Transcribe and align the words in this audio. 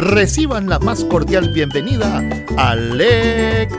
Reciban 0.00 0.66
la 0.66 0.78
más 0.78 1.04
cordial 1.04 1.50
bienvenida 1.52 2.26
a 2.56 2.74
Lectureando, 2.74 3.76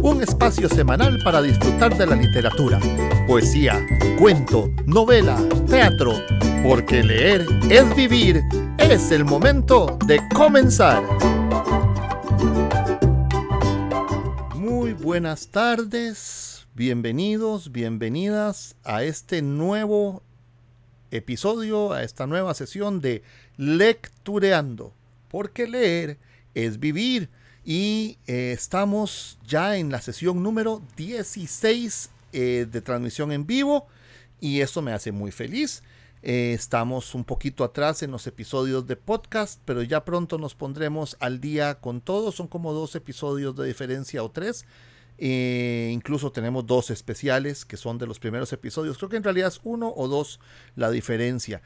un 0.00 0.22
espacio 0.22 0.70
semanal 0.70 1.18
para 1.22 1.42
disfrutar 1.42 1.94
de 1.98 2.06
la 2.06 2.16
literatura, 2.16 2.80
poesía, 3.26 3.86
cuento, 4.18 4.70
novela, 4.86 5.36
teatro, 5.68 6.14
porque 6.62 7.02
leer 7.04 7.46
es 7.68 7.94
vivir. 7.94 8.40
Es 8.78 9.10
el 9.10 9.26
momento 9.26 9.98
de 10.06 10.18
comenzar. 10.34 11.02
Muy 14.54 14.94
buenas 14.94 15.48
tardes, 15.48 16.66
bienvenidos, 16.74 17.70
bienvenidas 17.70 18.76
a 18.82 19.02
este 19.02 19.42
nuevo 19.42 20.22
episodio, 21.10 21.92
a 21.92 22.02
esta 22.02 22.26
nueva 22.26 22.54
sesión 22.54 23.00
de 23.00 23.22
Lectureando, 23.60 24.94
porque 25.28 25.68
leer 25.68 26.16
es 26.54 26.80
vivir. 26.80 27.28
Y 27.62 28.16
eh, 28.26 28.52
estamos 28.56 29.38
ya 29.46 29.76
en 29.76 29.90
la 29.90 30.00
sesión 30.00 30.42
número 30.42 30.80
16 30.96 32.08
eh, 32.32 32.66
de 32.72 32.80
transmisión 32.80 33.32
en 33.32 33.46
vivo 33.46 33.86
y 34.40 34.62
eso 34.62 34.80
me 34.80 34.94
hace 34.94 35.12
muy 35.12 35.30
feliz. 35.30 35.82
Eh, 36.22 36.54
estamos 36.54 37.14
un 37.14 37.22
poquito 37.22 37.62
atrás 37.62 38.02
en 38.02 38.12
los 38.12 38.26
episodios 38.26 38.86
de 38.86 38.96
podcast, 38.96 39.60
pero 39.66 39.82
ya 39.82 40.06
pronto 40.06 40.38
nos 40.38 40.54
pondremos 40.54 41.18
al 41.20 41.38
día 41.42 41.74
con 41.74 42.00
todos. 42.00 42.36
Son 42.36 42.48
como 42.48 42.72
dos 42.72 42.94
episodios 42.94 43.54
de 43.56 43.66
diferencia 43.66 44.22
o 44.22 44.30
tres. 44.30 44.64
Incluso 45.18 46.32
tenemos 46.32 46.66
dos 46.66 46.88
especiales 46.88 47.66
que 47.66 47.76
son 47.76 47.98
de 47.98 48.06
los 48.06 48.18
primeros 48.18 48.54
episodios. 48.54 48.96
Creo 48.96 49.10
que 49.10 49.18
en 49.18 49.22
realidad 49.22 49.48
es 49.48 49.60
uno 49.64 49.92
o 49.94 50.08
dos 50.08 50.40
la 50.76 50.90
diferencia. 50.90 51.60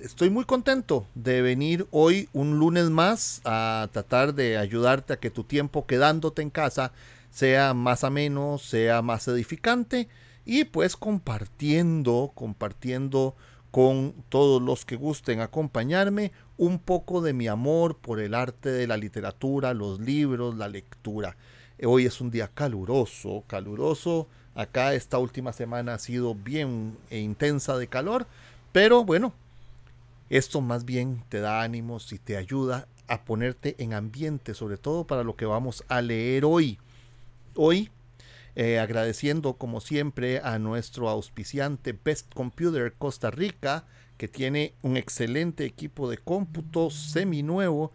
Estoy 0.00 0.30
muy 0.30 0.44
contento 0.44 1.06
de 1.14 1.42
venir 1.42 1.86
hoy 1.90 2.28
un 2.32 2.58
lunes 2.58 2.90
más 2.90 3.40
a 3.44 3.88
tratar 3.92 4.34
de 4.34 4.56
ayudarte 4.56 5.12
a 5.12 5.18
que 5.18 5.30
tu 5.30 5.44
tiempo 5.44 5.86
quedándote 5.86 6.42
en 6.42 6.50
casa 6.50 6.92
sea 7.30 7.74
más 7.74 8.04
ameno, 8.04 8.58
sea 8.58 9.02
más 9.02 9.26
edificante 9.28 10.08
y 10.44 10.64
pues 10.64 10.96
compartiendo, 10.96 12.32
compartiendo 12.34 13.34
con 13.70 14.14
todos 14.28 14.62
los 14.62 14.84
que 14.84 14.96
gusten 14.96 15.40
acompañarme 15.40 16.32
un 16.56 16.78
poco 16.78 17.20
de 17.20 17.32
mi 17.32 17.48
amor 17.48 17.96
por 17.96 18.20
el 18.20 18.34
arte 18.34 18.70
de 18.70 18.86
la 18.86 18.96
literatura, 18.96 19.74
los 19.74 20.00
libros, 20.00 20.56
la 20.56 20.68
lectura. 20.68 21.36
Hoy 21.84 22.06
es 22.06 22.20
un 22.20 22.30
día 22.30 22.48
caluroso, 22.48 23.44
caluroso. 23.46 24.26
Acá 24.54 24.94
esta 24.94 25.18
última 25.18 25.52
semana 25.52 25.94
ha 25.94 25.98
sido 25.98 26.34
bien 26.34 26.96
e 27.10 27.18
intensa 27.18 27.76
de 27.76 27.86
calor, 27.86 28.26
pero 28.72 29.04
bueno, 29.04 29.34
esto 30.30 30.60
más 30.60 30.84
bien 30.84 31.24
te 31.28 31.40
da 31.40 31.62
ánimos 31.62 32.12
y 32.12 32.18
te 32.18 32.36
ayuda 32.36 32.88
a 33.06 33.24
ponerte 33.24 33.74
en 33.78 33.94
ambiente, 33.94 34.54
sobre 34.54 34.76
todo 34.76 35.06
para 35.06 35.24
lo 35.24 35.36
que 35.36 35.46
vamos 35.46 35.84
a 35.88 36.02
leer 36.02 36.44
hoy. 36.44 36.78
Hoy, 37.54 37.90
eh, 38.54 38.78
agradeciendo 38.78 39.54
como 39.54 39.80
siempre 39.80 40.40
a 40.40 40.58
nuestro 40.58 41.08
auspiciante 41.08 41.92
Best 41.92 42.32
Computer 42.34 42.92
Costa 42.92 43.30
Rica, 43.30 43.86
que 44.16 44.28
tiene 44.28 44.74
un 44.82 44.96
excelente 44.96 45.64
equipo 45.64 46.10
de 46.10 46.18
cómputo 46.18 46.90
seminuevo 46.90 47.92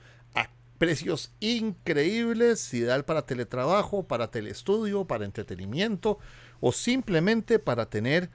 precios 0.84 1.32
increíbles, 1.40 2.74
ideal 2.74 3.06
para 3.06 3.26
teletrabajo, 3.26 4.04
para 4.04 4.32
telestudio, 4.32 5.06
para 5.06 5.24
entretenimiento 5.24 6.20
o 6.60 6.74
simplemente 6.74 7.58
para 7.58 7.86
tener 7.90 8.30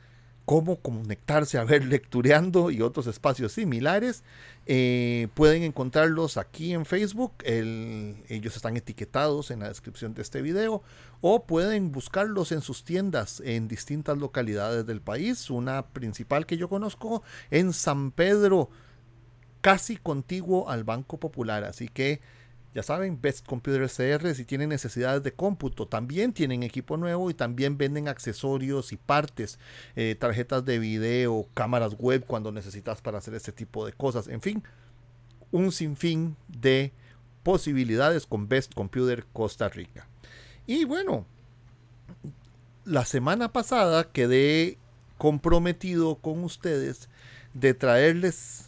cómo 0.48 0.80
conectarse 0.80 1.58
a 1.58 1.64
ver 1.64 1.84
lectureando 1.94 2.70
y 2.70 2.80
otros 2.80 3.06
espacios 3.06 3.52
similares. 3.52 4.24
Eh, 4.64 5.28
pueden 5.34 5.62
encontrarlos 5.62 6.38
aquí 6.38 6.72
en 6.72 6.86
Facebook, 6.86 7.34
ellos 7.44 8.56
están 8.56 8.76
etiquetados 8.78 9.50
en 9.50 9.60
la 9.60 9.68
descripción 9.68 10.14
de 10.14 10.22
este 10.22 10.40
video 10.40 10.82
o 11.20 11.44
pueden 11.44 11.92
buscarlos 11.92 12.50
en 12.52 12.62
sus 12.62 12.82
tiendas 12.82 13.42
en 13.44 13.68
distintas 13.68 14.16
localidades 14.16 14.86
del 14.86 15.02
país. 15.02 15.50
Una 15.50 15.86
principal 15.86 16.46
que 16.46 16.56
yo 16.56 16.70
conozco 16.70 17.22
en 17.50 17.74
San 17.74 18.10
Pedro, 18.10 18.70
casi 19.60 19.98
contiguo 19.98 20.70
al 20.70 20.82
Banco 20.82 21.20
Popular, 21.20 21.64
así 21.64 21.88
que 21.88 22.22
ya 22.74 22.82
saben, 22.82 23.20
Best 23.20 23.46
Computer 23.46 23.88
CR, 23.88 24.34
si 24.34 24.44
tienen 24.44 24.68
necesidades 24.68 25.22
de 25.22 25.32
cómputo, 25.32 25.88
también 25.88 26.32
tienen 26.32 26.62
equipo 26.62 26.96
nuevo 26.96 27.30
y 27.30 27.34
también 27.34 27.78
venden 27.78 28.08
accesorios 28.08 28.92
y 28.92 28.96
partes, 28.96 29.58
eh, 29.96 30.16
tarjetas 30.18 30.64
de 30.64 30.78
video, 30.78 31.46
cámaras 31.54 31.94
web 31.98 32.24
cuando 32.26 32.52
necesitas 32.52 33.00
para 33.00 33.18
hacer 33.18 33.34
este 33.34 33.52
tipo 33.52 33.86
de 33.86 33.92
cosas. 33.92 34.28
En 34.28 34.40
fin, 34.40 34.62
un 35.50 35.72
sinfín 35.72 36.36
de 36.46 36.92
posibilidades 37.42 38.26
con 38.26 38.48
Best 38.48 38.74
Computer 38.74 39.24
Costa 39.32 39.68
Rica. 39.68 40.06
Y 40.66 40.84
bueno, 40.84 41.24
la 42.84 43.06
semana 43.06 43.52
pasada 43.52 44.12
quedé 44.12 44.76
comprometido 45.16 46.16
con 46.16 46.44
ustedes 46.44 47.08
de 47.54 47.74
traerles 47.74 48.67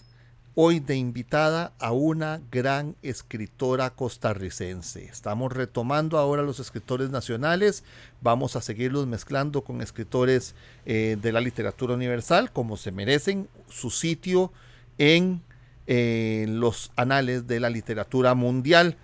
hoy 0.54 0.80
de 0.80 0.96
invitada 0.96 1.72
a 1.78 1.92
una 1.92 2.40
gran 2.50 2.96
escritora 3.02 3.90
costarricense. 3.90 5.04
Estamos 5.04 5.52
retomando 5.52 6.18
ahora 6.18 6.42
los 6.42 6.58
escritores 6.58 7.10
nacionales, 7.10 7.84
vamos 8.20 8.56
a 8.56 8.60
seguirlos 8.60 9.06
mezclando 9.06 9.62
con 9.62 9.80
escritores 9.80 10.54
eh, 10.86 11.16
de 11.20 11.32
la 11.32 11.40
literatura 11.40 11.94
universal, 11.94 12.52
como 12.52 12.76
se 12.76 12.90
merecen 12.90 13.48
su 13.68 13.90
sitio 13.90 14.52
en 14.98 15.40
eh, 15.86 16.46
los 16.48 16.90
anales 16.96 17.46
de 17.46 17.60
la 17.60 17.70
literatura 17.70 18.34
mundial. 18.34 18.96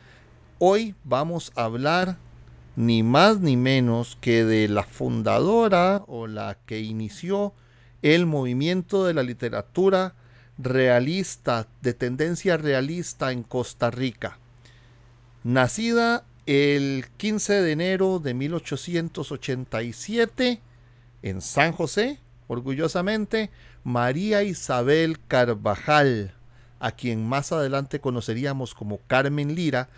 Hoy 0.59 0.95
vamos 1.05 1.53
a 1.55 1.65
hablar 1.65 2.19
ni 2.75 3.03
más 3.03 3.41
ni 3.41 3.57
menos 3.57 4.19
que 4.21 4.45
de 4.45 4.69
la 4.69 4.83
fundadora 4.83 6.03
o 6.07 6.27
la 6.27 6.59
que 6.67 6.81
inició 6.81 7.55
el 8.03 8.27
movimiento 8.27 9.05
de 9.05 9.15
la 9.15 9.23
literatura 9.23 10.15
realista, 10.59 11.67
de 11.83 11.95
tendencia 11.95 12.57
realista 12.57 13.33
en 13.33 13.43
Costa 13.43 13.91
Rica. 13.91 14.39
Nacida 15.45 16.25
el 16.47 17.07
15 17.17 17.63
de 17.63 17.73
enero 17.73 18.21
de 18.21 18.35
1887 18.35 20.61
en 21.23 21.41
San 21.41 21.73
José, 21.73 22.21
orgullosamente, 22.47 23.51
María 23.83 24.45
Isabel 24.45 25.19
Carvajal, 25.27 26.35
a 26.79 26.93
quien 26.93 27.27
más 27.27 27.53
adelante 27.53 28.01
conoceríamos 28.01 28.75
como 28.75 28.99
Carmen 29.07 29.55
Lira, 29.55 29.89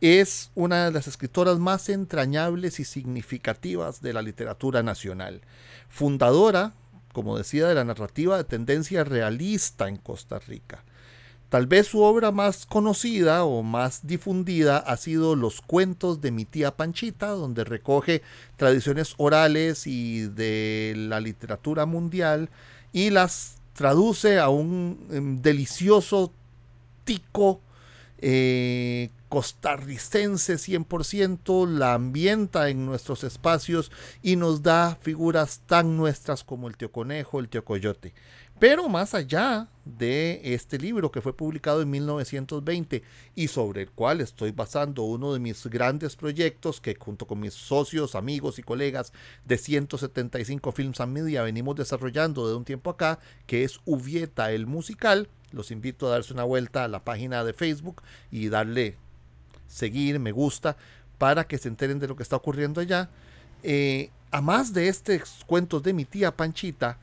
es 0.00 0.50
una 0.54 0.86
de 0.86 0.92
las 0.92 1.08
escritoras 1.08 1.58
más 1.58 1.88
entrañables 1.88 2.78
y 2.80 2.84
significativas 2.84 4.00
de 4.00 4.12
la 4.12 4.22
literatura 4.22 4.82
nacional. 4.82 5.40
Fundadora 5.88 6.72
como 7.12 7.36
decía, 7.38 7.66
de 7.66 7.74
la 7.74 7.84
narrativa 7.84 8.36
de 8.36 8.44
tendencia 8.44 9.04
realista 9.04 9.88
en 9.88 9.96
Costa 9.96 10.38
Rica. 10.38 10.84
Tal 11.48 11.66
vez 11.66 11.86
su 11.86 12.02
obra 12.02 12.30
más 12.30 12.66
conocida 12.66 13.44
o 13.44 13.62
más 13.62 14.06
difundida 14.06 14.76
ha 14.76 14.96
sido 14.98 15.34
Los 15.34 15.62
cuentos 15.62 16.20
de 16.20 16.30
mi 16.30 16.44
tía 16.44 16.76
Panchita, 16.76 17.28
donde 17.28 17.64
recoge 17.64 18.22
tradiciones 18.56 19.14
orales 19.16 19.86
y 19.86 20.26
de 20.26 20.92
la 20.94 21.20
literatura 21.20 21.86
mundial 21.86 22.50
y 22.92 23.08
las 23.08 23.56
traduce 23.72 24.38
a 24.38 24.50
un 24.50 25.06
em, 25.10 25.40
delicioso 25.40 26.32
tico 27.04 27.62
eh, 28.18 29.08
costarricense 29.28 30.54
100%, 30.54 31.68
la 31.68 31.94
ambienta 31.94 32.68
en 32.68 32.86
nuestros 32.86 33.24
espacios 33.24 33.90
y 34.22 34.36
nos 34.36 34.62
da 34.62 34.98
figuras 35.00 35.62
tan 35.66 35.96
nuestras 35.96 36.44
como 36.44 36.68
el 36.68 36.76
tío 36.76 36.90
conejo, 36.90 37.40
el 37.40 37.48
tío 37.48 37.64
coyote. 37.64 38.14
Pero 38.58 38.88
más 38.88 39.14
allá 39.14 39.68
de 39.84 40.40
este 40.42 40.78
libro 40.78 41.12
que 41.12 41.20
fue 41.20 41.36
publicado 41.36 41.80
en 41.80 41.90
1920 41.90 43.04
y 43.36 43.48
sobre 43.48 43.82
el 43.82 43.90
cual 43.92 44.20
estoy 44.20 44.50
basando 44.50 45.04
uno 45.04 45.32
de 45.32 45.38
mis 45.38 45.64
grandes 45.66 46.16
proyectos 46.16 46.80
que 46.80 46.96
junto 46.98 47.26
con 47.28 47.38
mis 47.38 47.54
socios, 47.54 48.16
amigos 48.16 48.58
y 48.58 48.62
colegas 48.64 49.12
de 49.44 49.58
175 49.58 50.72
Films 50.72 51.00
and 51.00 51.12
Media 51.12 51.42
venimos 51.42 51.76
desarrollando 51.76 52.48
de 52.48 52.56
un 52.56 52.64
tiempo 52.64 52.90
acá, 52.90 53.20
que 53.46 53.62
es 53.62 53.78
Uvieta 53.84 54.50
el 54.50 54.66
musical, 54.66 55.28
los 55.52 55.70
invito 55.70 56.06
a 56.06 56.10
darse 56.10 56.32
una 56.32 56.44
vuelta 56.44 56.82
a 56.82 56.88
la 56.88 57.04
página 57.04 57.44
de 57.44 57.52
Facebook 57.52 58.02
y 58.32 58.48
darle 58.48 58.96
seguir, 59.68 60.18
me 60.18 60.32
gusta, 60.32 60.76
para 61.18 61.46
que 61.46 61.58
se 61.58 61.68
enteren 61.68 62.00
de 62.00 62.08
lo 62.08 62.16
que 62.16 62.22
está 62.24 62.36
ocurriendo 62.36 62.80
allá. 62.80 63.08
Eh, 63.62 64.10
a 64.30 64.40
más 64.40 64.72
de 64.72 64.88
estos 64.88 65.44
cuentos 65.46 65.82
de 65.82 65.92
mi 65.92 66.04
tía 66.04 66.36
Panchita, 66.36 66.98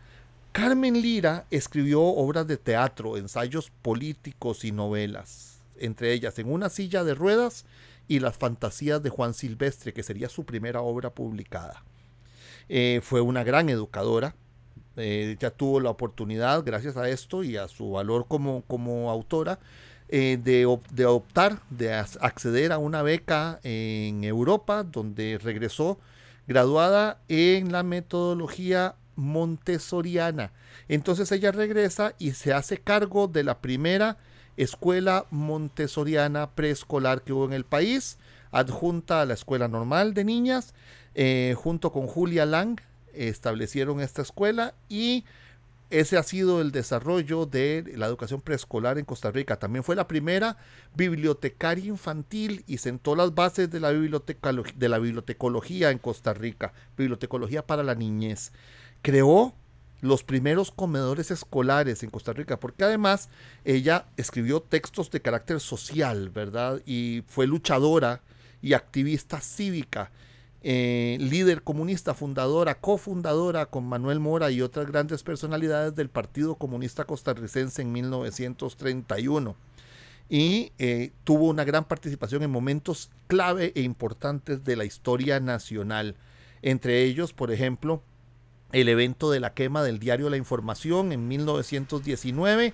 Carmen 0.52 1.02
Lira 1.02 1.46
escribió 1.52 2.02
obras 2.02 2.48
de 2.48 2.58
teatro, 2.58 3.18
ensayos 3.18 3.72
políticos 3.82 4.64
y 4.64 4.72
novelas, 4.72 5.60
entre 5.78 6.14
ellas 6.14 6.40
En 6.40 6.50
una 6.50 6.70
silla 6.70 7.04
de 7.04 7.14
ruedas 7.14 7.66
y 8.08 8.20
Las 8.20 8.38
fantasías 8.38 9.04
de 9.04 9.10
Juan 9.10 9.34
Silvestre, 9.34 9.94
que 9.94 10.04
sería 10.04 10.30
su 10.30 10.46
primera 10.46 10.82
obra 10.82 11.10
publicada. 11.10 11.84
Eh, 12.70 13.02
fue 13.04 13.22
una 13.22 13.44
gran 13.44 13.70
educadora, 13.70 14.36
eh, 14.96 15.36
ya 15.40 15.52
tuvo 15.52 15.82
la 15.82 15.90
oportunidad, 15.90 16.64
gracias 16.64 16.96
a 16.96 17.10
esto 17.10 17.44
y 17.44 17.58
a 17.58 17.68
su 17.68 17.92
valor 17.92 18.28
como, 18.28 18.62
como 18.62 19.12
autora, 19.12 19.60
eh, 20.10 20.38
de, 20.42 20.80
de, 20.92 21.06
optar, 21.06 21.60
de 21.70 21.94
acceder 21.94 22.72
a 22.72 22.78
una 22.78 23.02
beca 23.02 23.60
en 23.64 24.24
Europa, 24.24 24.84
donde 24.84 25.40
regresó 25.42 26.00
graduada 26.48 27.20
en 27.28 27.72
la 27.72 27.84
metodología 27.84 28.96
montessoriana. 29.16 30.52
Entonces 30.88 31.32
ella 31.32 31.52
regresa 31.52 32.14
y 32.20 32.32
se 32.32 32.54
hace 32.54 32.78
cargo 32.78 33.28
de 33.28 33.44
la 33.44 33.60
primera 33.60 34.18
escuela 34.58 35.26
montessoriana 35.32 36.52
preescolar 36.52 37.24
que 37.24 37.34
hubo 37.34 37.46
en 37.46 37.54
el 37.54 37.66
país, 37.66 38.18
adjunta 38.52 39.22
a 39.22 39.26
la 39.26 39.34
escuela 39.34 39.68
normal 39.68 40.14
de 40.14 40.24
niñas, 40.24 40.74
eh, 41.14 41.56
junto 41.58 41.92
con 41.92 42.08
Julia 42.08 42.46
Lang, 42.46 42.80
establecieron 43.14 44.02
esta 44.02 44.22
escuela 44.22 44.74
y 44.90 45.24
ese 45.90 46.18
ha 46.18 46.24
sido 46.24 46.62
el 46.62 46.72
desarrollo 46.72 47.46
de 47.46 47.94
la 47.96 48.08
educación 48.08 48.42
preescolar 48.42 48.98
en 48.98 49.06
Costa 49.06 49.32
Rica. 49.32 49.58
También 49.58 49.84
fue 49.84 49.96
la 49.96 50.08
primera 50.08 50.58
bibliotecaria 50.96 51.86
infantil 51.86 52.64
y 52.68 52.80
sentó 52.80 53.16
las 53.16 53.36
bases 53.36 53.70
de 53.70 53.80
la, 53.80 53.92
bibliotecología 53.92 55.92
en 55.92 56.00
Costa 56.00 56.34
Rica, 56.34 56.74
bibliotecología 56.98 57.66
para 57.66 57.84
la 57.84 57.96
niñez. 57.96 58.52
Creó 59.02 59.54
los 60.02 60.24
primeros 60.24 60.72
comedores 60.72 61.32
escolares 61.32 62.04
en 62.04 62.10
Costa 62.10 62.34
Rica, 62.34 62.60
porque 62.60 62.84
además 62.84 63.30
ella 63.64 64.08
escribió 64.18 64.62
textos 64.62 65.10
de 65.12 65.22
carácter 65.22 65.60
social, 65.60 66.30
¿verdad? 66.30 66.82
Y 66.86 67.24
fue 67.28 67.48
luchadora 67.48 68.22
y 68.62 68.74
activista 68.74 69.42
cívica, 69.42 70.12
eh, 70.68 71.18
líder 71.20 71.62
comunista, 71.62 72.16
fundadora, 72.16 72.74
cofundadora 72.74 73.68
con 73.68 73.86
Manuel 73.86 74.20
Mora 74.20 74.50
y 74.50 74.64
otras 74.64 74.88
grandes 74.88 75.22
personalidades 75.22 75.94
del 75.94 76.10
Partido 76.10 76.56
Comunista 76.56 77.04
Costarricense 77.04 77.84
en 77.84 77.92
1931. 77.92 79.56
Y 80.28 80.72
eh, 80.80 81.12
tuvo 81.24 81.50
una 81.50 81.66
gran 81.66 81.84
participación 81.84 82.42
en 82.42 82.50
momentos 82.50 83.12
clave 83.28 83.74
e 83.76 83.82
importantes 83.82 84.64
de 84.64 84.76
la 84.76 84.86
historia 84.86 85.40
nacional. 85.40 86.16
Entre 86.64 87.04
ellos, 87.04 87.32
por 87.32 87.52
ejemplo, 87.52 88.02
el 88.72 88.90
evento 88.90 89.30
de 89.30 89.42
la 89.42 89.54
quema 89.54 89.84
del 89.84 90.00
diario 90.00 90.32
La 90.32 90.38
Información 90.38 91.12
en 91.12 91.28
1919, 91.28 92.74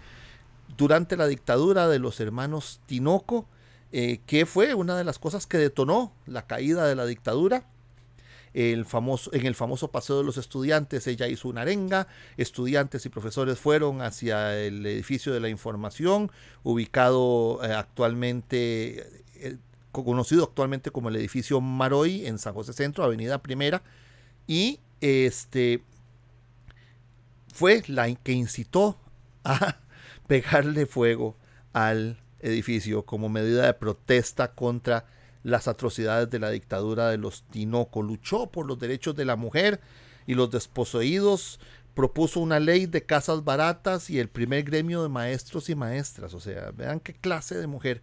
durante 0.78 1.18
la 1.18 1.28
dictadura 1.28 1.90
de 1.90 2.00
los 2.00 2.22
hermanos 2.22 2.80
Tinoco, 2.86 3.50
eh, 3.92 4.22
que 4.26 4.46
fue 4.46 4.76
una 4.76 4.96
de 4.96 5.04
las 5.04 5.20
cosas 5.20 5.46
que 5.46 5.58
detonó 5.58 6.14
la 6.26 6.48
caída 6.48 6.88
de 6.88 6.96
la 6.96 7.06
dictadura. 7.06 7.66
El 8.54 8.86
famoso, 8.86 9.34
en 9.34 9.46
el 9.46 9.56
famoso 9.56 9.92
Paseo 9.92 10.18
de 10.18 10.24
los 10.24 10.38
Estudiantes 10.38 11.08
ella 11.08 11.28
hizo 11.28 11.48
una 11.48 11.62
arenga, 11.62 12.08
estudiantes 12.38 13.06
y 13.06 13.10
profesores 13.10 13.60
fueron 13.60 14.02
hacia 14.02 14.58
el 14.60 14.86
edificio 14.86 15.34
de 15.34 15.40
la 15.40 15.50
información, 15.50 16.32
ubicado 16.64 17.60
eh, 17.64 17.74
actualmente, 17.74 19.08
eh, 19.36 19.58
conocido 19.92 20.44
actualmente 20.44 20.92
como 20.92 21.10
el 21.10 21.16
edificio 21.16 21.62
Maroy 21.62 22.26
en 22.26 22.40
San 22.40 22.54
José 22.54 22.74
Centro, 22.74 23.04
Avenida 23.04 23.42
Primera, 23.42 23.82
y 24.48 24.80
este 25.00 25.82
fue 27.54 27.84
la 27.88 28.14
que 28.16 28.34
incitó 28.34 28.98
a 29.44 29.78
pegarle 30.28 30.86
fuego 30.86 31.38
al 31.74 32.18
edificio 32.42 33.06
como 33.06 33.30
medida 33.30 33.66
de 33.66 33.74
protesta 33.74 34.54
contra 34.54 35.06
las 35.44 35.68
atrocidades 35.68 36.30
de 36.30 36.40
la 36.40 36.52
dictadura 36.52 37.10
de 37.10 37.18
los 37.18 37.44
Tinoco. 37.44 38.02
Luchó 38.02 38.48
por 38.48 38.66
los 38.66 38.80
derechos 38.80 39.16
de 39.16 39.26
la 39.26 39.36
mujer 39.36 39.82
y 40.28 40.36
los 40.36 40.52
desposeídos, 40.52 41.60
propuso 41.94 42.40
una 42.40 42.60
ley 42.60 42.86
de 42.86 43.04
casas 43.06 43.44
baratas 43.44 44.10
y 44.10 44.20
el 44.20 44.30
primer 44.30 44.64
gremio 44.64 45.04
de 45.04 45.10
maestros 45.10 45.70
y 45.70 45.76
maestras. 45.76 46.34
O 46.34 46.40
sea, 46.40 46.72
vean 46.72 47.00
qué 47.00 47.14
clase 47.14 47.56
de 47.58 47.68
mujer. 47.68 48.02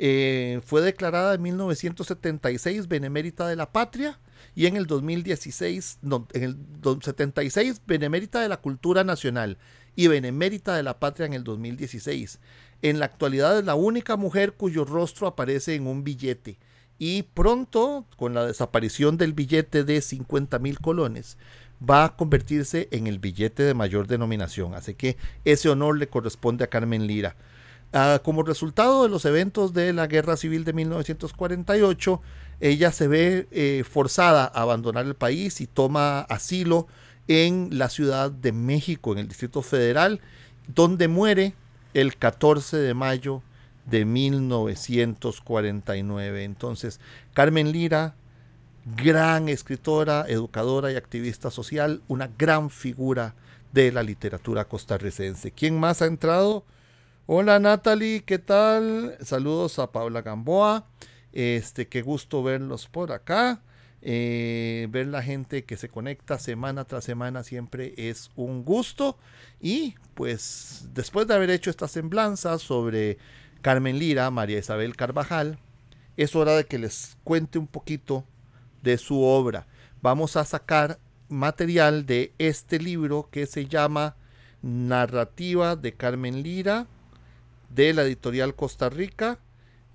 Eh, 0.00 0.60
fue 0.64 0.80
declarada 0.80 1.34
en 1.34 1.42
1976 1.42 2.86
Benemérita 2.86 3.48
de 3.48 3.56
la 3.56 3.72
Patria 3.72 4.20
y 4.54 4.66
en 4.66 4.76
el 4.76 4.86
2016, 4.86 5.98
no, 6.02 6.28
en 6.32 6.44
el 6.44 6.56
76 7.02 7.82
Benemérita 7.84 8.40
de 8.40 8.48
la 8.48 8.58
Cultura 8.58 9.02
Nacional 9.02 9.58
y 9.96 10.06
Benemérita 10.06 10.76
de 10.76 10.84
la 10.84 11.00
Patria 11.00 11.26
en 11.26 11.32
el 11.32 11.42
2016. 11.42 12.38
En 12.82 13.00
la 13.00 13.06
actualidad 13.06 13.58
es 13.58 13.64
la 13.64 13.74
única 13.74 14.16
mujer 14.16 14.52
cuyo 14.52 14.84
rostro 14.84 15.26
aparece 15.26 15.74
en 15.74 15.88
un 15.88 16.04
billete 16.04 16.58
y 16.98 17.22
pronto, 17.22 18.06
con 18.16 18.34
la 18.34 18.46
desaparición 18.46 19.16
del 19.16 19.32
billete 19.32 19.84
de 19.84 20.00
50 20.00 20.58
mil 20.58 20.80
colones, 20.80 21.38
va 21.88 22.04
a 22.04 22.16
convertirse 22.16 22.88
en 22.90 23.06
el 23.06 23.18
billete 23.18 23.62
de 23.62 23.74
mayor 23.74 24.06
denominación. 24.06 24.74
Así 24.74 24.94
que 24.94 25.16
ese 25.44 25.68
honor 25.68 25.96
le 25.96 26.08
corresponde 26.08 26.64
a 26.64 26.68
Carmen 26.68 27.06
Lira. 27.06 27.36
Ah, 27.92 28.20
como 28.22 28.42
resultado 28.42 29.04
de 29.04 29.08
los 29.08 29.24
eventos 29.24 29.72
de 29.72 29.92
la 29.92 30.06
Guerra 30.08 30.36
Civil 30.36 30.64
de 30.64 30.72
1948, 30.72 32.20
ella 32.60 32.92
se 32.92 33.08
ve 33.08 33.48
eh, 33.50 33.84
forzada 33.88 34.44
a 34.44 34.62
abandonar 34.62 35.06
el 35.06 35.14
país 35.14 35.60
y 35.60 35.66
toma 35.66 36.20
asilo 36.22 36.86
en 37.28 37.68
la 37.72 37.88
Ciudad 37.88 38.30
de 38.30 38.52
México, 38.52 39.12
en 39.12 39.18
el 39.18 39.28
Distrito 39.28 39.62
Federal, 39.62 40.20
donde 40.66 41.08
muere 41.08 41.54
el 41.94 42.16
14 42.16 42.76
de 42.76 42.94
mayo 42.94 43.42
de 43.90 44.04
1949. 44.04 46.44
Entonces, 46.44 47.00
Carmen 47.34 47.72
Lira, 47.72 48.14
gran 48.96 49.48
escritora, 49.48 50.24
educadora 50.28 50.92
y 50.92 50.96
activista 50.96 51.50
social, 51.50 52.02
una 52.08 52.30
gran 52.38 52.70
figura 52.70 53.34
de 53.72 53.92
la 53.92 54.02
literatura 54.02 54.66
costarricense. 54.66 55.52
¿Quién 55.52 55.78
más 55.78 56.02
ha 56.02 56.06
entrado? 56.06 56.64
Hola 57.26 57.58
Natalie, 57.58 58.22
¿qué 58.24 58.38
tal? 58.38 59.16
Saludos 59.20 59.78
a 59.78 59.92
Paula 59.92 60.22
Gamboa. 60.22 60.86
Este, 61.32 61.86
qué 61.86 62.00
gusto 62.00 62.42
verlos 62.42 62.88
por 62.88 63.12
acá. 63.12 63.60
Eh, 64.00 64.86
ver 64.90 65.08
la 65.08 65.22
gente 65.22 65.64
que 65.64 65.76
se 65.76 65.88
conecta 65.88 66.38
semana 66.38 66.84
tras 66.84 67.04
semana 67.04 67.42
siempre 67.42 67.94
es 67.96 68.30
un 68.36 68.64
gusto. 68.64 69.18
Y 69.60 69.96
pues 70.14 70.88
después 70.94 71.26
de 71.26 71.34
haber 71.34 71.50
hecho 71.50 71.68
esta 71.68 71.88
semblanza 71.88 72.58
sobre 72.58 73.18
Carmen 73.62 73.98
Lira, 73.98 74.30
María 74.30 74.58
Isabel 74.58 74.96
Carvajal, 74.96 75.58
es 76.16 76.34
hora 76.34 76.56
de 76.56 76.64
que 76.64 76.78
les 76.78 77.16
cuente 77.24 77.58
un 77.58 77.66
poquito 77.66 78.24
de 78.82 78.98
su 78.98 79.22
obra. 79.22 79.66
Vamos 80.02 80.36
a 80.36 80.44
sacar 80.44 80.98
material 81.28 82.06
de 82.06 82.32
este 82.38 82.78
libro 82.78 83.28
que 83.30 83.46
se 83.46 83.66
llama 83.66 84.16
Narrativa 84.62 85.76
de 85.76 85.94
Carmen 85.94 86.42
Lira 86.42 86.86
de 87.68 87.92
la 87.92 88.02
editorial 88.02 88.54
Costa 88.54 88.88
Rica. 88.88 89.38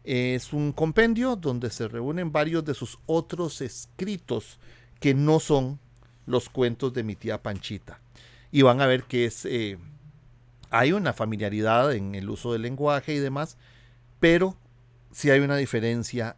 Es 0.03 0.53
un 0.53 0.71
compendio 0.73 1.35
donde 1.35 1.69
se 1.69 1.87
reúnen 1.87 2.31
varios 2.31 2.63
de 2.65 2.73
sus 2.73 2.99
otros 3.05 3.61
escritos 3.61 4.59
que 4.99 5.13
no 5.13 5.39
son 5.39 5.79
los 6.25 6.49
cuentos 6.49 6.93
de 6.93 7.03
mi 7.03 7.15
tía 7.15 7.41
Panchita. 7.41 7.99
Y 8.51 8.61
van 8.61 8.81
a 8.81 8.87
ver 8.87 9.03
que 9.03 9.25
es, 9.25 9.45
eh, 9.45 9.77
hay 10.73 10.91
una 10.91 11.13
familiaridad 11.13 11.93
en 11.93 12.15
el 12.15 12.27
uso 12.31 12.51
del 12.51 12.63
lenguaje 12.63 13.13
y 13.13 13.19
demás, 13.19 13.57
pero 14.19 14.57
sí 15.11 15.29
hay 15.29 15.39
una 15.39 15.55
diferencia 15.55 16.35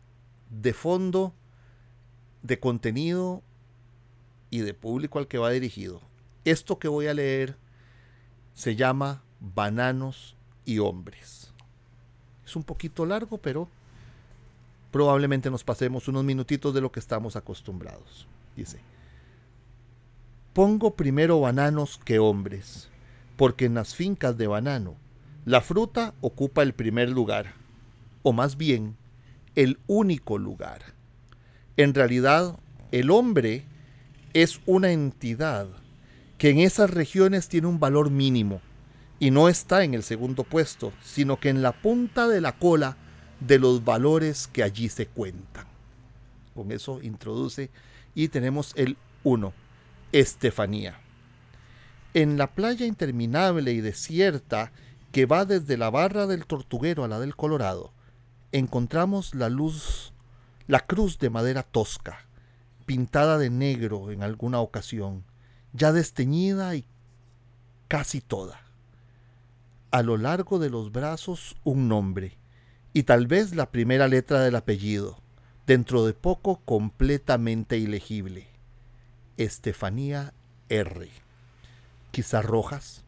de 0.49 0.73
fondo, 0.73 1.33
de 2.43 2.59
contenido 2.59 3.43
y 4.49 4.59
de 4.59 4.73
público 4.73 5.19
al 5.19 5.29
que 5.29 5.37
va 5.37 5.51
dirigido. 5.51 6.01
Esto 6.43 6.79
que 6.79 6.89
voy 6.89 7.07
a 7.07 7.13
leer 7.13 7.55
se 8.53 8.75
llama 8.75 9.23
Bananos 9.39 10.35
y 10.65 10.79
hombres. 10.79 11.53
Es 12.45 12.57
un 12.57 12.63
poquito 12.63 13.05
largo, 13.05 13.37
pero 13.37 13.69
probablemente 14.91 15.49
nos 15.49 15.63
pasemos 15.63 16.09
unos 16.09 16.25
minutitos 16.25 16.73
de 16.73 16.81
lo 16.81 16.91
que 16.91 16.99
estamos 16.99 17.37
acostumbrados. 17.37 18.27
Dice, 18.57 18.81
pongo 20.51 20.93
primero 20.93 21.39
bananos 21.39 22.01
que 22.03 22.19
hombres, 22.19 22.89
porque 23.35 23.65
en 23.65 23.73
las 23.73 23.95
fincas 23.95 24.37
de 24.37 24.47
banano 24.47 24.95
la 25.45 25.61
fruta 25.61 26.13
ocupa 26.21 26.63
el 26.63 26.73
primer 26.73 27.09
lugar, 27.09 27.53
o 28.23 28.33
más 28.33 28.57
bien 28.57 28.95
el 29.55 29.79
único 29.87 30.37
lugar. 30.37 30.81
En 31.77 31.93
realidad, 31.93 32.57
el 32.91 33.11
hombre 33.11 33.65
es 34.33 34.59
una 34.65 34.91
entidad 34.91 35.67
que 36.37 36.49
en 36.49 36.59
esas 36.59 36.89
regiones 36.89 37.47
tiene 37.47 37.67
un 37.67 37.79
valor 37.79 38.09
mínimo 38.09 38.61
y 39.19 39.31
no 39.31 39.47
está 39.47 39.83
en 39.83 39.93
el 39.93 40.03
segundo 40.03 40.43
puesto, 40.43 40.91
sino 41.03 41.39
que 41.39 41.49
en 41.49 41.61
la 41.61 41.71
punta 41.71 42.27
de 42.27 42.41
la 42.41 42.57
cola 42.57 42.97
de 43.39 43.59
los 43.59 43.83
valores 43.83 44.47
que 44.47 44.63
allí 44.63 44.89
se 44.89 45.07
cuentan. 45.07 45.65
Con 46.53 46.71
eso 46.71 47.01
introduce 47.01 47.69
y 48.13 48.29
tenemos 48.29 48.73
el 48.75 48.97
1, 49.23 49.53
Estefanía. 50.11 51.04
En 52.15 52.38
la 52.38 52.55
playa 52.55 52.86
interminable 52.86 53.74
y 53.74 53.81
desierta 53.81 54.72
que 55.12 55.25
va 55.25 55.43
desde 55.43 55.75
la 55.75 55.89
barra 55.89 56.27
del 56.27 56.45
Tortuguero 56.45 57.03
a 57.03 57.10
la 57.10 57.19
del 57.19 57.36
Colorado, 57.36 57.91
encontramos 58.53 59.36
la 59.36 59.50
luz, 59.50 60.13
la 60.65 60.79
cruz 60.79 61.19
de 61.19 61.29
madera 61.29 61.62
tosca, 61.62 62.25
pintada 62.86 63.38
de 63.38 63.50
negro 63.50 64.12
en 64.12 64.24
alguna 64.24 64.62
ocasión, 64.62 65.25
ya 65.74 65.91
desteñida 65.91 66.75
y 66.75 66.86
casi 67.89 68.22
toda 68.22 68.62
a 69.91 70.03
lo 70.03 70.17
largo 70.17 70.57
de 70.57 70.69
los 70.69 70.91
brazos 70.93 71.57
un 71.65 71.89
nombre 71.89 72.38
y 72.93 73.03
tal 73.03 73.27
vez 73.27 73.55
la 73.55 73.72
primera 73.72 74.07
letra 74.07 74.39
del 74.39 74.55
apellido, 74.55 75.17
dentro 75.67 76.05
de 76.05 76.13
poco 76.13 76.62
completamente 76.63 77.77
ilegible. 77.77 78.48
Estefanía 79.36 80.34
R. 80.69 81.25
Quizá 82.15 82.41
Rojas, 82.41 83.03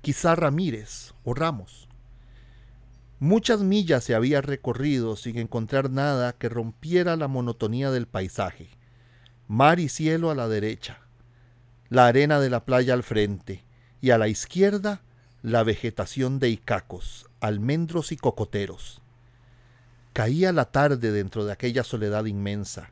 quizá 0.00 0.34
Ramírez 0.34 1.12
o 1.24 1.34
Ramos. 1.34 1.88
Muchas 3.20 3.60
millas 3.60 4.02
se 4.02 4.14
había 4.14 4.40
recorrido 4.40 5.16
sin 5.16 5.36
encontrar 5.36 5.90
nada 5.90 6.32
que 6.32 6.48
rompiera 6.48 7.16
la 7.16 7.28
monotonía 7.28 7.90
del 7.90 8.06
paisaje. 8.06 8.70
Mar 9.46 9.78
y 9.78 9.90
cielo 9.90 10.30
a 10.30 10.34
la 10.34 10.48
derecha, 10.48 11.00
la 11.90 12.06
arena 12.06 12.40
de 12.40 12.48
la 12.48 12.64
playa 12.64 12.94
al 12.94 13.02
frente 13.02 13.62
y 14.00 14.08
a 14.08 14.16
la 14.16 14.28
izquierda 14.28 15.02
la 15.42 15.62
vegetación 15.62 16.38
de 16.38 16.48
icacos, 16.48 17.28
almendros 17.40 18.10
y 18.10 18.16
cocoteros. 18.16 19.02
Caía 20.14 20.50
la 20.52 20.64
tarde 20.64 21.12
dentro 21.12 21.44
de 21.44 21.52
aquella 21.52 21.84
soledad 21.84 22.24
inmensa. 22.24 22.88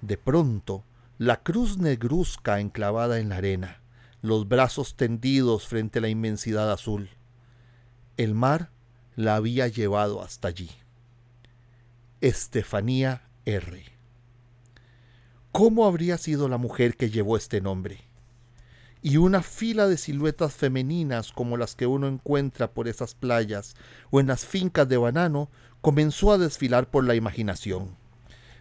De 0.00 0.16
pronto, 0.16 0.84
la 1.18 1.42
cruz 1.42 1.78
negruzca 1.78 2.60
enclavada 2.60 3.18
en 3.18 3.30
la 3.30 3.38
arena, 3.38 3.79
los 4.22 4.48
brazos 4.48 4.96
tendidos 4.96 5.66
frente 5.66 5.98
a 5.98 6.02
la 6.02 6.08
inmensidad 6.08 6.70
azul. 6.70 7.10
El 8.16 8.34
mar 8.34 8.70
la 9.16 9.36
había 9.36 9.68
llevado 9.68 10.22
hasta 10.22 10.48
allí. 10.48 10.70
Estefanía 12.20 13.28
R. 13.44 13.84
¿Cómo 15.52 15.86
habría 15.86 16.18
sido 16.18 16.48
la 16.48 16.58
mujer 16.58 16.96
que 16.96 17.10
llevó 17.10 17.36
este 17.36 17.60
nombre? 17.60 18.10
y 19.02 19.16
una 19.16 19.42
fila 19.42 19.88
de 19.88 19.96
siluetas 19.96 20.54
femeninas 20.54 21.32
como 21.32 21.56
las 21.56 21.74
que 21.74 21.86
uno 21.86 22.06
encuentra 22.06 22.72
por 22.72 22.88
esas 22.88 23.14
playas 23.14 23.74
o 24.10 24.20
en 24.20 24.26
las 24.26 24.44
fincas 24.44 24.88
de 24.88 24.96
banano 24.96 25.48
comenzó 25.80 26.32
a 26.32 26.38
desfilar 26.38 26.90
por 26.90 27.04
la 27.04 27.14
imaginación. 27.14 27.96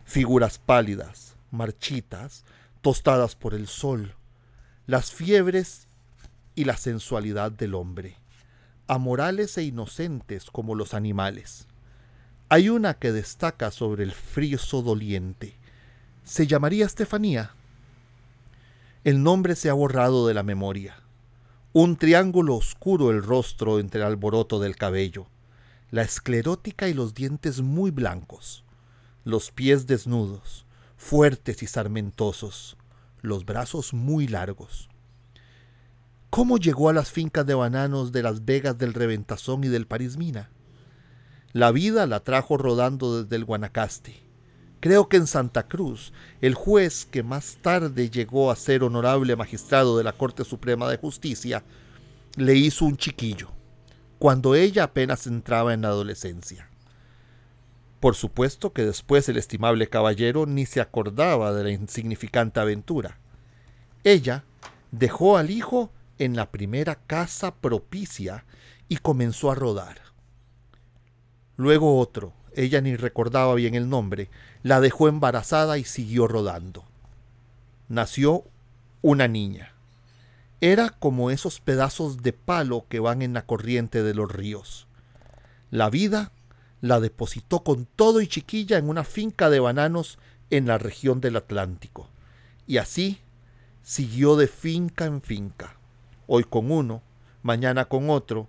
Figuras 0.06 0.58
pálidas, 0.58 1.36
marchitas, 1.52 2.46
tostadas 2.82 3.36
por 3.36 3.54
el 3.54 3.68
sol, 3.68 4.16
las 4.90 5.12
fiebres 5.12 5.88
y 6.56 6.64
la 6.64 6.76
sensualidad 6.76 7.52
del 7.52 7.76
hombre, 7.76 8.16
amorales 8.88 9.56
e 9.60 9.64
inocentes 9.64 10.50
como 10.50 10.74
los 10.74 10.96
animales. 10.96 11.68
Hay 12.50 12.70
una 12.70 12.96
que 12.96 13.12
destaca 13.12 13.70
sobre 13.70 14.04
el 14.04 14.14
frío 14.14 14.58
doliente. 14.82 15.54
Se 16.24 16.48
llamaría 16.48 16.88
Estefanía 16.88 17.52
el 19.04 19.22
nombre 19.22 19.56
se 19.56 19.70
ha 19.70 19.74
borrado 19.74 20.26
de 20.26 20.34
la 20.34 20.42
memoria. 20.42 20.96
Un 21.72 21.96
triángulo 21.96 22.56
oscuro 22.56 23.12
el 23.12 23.22
rostro 23.22 23.80
entre 23.80 24.02
el 24.02 24.08
alboroto 24.08 24.60
del 24.60 24.76
cabello, 24.76 25.28
la 25.92 26.02
esclerótica 26.02 26.90
y 26.90 26.96
los 26.96 27.14
dientes 27.14 27.62
muy 27.62 27.92
blancos, 27.92 28.66
los 29.24 29.52
pies 29.52 29.86
desnudos, 29.86 30.66
fuertes 30.98 31.62
y 31.62 31.68
sarmentosos, 31.68 32.76
los 33.22 33.46
brazos 33.46 33.94
muy 33.94 34.28
largos. 34.28 34.90
¿Cómo 36.30 36.58
llegó 36.58 36.90
a 36.90 36.94
las 36.94 37.12
fincas 37.12 37.46
de 37.46 37.56
bananos 37.56 38.12
de 38.12 38.24
las 38.24 38.46
Vegas 38.46 38.78
del 38.78 38.94
Reventazón 38.94 39.64
y 39.64 39.68
del 39.68 39.88
París 39.88 40.18
Mina? 40.18 40.52
La 41.54 41.72
vida 41.72 42.06
la 42.06 42.20
trajo 42.20 42.58
rodando 42.58 43.24
desde 43.24 43.36
el 43.36 43.46
Guanacaste 43.46 44.30
Creo 44.80 45.10
que 45.10 45.18
en 45.18 45.28
Santa 45.28 45.68
Cruz, 45.68 46.14
el 46.40 46.54
juez 46.54 47.06
que 47.06 47.22
más 47.22 47.58
tarde 47.62 48.10
llegó 48.10 48.50
a 48.50 48.56
ser 48.56 48.84
honorable 48.84 49.36
magistrado 49.36 49.98
de 49.98 50.06
la 50.06 50.14
Corte 50.14 50.46
Suprema 50.46 50.90
de 50.90 50.98
Justicia, 50.98 51.66
le 52.38 52.56
hizo 52.56 52.86
un 52.86 52.96
chiquillo, 52.96 53.52
cuando 54.20 54.56
ella 54.56 54.86
apenas 54.86 55.28
entraba 55.28 55.74
en 55.74 55.82
la 55.82 55.90
adolescencia. 55.90 56.69
Por 58.00 58.16
supuesto 58.16 58.72
que 58.72 58.86
después 58.86 59.28
el 59.28 59.38
estimable 59.38 59.90
caballero 59.90 60.46
ni 60.46 60.66
se 60.66 60.82
acordaba 60.82 61.54
de 61.54 61.64
la 61.64 61.72
insignificante 61.72 62.60
aventura. 62.60 63.18
Ella 64.04 64.46
dejó 64.92 65.38
al 65.38 65.50
hijo 65.50 65.92
en 66.18 66.36
la 66.36 66.50
primera 66.50 66.96
casa 66.96 67.56
propicia 67.56 68.46
y 68.88 68.98
comenzó 68.98 69.52
a 69.52 69.56
rodar. 69.56 69.98
Luego 71.58 72.00
otro, 72.00 72.34
ella 72.56 72.80
ni 72.82 72.96
recordaba 72.96 73.54
bien 73.56 73.76
el 73.76 73.90
nombre, 73.90 74.30
la 74.64 74.80
dejó 74.80 75.08
embarazada 75.08 75.78
y 75.78 75.84
siguió 75.84 76.28
rodando. 76.28 76.86
Nació 77.90 78.46
una 79.02 79.28
niña. 79.28 79.74
Era 80.62 80.90
como 80.90 81.32
esos 81.32 81.60
pedazos 81.60 82.22
de 82.22 82.34
palo 82.34 82.86
que 82.90 83.00
van 83.00 83.22
en 83.22 83.34
la 83.34 83.46
corriente 83.46 84.04
de 84.04 84.14
los 84.14 84.32
ríos. 84.32 84.88
La 85.72 85.90
vida 85.90 86.32
la 86.82 87.00
depositó 87.00 87.64
con 87.64 87.86
todo 87.86 88.22
y 88.22 88.28
chiquilla 88.28 88.78
en 88.78 88.90
una 88.90 89.04
finca 89.04 89.50
de 89.50 89.60
bananos 89.60 90.18
en 90.50 90.68
la 90.68 90.78
región 90.78 91.22
del 91.22 91.36
Atlántico. 91.36 92.10
Y 92.68 92.78
así 92.78 93.20
siguió 93.82 94.36
de 94.36 94.48
finca 94.48 95.06
en 95.06 95.22
finca, 95.22 95.78
hoy 96.28 96.44
con 96.44 96.72
uno, 96.72 97.02
mañana 97.42 97.86
con 97.86 98.10
otro, 98.10 98.48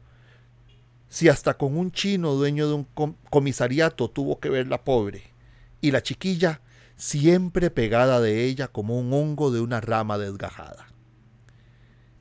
si 1.09 1.29
hasta 1.29 1.55
con 1.55 1.77
un 1.77 1.91
chino 1.91 2.35
dueño 2.35 2.69
de 2.69 2.75
un 2.75 2.87
comisariato 3.31 4.11
tuvo 4.11 4.39
que 4.39 4.49
ver 4.49 4.69
la 4.69 4.85
pobre, 4.85 5.33
y 5.81 5.91
la 5.91 6.03
chiquilla 6.03 6.61
siempre 6.97 7.71
pegada 7.71 8.21
de 8.21 8.45
ella 8.45 8.69
como 8.69 8.99
un 8.99 9.13
hongo 9.13 9.51
de 9.51 9.61
una 9.61 9.81
rama 9.81 10.19
desgajada. 10.19 10.89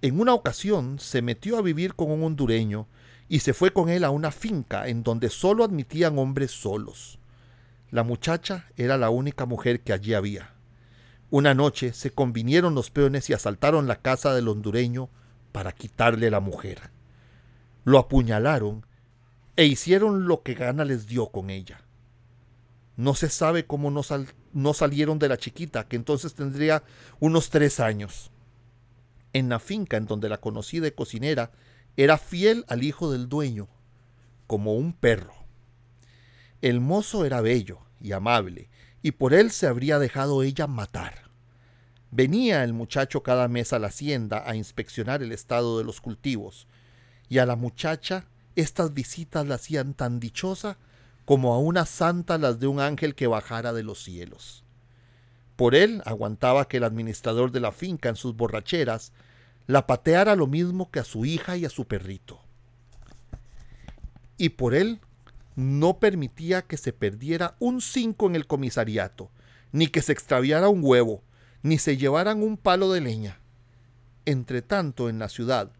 En 0.02 0.20
una 0.20 0.34
ocasión 0.34 0.98
se 0.98 1.22
metió 1.22 1.58
a 1.58 1.62
vivir 1.62 1.94
con 1.94 2.10
un 2.10 2.24
hondureño 2.24 2.88
y 3.30 3.40
se 3.40 3.54
fue 3.54 3.72
con 3.72 3.88
él 3.88 4.04
a 4.04 4.10
una 4.10 4.32
finca 4.32 4.88
en 4.88 5.04
donde 5.04 5.30
solo 5.30 5.64
admitían 5.64 6.20
hombres 6.20 6.52
solos. 6.52 7.20
La 7.92 8.04
muchacha 8.04 8.66
era 8.76 8.98
la 8.98 9.10
única 9.10 9.46
mujer 9.46 9.82
que 9.82 9.94
allí 9.94 10.14
había. 10.14 10.54
Una 11.30 11.54
noche 11.54 11.94
se 11.94 12.12
convinieron 12.12 12.76
los 12.76 12.90
peones 12.90 13.30
y 13.30 13.34
asaltaron 13.34 13.88
la 13.88 14.02
casa 14.02 14.34
del 14.34 14.48
hondureño 14.50 15.10
para 15.54 15.72
quitarle 15.72 16.30
la 16.30 16.42
mujer 16.42 16.92
lo 17.90 17.98
apuñalaron 17.98 18.86
e 19.56 19.66
hicieron 19.66 20.28
lo 20.28 20.44
que 20.44 20.54
Gana 20.54 20.86
les 20.86 21.08
dio 21.08 21.30
con 21.30 21.50
ella. 21.50 21.82
No 22.98 23.16
se 23.16 23.30
sabe 23.30 23.66
cómo 23.66 23.92
no, 23.92 24.02
no 24.54 24.74
salieron 24.74 25.18
de 25.20 25.30
la 25.30 25.38
chiquita, 25.38 25.88
que 25.88 25.96
entonces 25.96 26.34
tendría 26.34 26.84
unos 27.20 27.50
tres 27.50 27.80
años. 27.80 28.32
En 29.34 29.50
la 29.50 29.60
finca 29.60 29.98
en 29.98 30.06
donde 30.06 30.30
la 30.30 30.38
conocí 30.38 30.80
de 30.80 30.94
cocinera, 30.94 31.52
era 32.02 32.18
fiel 32.18 32.64
al 32.70 32.84
hijo 32.84 33.12
del 33.12 33.28
dueño, 33.28 33.68
como 34.48 34.74
un 34.74 34.94
perro. 34.94 35.34
El 36.62 36.80
mozo 36.80 37.26
era 37.26 37.42
bello 37.42 37.80
y 38.00 38.14
amable, 38.14 38.70
y 39.02 39.12
por 39.12 39.34
él 39.34 39.52
se 39.52 39.68
habría 39.68 40.00
dejado 40.00 40.42
ella 40.44 40.66
matar. 40.66 41.30
Venía 42.10 42.64
el 42.64 42.72
muchacho 42.72 43.22
cada 43.22 43.50
mes 43.50 43.74
a 43.74 43.80
la 43.80 43.88
hacienda 43.88 44.50
a 44.50 44.56
inspeccionar 44.56 45.22
el 45.22 45.34
estado 45.34 45.78
de 45.78 45.84
los 45.84 46.00
cultivos, 46.00 46.68
y 47.28 47.40
a 47.40 47.46
la 47.46 47.58
muchacha 47.58 48.28
estas 48.56 48.94
visitas 48.94 49.46
la 49.46 49.56
hacían 49.56 49.94
tan 49.94 50.22
dichosa 50.22 50.78
como 51.26 51.54
a 51.54 51.60
una 51.60 51.86
santa 51.86 52.38
las 52.38 52.62
de 52.62 52.68
un 52.68 52.80
ángel 52.80 53.14
que 53.14 53.28
bajara 53.28 53.74
de 53.74 53.84
los 53.84 54.02
cielos. 54.02 54.64
Por 55.58 55.76
él 55.76 56.02
aguantaba 56.06 56.70
que 56.70 56.78
el 56.78 56.86
administrador 56.86 57.52
de 57.52 57.60
la 57.60 57.74
finca 57.74 58.08
en 58.08 58.16
sus 58.16 58.38
borracheras 58.38 59.12
la 59.70 59.86
pateara 59.86 60.36
lo 60.36 60.48
mismo 60.48 60.90
que 60.90 61.00
a 61.00 61.04
su 61.04 61.26
hija 61.26 61.56
y 61.56 61.64
a 61.64 61.70
su 61.70 61.86
perrito. 61.86 62.42
Y 64.36 64.50
por 64.50 64.74
él 64.74 65.00
no 65.56 66.00
permitía 66.00 66.64
que 66.64 66.76
se 66.76 66.92
perdiera 66.92 67.56
un 67.60 67.80
cinco 67.80 68.26
en 68.26 68.36
el 68.36 68.48
comisariato, 68.48 69.30
ni 69.72 69.86
que 69.86 70.02
se 70.02 70.12
extraviara 70.12 70.70
un 70.70 70.80
huevo, 70.84 71.22
ni 71.62 71.78
se 71.78 71.98
llevaran 71.98 72.42
un 72.42 72.58
palo 72.58 72.92
de 72.92 73.02
leña. 73.02 73.42
Entre 74.26 74.64
tanto, 74.64 75.08
en 75.08 75.20
la 75.20 75.30
ciudad, 75.30 75.72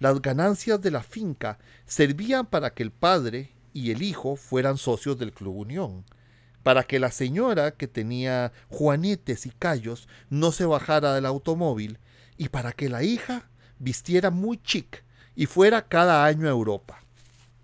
las 0.00 0.20
ganancias 0.20 0.80
de 0.80 0.90
la 0.90 1.04
finca 1.04 1.60
servían 1.84 2.46
para 2.46 2.74
que 2.74 2.82
el 2.82 2.90
padre 2.90 3.52
y 3.72 3.92
el 3.92 4.02
hijo 4.02 4.34
fueran 4.34 4.76
socios 4.76 5.20
del 5.20 5.32
Club 5.32 5.54
Unión, 5.54 6.04
para 6.64 6.82
que 6.82 6.98
la 6.98 7.12
señora 7.12 7.70
que 7.70 7.86
tenía 7.86 8.50
juanetes 8.70 9.46
y 9.46 9.50
callos 9.50 10.08
no 10.30 10.50
se 10.50 10.64
bajara 10.64 11.14
del 11.14 11.26
automóvil 11.26 12.00
y 12.38 12.48
para 12.48 12.72
que 12.72 12.88
la 12.88 13.02
hija 13.02 13.48
vistiera 13.78 14.30
muy 14.30 14.58
chic 14.62 15.04
y 15.34 15.46
fuera 15.46 15.88
cada 15.88 16.24
año 16.24 16.46
a 16.46 16.50
Europa 16.50 17.02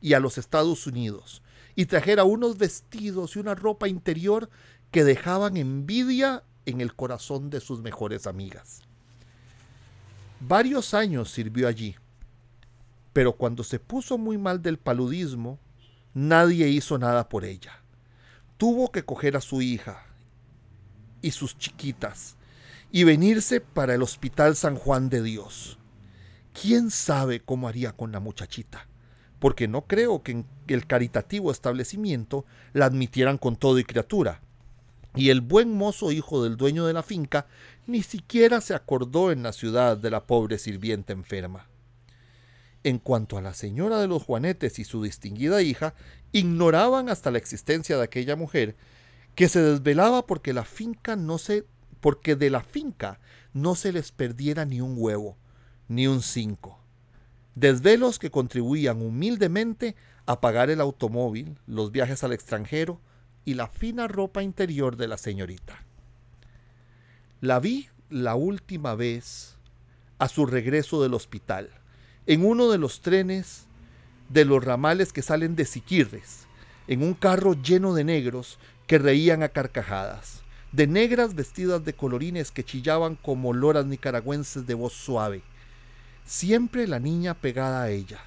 y 0.00 0.14
a 0.14 0.20
los 0.20 0.38
Estados 0.38 0.86
Unidos 0.86 1.42
y 1.74 1.86
trajera 1.86 2.24
unos 2.24 2.58
vestidos 2.58 3.36
y 3.36 3.38
una 3.38 3.54
ropa 3.54 3.88
interior 3.88 4.50
que 4.90 5.04
dejaban 5.04 5.56
envidia 5.56 6.44
en 6.66 6.80
el 6.80 6.94
corazón 6.94 7.50
de 7.50 7.60
sus 7.60 7.80
mejores 7.80 8.26
amigas. 8.26 8.82
Varios 10.40 10.92
años 10.92 11.30
sirvió 11.30 11.68
allí, 11.68 11.96
pero 13.12 13.32
cuando 13.32 13.64
se 13.64 13.78
puso 13.78 14.18
muy 14.18 14.38
mal 14.38 14.60
del 14.60 14.78
paludismo, 14.78 15.58
nadie 16.14 16.68
hizo 16.68 16.98
nada 16.98 17.28
por 17.28 17.44
ella. 17.44 17.80
Tuvo 18.56 18.92
que 18.92 19.04
coger 19.04 19.36
a 19.36 19.40
su 19.40 19.62
hija 19.62 20.04
y 21.20 21.30
sus 21.30 21.56
chiquitas 21.56 22.36
y 22.92 23.02
venirse 23.02 23.60
para 23.60 23.94
el 23.94 24.02
Hospital 24.02 24.54
San 24.54 24.76
Juan 24.76 25.08
de 25.08 25.22
Dios. 25.22 25.80
¿Quién 26.52 26.90
sabe 26.90 27.40
cómo 27.40 27.66
haría 27.66 27.92
con 27.92 28.12
la 28.12 28.20
muchachita? 28.20 28.86
porque 29.42 29.66
no 29.66 29.88
creo 29.88 30.22
que 30.22 30.30
en 30.30 30.46
el 30.68 30.86
caritativo 30.86 31.50
establecimiento 31.50 32.46
la 32.74 32.86
admitieran 32.86 33.38
con 33.38 33.56
todo 33.56 33.80
y 33.80 33.82
criatura. 33.82 34.40
Y 35.16 35.30
el 35.30 35.40
buen 35.40 35.76
mozo 35.76 36.12
hijo 36.12 36.44
del 36.44 36.56
dueño 36.56 36.86
de 36.86 36.92
la 36.92 37.02
finca 37.02 37.48
ni 37.88 38.04
siquiera 38.04 38.60
se 38.60 38.72
acordó 38.72 39.32
en 39.32 39.42
la 39.42 39.52
ciudad 39.52 39.96
de 39.96 40.10
la 40.10 40.28
pobre 40.28 40.58
sirvienta 40.58 41.12
enferma. 41.12 41.68
En 42.84 43.00
cuanto 43.00 43.36
a 43.36 43.42
la 43.42 43.52
señora 43.52 43.98
de 43.98 44.06
los 44.06 44.22
Juanetes 44.22 44.78
y 44.78 44.84
su 44.84 45.02
distinguida 45.02 45.60
hija, 45.60 45.94
ignoraban 46.30 47.08
hasta 47.08 47.32
la 47.32 47.38
existencia 47.38 47.96
de 47.96 48.04
aquella 48.04 48.36
mujer, 48.36 48.76
que 49.34 49.48
se 49.48 49.60
desvelaba 49.60 50.24
porque 50.24 50.52
la 50.52 50.64
finca 50.64 51.16
no 51.16 51.38
se 51.38 51.64
porque 52.02 52.36
de 52.36 52.50
la 52.50 52.60
finca 52.60 53.20
no 53.54 53.74
se 53.74 53.92
les 53.92 54.12
perdiera 54.12 54.66
ni 54.66 54.82
un 54.82 54.96
huevo, 54.98 55.38
ni 55.88 56.06
un 56.08 56.20
cinco. 56.20 56.78
Desvelos 57.54 58.18
que 58.18 58.30
contribuían 58.30 59.00
humildemente 59.00 59.96
a 60.26 60.40
pagar 60.40 60.68
el 60.68 60.80
automóvil, 60.80 61.58
los 61.66 61.92
viajes 61.92 62.24
al 62.24 62.32
extranjero 62.32 63.00
y 63.44 63.54
la 63.54 63.68
fina 63.68 64.08
ropa 64.08 64.42
interior 64.42 64.96
de 64.96 65.08
la 65.08 65.16
señorita. 65.16 65.84
La 67.40 67.60
vi 67.60 67.88
la 68.10 68.34
última 68.34 68.94
vez 68.94 69.56
a 70.18 70.28
su 70.28 70.44
regreso 70.44 71.02
del 71.02 71.14
hospital 71.14 71.70
en 72.26 72.44
uno 72.44 72.70
de 72.70 72.78
los 72.78 73.00
trenes 73.00 73.66
de 74.28 74.44
los 74.44 74.64
ramales 74.64 75.12
que 75.12 75.22
salen 75.22 75.56
de 75.56 75.64
Siquirres, 75.64 76.46
en 76.88 77.02
un 77.02 77.14
carro 77.14 77.54
lleno 77.54 77.94
de 77.94 78.04
negros 78.04 78.58
que 78.86 78.98
reían 78.98 79.42
a 79.42 79.50
carcajadas, 79.50 80.41
de 80.72 80.86
negras 80.86 81.34
vestidas 81.34 81.84
de 81.84 81.92
colorines 81.92 82.50
que 82.50 82.64
chillaban 82.64 83.16
como 83.16 83.52
loras 83.52 83.84
nicaragüenses 83.84 84.66
de 84.66 84.74
voz 84.74 84.94
suave. 84.94 85.42
Siempre 86.24 86.86
la 86.86 86.98
niña 86.98 87.34
pegada 87.34 87.82
a 87.82 87.90
ella, 87.90 88.20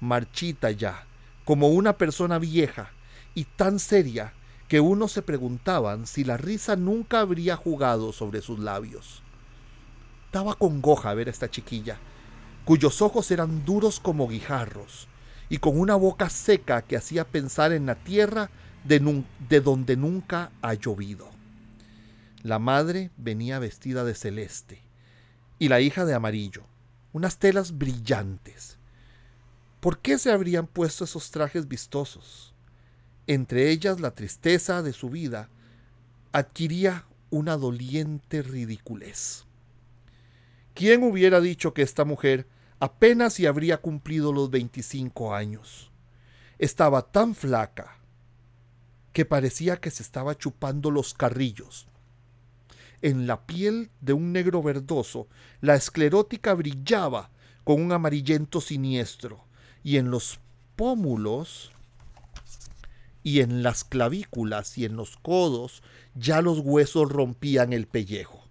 marchita 0.00 0.70
ya, 0.70 1.06
como 1.44 1.68
una 1.68 1.96
persona 1.96 2.38
vieja 2.38 2.90
y 3.34 3.44
tan 3.44 3.78
seria 3.78 4.34
que 4.68 4.80
uno 4.80 5.08
se 5.08 5.22
preguntaban 5.22 6.06
si 6.06 6.24
la 6.24 6.36
risa 6.36 6.76
nunca 6.76 7.20
habría 7.20 7.56
jugado 7.56 8.12
sobre 8.12 8.42
sus 8.42 8.58
labios. 8.58 9.22
Daba 10.32 10.54
congoja 10.54 11.14
ver 11.14 11.28
a 11.28 11.30
esta 11.30 11.50
chiquilla, 11.50 11.98
cuyos 12.64 13.00
ojos 13.00 13.30
eran 13.30 13.64
duros 13.64 14.00
como 14.00 14.28
guijarros, 14.28 15.08
y 15.48 15.58
con 15.58 15.78
una 15.78 15.94
boca 15.94 16.28
seca 16.28 16.82
que 16.82 16.96
hacía 16.96 17.24
pensar 17.24 17.72
en 17.72 17.86
la 17.86 17.94
tierra 17.94 18.50
de, 18.84 19.22
de, 19.48 19.60
donde 19.60 19.96
nunca 19.96 20.50
ha 20.60 20.74
llovido. 20.74 21.35
La 22.46 22.60
madre 22.60 23.10
venía 23.16 23.58
vestida 23.58 24.04
de 24.04 24.14
celeste 24.14 24.80
y 25.58 25.66
la 25.66 25.80
hija 25.80 26.04
de 26.04 26.14
amarillo, 26.14 26.62
unas 27.12 27.38
telas 27.38 27.76
brillantes. 27.76 28.78
¿Por 29.80 29.98
qué 29.98 30.16
se 30.16 30.30
habrían 30.30 30.68
puesto 30.68 31.02
esos 31.02 31.32
trajes 31.32 31.66
vistosos? 31.66 32.54
Entre 33.26 33.70
ellas 33.70 33.98
la 33.98 34.12
tristeza 34.12 34.84
de 34.84 34.92
su 34.92 35.10
vida 35.10 35.48
adquiría 36.30 37.06
una 37.30 37.56
doliente 37.56 38.42
ridiculez. 38.42 39.44
¿Quién 40.72 41.02
hubiera 41.02 41.40
dicho 41.40 41.74
que 41.74 41.82
esta 41.82 42.04
mujer 42.04 42.46
apenas 42.78 43.32
si 43.32 43.46
habría 43.46 43.78
cumplido 43.78 44.32
los 44.32 44.50
25 44.50 45.34
años. 45.34 45.90
Estaba 46.60 47.10
tan 47.10 47.34
flaca 47.34 47.98
que 49.12 49.24
parecía 49.24 49.78
que 49.78 49.90
se 49.90 50.04
estaba 50.04 50.38
chupando 50.38 50.92
los 50.92 51.12
carrillos. 51.12 51.88
En 53.02 53.26
la 53.26 53.46
piel 53.46 53.90
de 54.00 54.12
un 54.12 54.32
negro 54.32 54.62
verdoso, 54.62 55.28
la 55.60 55.74
esclerótica 55.74 56.54
brillaba 56.54 57.30
con 57.64 57.82
un 57.82 57.92
amarillento 57.92 58.60
siniestro, 58.60 59.44
y 59.82 59.98
en 59.98 60.10
los 60.10 60.40
pómulos 60.76 61.72
y 63.22 63.40
en 63.40 63.62
las 63.62 63.82
clavículas 63.82 64.78
y 64.78 64.84
en 64.84 64.96
los 64.96 65.16
codos 65.16 65.82
ya 66.14 66.42
los 66.42 66.60
huesos 66.60 67.10
rompían 67.10 67.72
el 67.72 67.86
pellejo. 67.86 68.44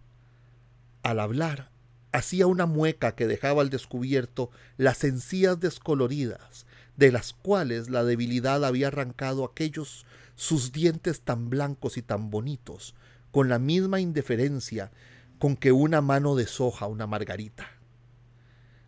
Al 1.01 1.19
hablar, 1.19 1.71
hacía 2.11 2.47
una 2.47 2.65
mueca 2.65 3.15
que 3.15 3.27
dejaba 3.27 3.61
al 3.61 3.69
descubierto 3.69 4.49
las 4.77 5.03
encías 5.03 5.59
descoloridas, 5.59 6.65
de 6.97 7.11
las 7.11 7.33
cuales 7.33 7.89
la 7.89 8.03
debilidad 8.03 8.63
había 8.65 8.87
arrancado 8.87 9.45
aquellos 9.45 10.05
sus 10.35 10.71
dientes 10.71 11.21
tan 11.21 11.49
blancos 11.49 11.97
y 11.97 12.01
tan 12.01 12.29
bonitos, 12.29 12.95
con 13.35 13.49
la 13.49 13.59
misma 13.59 13.99
indiferencia 13.99 14.93
con 15.39 15.57
que 15.57 15.73
una 15.73 15.99
mano 15.99 16.35
deshoja 16.35 16.87
una 16.87 17.05
margarita. 17.05 17.67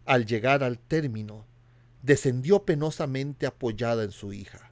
Al 0.06 0.26
llegar 0.26 0.64
al 0.64 0.80
término, 0.80 1.46
descendió 2.02 2.64
penosamente 2.64 3.46
apoyada 3.46 4.06
en 4.06 4.12
su 4.12 4.32
hija, 4.32 4.72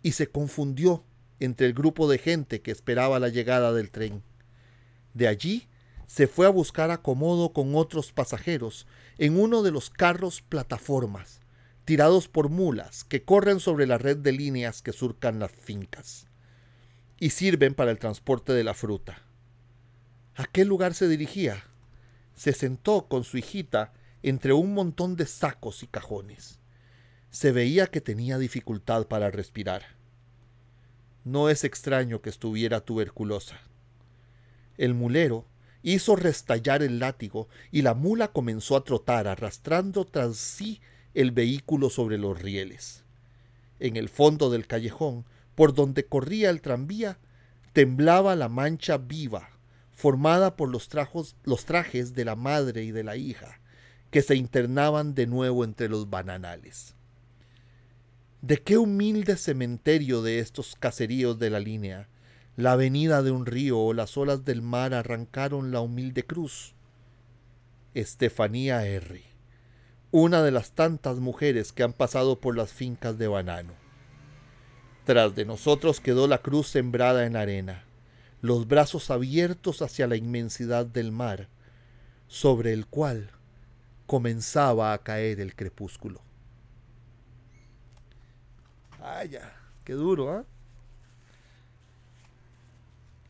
y 0.00 0.12
se 0.12 0.28
confundió 0.28 1.04
entre 1.38 1.66
el 1.66 1.74
grupo 1.74 2.08
de 2.08 2.16
gente 2.16 2.62
que 2.62 2.70
esperaba 2.70 3.20
la 3.20 3.28
llegada 3.28 3.74
del 3.74 3.90
tren. 3.90 4.22
De 5.12 5.28
allí 5.28 5.68
se 6.06 6.26
fue 6.26 6.46
a 6.46 6.48
buscar 6.48 6.90
acomodo 6.90 7.52
con 7.52 7.74
otros 7.74 8.12
pasajeros 8.12 8.86
en 9.18 9.38
uno 9.38 9.62
de 9.62 9.70
los 9.70 9.90
carros 9.90 10.40
plataformas, 10.40 11.40
tirados 11.84 12.26
por 12.26 12.48
mulas 12.48 13.04
que 13.04 13.22
corren 13.22 13.60
sobre 13.60 13.86
la 13.86 13.98
red 13.98 14.16
de 14.16 14.32
líneas 14.32 14.80
que 14.80 14.94
surcan 14.94 15.38
las 15.40 15.52
fincas 15.52 16.29
y 17.20 17.30
sirven 17.30 17.74
para 17.74 17.90
el 17.90 17.98
transporte 17.98 18.52
de 18.54 18.64
la 18.64 18.74
fruta. 18.74 19.22
¿A 20.34 20.46
qué 20.46 20.64
lugar 20.64 20.94
se 20.94 21.06
dirigía? 21.06 21.64
Se 22.34 22.54
sentó 22.54 23.06
con 23.08 23.24
su 23.24 23.36
hijita 23.36 23.92
entre 24.22 24.54
un 24.54 24.72
montón 24.72 25.16
de 25.16 25.26
sacos 25.26 25.82
y 25.82 25.86
cajones. 25.86 26.58
Se 27.30 27.52
veía 27.52 27.86
que 27.86 28.00
tenía 28.00 28.38
dificultad 28.38 29.06
para 29.06 29.30
respirar. 29.30 29.82
No 31.24 31.50
es 31.50 31.64
extraño 31.64 32.22
que 32.22 32.30
estuviera 32.30 32.80
tuberculosa. 32.80 33.60
El 34.78 34.94
mulero 34.94 35.46
hizo 35.82 36.16
restallar 36.16 36.82
el 36.82 36.98
látigo 36.98 37.48
y 37.70 37.82
la 37.82 37.92
mula 37.92 38.28
comenzó 38.28 38.76
a 38.76 38.84
trotar 38.84 39.28
arrastrando 39.28 40.06
tras 40.06 40.36
sí 40.36 40.80
el 41.12 41.32
vehículo 41.32 41.90
sobre 41.90 42.16
los 42.16 42.40
rieles. 42.40 43.04
En 43.78 43.96
el 43.96 44.08
fondo 44.08 44.50
del 44.50 44.66
callejón, 44.66 45.26
por 45.54 45.74
donde 45.74 46.06
corría 46.06 46.50
el 46.50 46.60
tranvía, 46.60 47.18
temblaba 47.72 48.36
la 48.36 48.48
mancha 48.48 48.98
viva, 48.98 49.50
formada 49.92 50.56
por 50.56 50.68
los, 50.68 50.88
trajes 50.88 52.14
de 52.14 52.24
la 52.24 52.36
madre 52.36 52.84
y 52.84 52.90
de 52.90 53.04
la 53.04 53.16
hija, 53.16 53.60
que 54.10 54.22
se 54.22 54.36
internaban 54.36 55.14
de 55.14 55.26
nuevo 55.26 55.64
entre 55.64 55.88
los 55.88 56.10
bananales. 56.10 56.94
¿De 58.42 58.62
qué 58.62 58.78
humilde 58.78 59.36
cementerio 59.36 60.22
de 60.22 60.38
estos 60.38 60.74
caseríos 60.74 61.38
de 61.38 61.50
la 61.50 61.60
línea 61.60 62.08
la 62.60 62.72
avenida 62.72 63.22
de 63.22 63.30
un 63.30 63.46
río 63.46 63.78
o 63.78 63.94
las 63.94 64.18
olas 64.18 64.44
del 64.44 64.60
mar 64.60 64.92
arrancaron 64.92 65.70
la 65.70 65.80
humilde 65.80 66.26
cruz. 66.26 66.74
Estefanía 67.94 68.84
R., 68.84 69.22
una 70.10 70.42
de 70.42 70.50
las 70.50 70.72
tantas 70.72 71.20
mujeres 71.20 71.72
que 71.72 71.84
han 71.84 71.94
pasado 71.94 72.38
por 72.38 72.54
las 72.54 72.70
fincas 72.70 73.16
de 73.16 73.28
banano. 73.28 73.79
Tras 75.10 75.34
de 75.34 75.44
nosotros 75.44 75.98
quedó 75.98 76.28
la 76.28 76.38
cruz 76.38 76.68
sembrada 76.68 77.26
en 77.26 77.34
arena, 77.34 77.82
los 78.42 78.68
brazos 78.68 79.10
abiertos 79.10 79.82
hacia 79.82 80.06
la 80.06 80.14
inmensidad 80.14 80.86
del 80.86 81.10
mar, 81.10 81.48
sobre 82.28 82.72
el 82.72 82.86
cual 82.86 83.32
comenzaba 84.06 84.92
a 84.92 84.98
caer 84.98 85.40
el 85.40 85.56
crepúsculo. 85.56 86.20
Vaya, 89.00 89.52
qué 89.82 89.94
duro, 89.94 90.30
¿ah? 90.30 90.44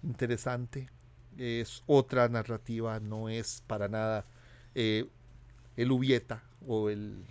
interesante. 0.02 0.90
Es 1.38 1.82
otra 1.86 2.28
narrativa, 2.28 3.00
no 3.00 3.30
es 3.30 3.62
para 3.66 3.88
nada 3.88 4.26
eh, 4.74 5.06
el 5.78 5.92
Ubieta 5.92 6.42
o 6.68 6.90
el 6.90 7.24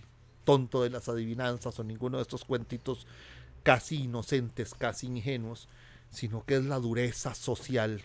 tonto 0.44 0.82
de 0.82 0.90
las 0.90 1.08
adivinanzas 1.08 1.80
o 1.80 1.84
ninguno 1.84 2.18
de 2.18 2.24
estos 2.24 2.44
cuentitos 2.44 3.06
casi 3.64 4.04
inocentes, 4.04 4.74
casi 4.74 5.08
ingenuos, 5.08 5.68
sino 6.10 6.46
que 6.46 6.56
es 6.56 6.66
la 6.66 6.80
dureza 6.80 7.36
social 7.36 8.02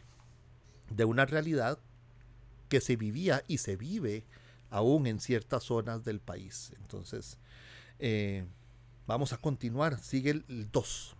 de 0.91 1.05
una 1.05 1.27
realidad 1.27 1.79
que 2.69 2.81
se 2.81 2.97
vivía 2.97 3.45
y 3.49 3.59
se 3.59 3.77
vive 3.77 4.25
aún 4.71 5.07
en 5.07 5.21
ciertas 5.21 5.65
zonas 5.65 6.05
del 6.05 6.21
país. 6.21 6.73
Entonces, 6.81 7.39
eh, 7.99 8.45
vamos 9.07 9.33
a 9.33 9.39
continuar. 9.39 9.99
Sigue 10.01 10.31
el 10.31 10.71
2. 10.71 11.17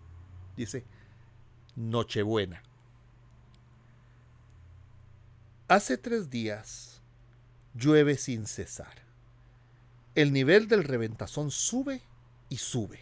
Dice, 0.57 0.85
Nochebuena. 1.75 2.63
Hace 5.67 5.97
tres 5.97 6.29
días 6.29 7.01
llueve 7.73 8.17
sin 8.17 8.45
cesar. 8.45 9.03
El 10.13 10.31
nivel 10.31 10.67
del 10.67 10.83
reventazón 10.83 11.51
sube 11.51 12.01
y 12.49 12.57
sube. 12.57 12.99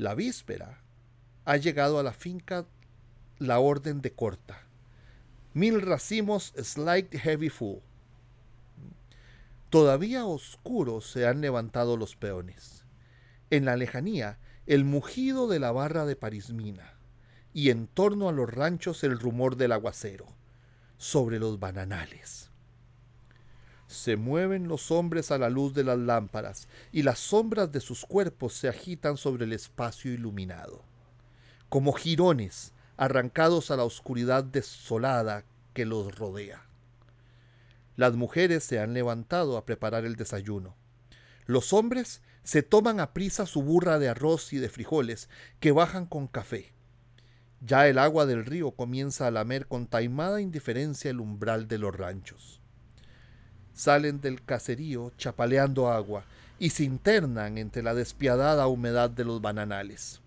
La 0.00 0.14
víspera 0.14 0.80
ha 1.44 1.58
llegado 1.58 1.98
a 1.98 2.02
la 2.02 2.14
finca 2.14 2.64
la 3.38 3.58
orden 3.58 4.00
de 4.00 4.14
corta. 4.14 4.66
Mil 5.52 5.82
racimos 5.82 6.54
slight 6.56 7.14
heavy 7.14 7.50
full. 7.50 7.80
Todavía 9.68 10.24
oscuros 10.24 11.04
se 11.04 11.26
han 11.26 11.42
levantado 11.42 11.98
los 11.98 12.16
peones. 12.16 12.86
En 13.50 13.66
la 13.66 13.76
lejanía, 13.76 14.38
el 14.64 14.86
mugido 14.86 15.48
de 15.48 15.58
la 15.58 15.70
barra 15.70 16.06
de 16.06 16.16
Parismina, 16.16 16.94
y 17.52 17.68
en 17.68 17.86
torno 17.86 18.30
a 18.30 18.32
los 18.32 18.48
ranchos 18.48 19.04
el 19.04 19.18
rumor 19.18 19.56
del 19.56 19.72
aguacero, 19.72 20.28
sobre 20.96 21.38
los 21.38 21.60
bananales. 21.60 22.49
Se 23.90 24.14
mueven 24.14 24.68
los 24.68 24.92
hombres 24.92 25.32
a 25.32 25.38
la 25.38 25.50
luz 25.50 25.74
de 25.74 25.82
las 25.82 25.98
lámparas, 25.98 26.68
y 26.92 27.02
las 27.02 27.18
sombras 27.18 27.72
de 27.72 27.80
sus 27.80 28.04
cuerpos 28.04 28.54
se 28.54 28.68
agitan 28.68 29.16
sobre 29.16 29.46
el 29.46 29.52
espacio 29.52 30.12
iluminado, 30.12 30.84
como 31.68 31.92
jirones 31.92 32.72
arrancados 32.96 33.72
a 33.72 33.76
la 33.76 33.82
oscuridad 33.82 34.44
desolada 34.44 35.44
que 35.74 35.86
los 35.86 36.14
rodea. 36.14 36.68
Las 37.96 38.14
mujeres 38.14 38.62
se 38.62 38.78
han 38.78 38.94
levantado 38.94 39.56
a 39.56 39.66
preparar 39.66 40.04
el 40.04 40.14
desayuno. 40.14 40.76
Los 41.46 41.72
hombres 41.72 42.22
se 42.44 42.62
toman 42.62 43.00
a 43.00 43.12
prisa 43.12 43.44
su 43.44 43.60
burra 43.60 43.98
de 43.98 44.08
arroz 44.08 44.52
y 44.52 44.58
de 44.58 44.68
frijoles 44.68 45.28
que 45.58 45.72
bajan 45.72 46.06
con 46.06 46.28
café. 46.28 46.72
Ya 47.60 47.88
el 47.88 47.98
agua 47.98 48.24
del 48.24 48.46
río 48.46 48.70
comienza 48.70 49.26
a 49.26 49.32
lamer 49.32 49.66
con 49.66 49.88
taimada 49.88 50.40
indiferencia 50.40 51.10
el 51.10 51.18
umbral 51.18 51.66
de 51.66 51.78
los 51.78 51.92
ranchos. 51.92 52.59
Salen 53.72 54.20
del 54.20 54.44
caserío 54.44 55.12
chapaleando 55.16 55.88
agua 55.88 56.24
y 56.58 56.70
se 56.70 56.84
internan 56.84 57.58
entre 57.58 57.82
la 57.82 57.94
despiadada 57.94 58.66
humedad 58.66 59.10
de 59.10 59.24
los 59.24 59.40
bananales. 59.40 60.20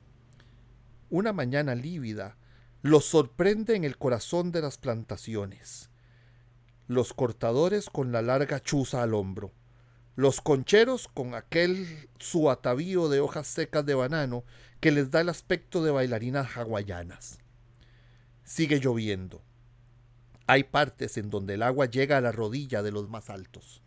Una 1.10 1.34
mañana 1.34 1.76
lívida 1.76 2.36
los 2.82 3.06
sorprende 3.06 3.76
en 3.76 3.84
el 3.84 3.98
corazón 3.98 4.52
de 4.52 4.62
las 4.62 4.78
plantaciones. 4.78 5.90
Los 6.88 7.14
cortadores 7.14 7.90
con 7.90 8.12
la 8.12 8.22
larga 8.22 8.60
chuza 8.62 9.04
al 9.04 9.14
hombro 9.14 9.52
los 10.16 10.42
concheros 10.42 11.08
con 11.08 11.34
aquel 11.34 12.08
su 12.20 12.52
atavío 12.52 13.10
de 13.10 13.20
hojas 13.20 13.48
secas 13.48 13.86
de 13.86 13.96
banano 13.96 14.44
que 14.80 14.92
les 14.92 15.10
da 15.10 15.22
el 15.22 15.30
aspecto 15.30 15.84
de 15.84 15.92
bailarinas 15.92 16.56
hawaianas. 16.56 17.40
Sigue 18.44 18.80
lloviendo. 18.80 19.42
Hay 20.48 20.66
partes 20.66 21.18
en 21.18 21.30
donde 21.30 21.54
el 21.54 21.64
agua 21.64 21.86
llega 21.86 22.18
a 22.18 22.22
la 22.22 22.32
rodilla 22.32 22.82
de 22.84 22.92
los 22.92 23.10
más 23.10 23.30
altos. 23.30 23.82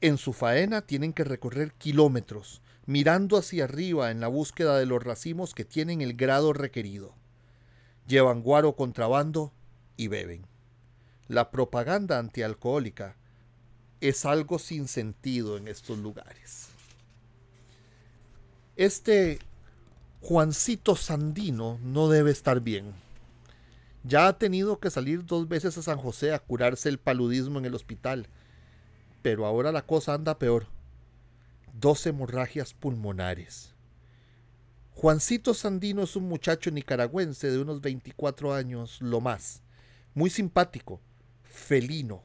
En 0.00 0.16
su 0.16 0.32
faena 0.32 0.82
tienen 0.82 1.12
que 1.12 1.24
recorrer 1.24 1.72
kilómetros, 1.74 2.62
mirando 2.86 3.36
hacia 3.36 3.64
arriba 3.64 4.10
en 4.10 4.20
la 4.20 4.28
búsqueda 4.28 4.78
de 4.78 4.86
los 4.86 5.02
racimos 5.02 5.54
que 5.54 5.64
tienen 5.64 6.00
el 6.00 6.14
grado 6.14 6.52
requerido. 6.52 7.14
Llevan 8.06 8.42
guaro 8.42 8.74
contrabando 8.74 9.52
y 9.96 10.08
beben. 10.08 10.46
La 11.28 11.50
propaganda 11.50 12.18
antialcohólica 12.18 13.16
es 14.00 14.24
algo 14.24 14.58
sin 14.58 14.88
sentido 14.88 15.56
en 15.56 15.68
estos 15.68 15.98
lugares. 15.98 16.68
Este 18.76 19.38
Juancito 20.22 20.96
Sandino 20.96 21.78
no 21.82 22.08
debe 22.08 22.30
estar 22.30 22.60
bien. 22.60 22.94
Ya 24.02 24.26
ha 24.26 24.38
tenido 24.38 24.80
que 24.80 24.90
salir 24.90 25.26
dos 25.26 25.48
veces 25.48 25.76
a 25.76 25.82
San 25.82 25.98
José 25.98 26.32
a 26.32 26.38
curarse 26.38 26.88
el 26.88 26.98
paludismo 26.98 27.58
en 27.58 27.66
el 27.66 27.74
hospital, 27.74 28.28
pero 29.22 29.44
ahora 29.44 29.72
la 29.72 29.82
cosa 29.82 30.14
anda 30.14 30.38
peor. 30.38 30.66
Dos 31.74 32.06
hemorragias 32.06 32.72
pulmonares. 32.72 33.74
Juancito 34.92 35.54
Sandino 35.54 36.02
es 36.02 36.16
un 36.16 36.28
muchacho 36.28 36.70
nicaragüense 36.70 37.50
de 37.50 37.58
unos 37.58 37.80
24 37.80 38.54
años, 38.54 39.00
lo 39.00 39.20
más, 39.20 39.62
muy 40.14 40.30
simpático, 40.30 41.00
felino, 41.42 42.22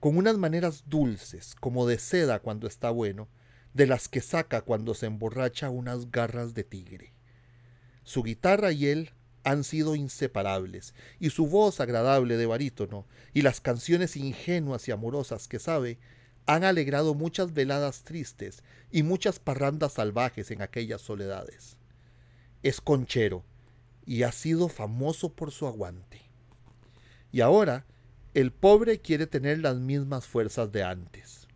con 0.00 0.16
unas 0.16 0.36
maneras 0.38 0.84
dulces, 0.86 1.54
como 1.60 1.86
de 1.86 1.98
seda 1.98 2.40
cuando 2.40 2.66
está 2.66 2.90
bueno, 2.90 3.28
de 3.72 3.86
las 3.86 4.08
que 4.08 4.20
saca 4.20 4.62
cuando 4.62 4.94
se 4.94 5.06
emborracha 5.06 5.70
unas 5.70 6.10
garras 6.10 6.54
de 6.54 6.64
tigre. 6.64 7.12
Su 8.04 8.22
guitarra 8.22 8.72
y 8.72 8.86
él 8.86 9.10
han 9.44 9.62
sido 9.64 9.94
inseparables, 9.94 10.94
y 11.20 11.30
su 11.30 11.46
voz 11.46 11.80
agradable 11.80 12.36
de 12.36 12.46
barítono, 12.46 13.06
y 13.32 13.42
las 13.42 13.60
canciones 13.60 14.16
ingenuas 14.16 14.88
y 14.88 14.92
amorosas 14.92 15.48
que 15.48 15.58
sabe, 15.58 15.98
han 16.46 16.64
alegrado 16.64 17.14
muchas 17.14 17.54
veladas 17.54 18.02
tristes 18.02 18.62
y 18.90 19.02
muchas 19.02 19.38
parrandas 19.38 19.94
salvajes 19.94 20.50
en 20.50 20.62
aquellas 20.62 21.00
soledades. 21.00 21.76
Es 22.62 22.80
conchero, 22.80 23.44
y 24.06 24.22
ha 24.22 24.32
sido 24.32 24.68
famoso 24.68 25.30
por 25.32 25.50
su 25.50 25.66
aguante. 25.66 26.22
Y 27.32 27.40
ahora 27.40 27.86
el 28.34 28.52
pobre 28.52 29.00
quiere 29.00 29.26
tener 29.26 29.58
las 29.60 29.76
mismas 29.76 30.26
fuerzas 30.26 30.72
de 30.72 30.82
antes. 30.82 31.46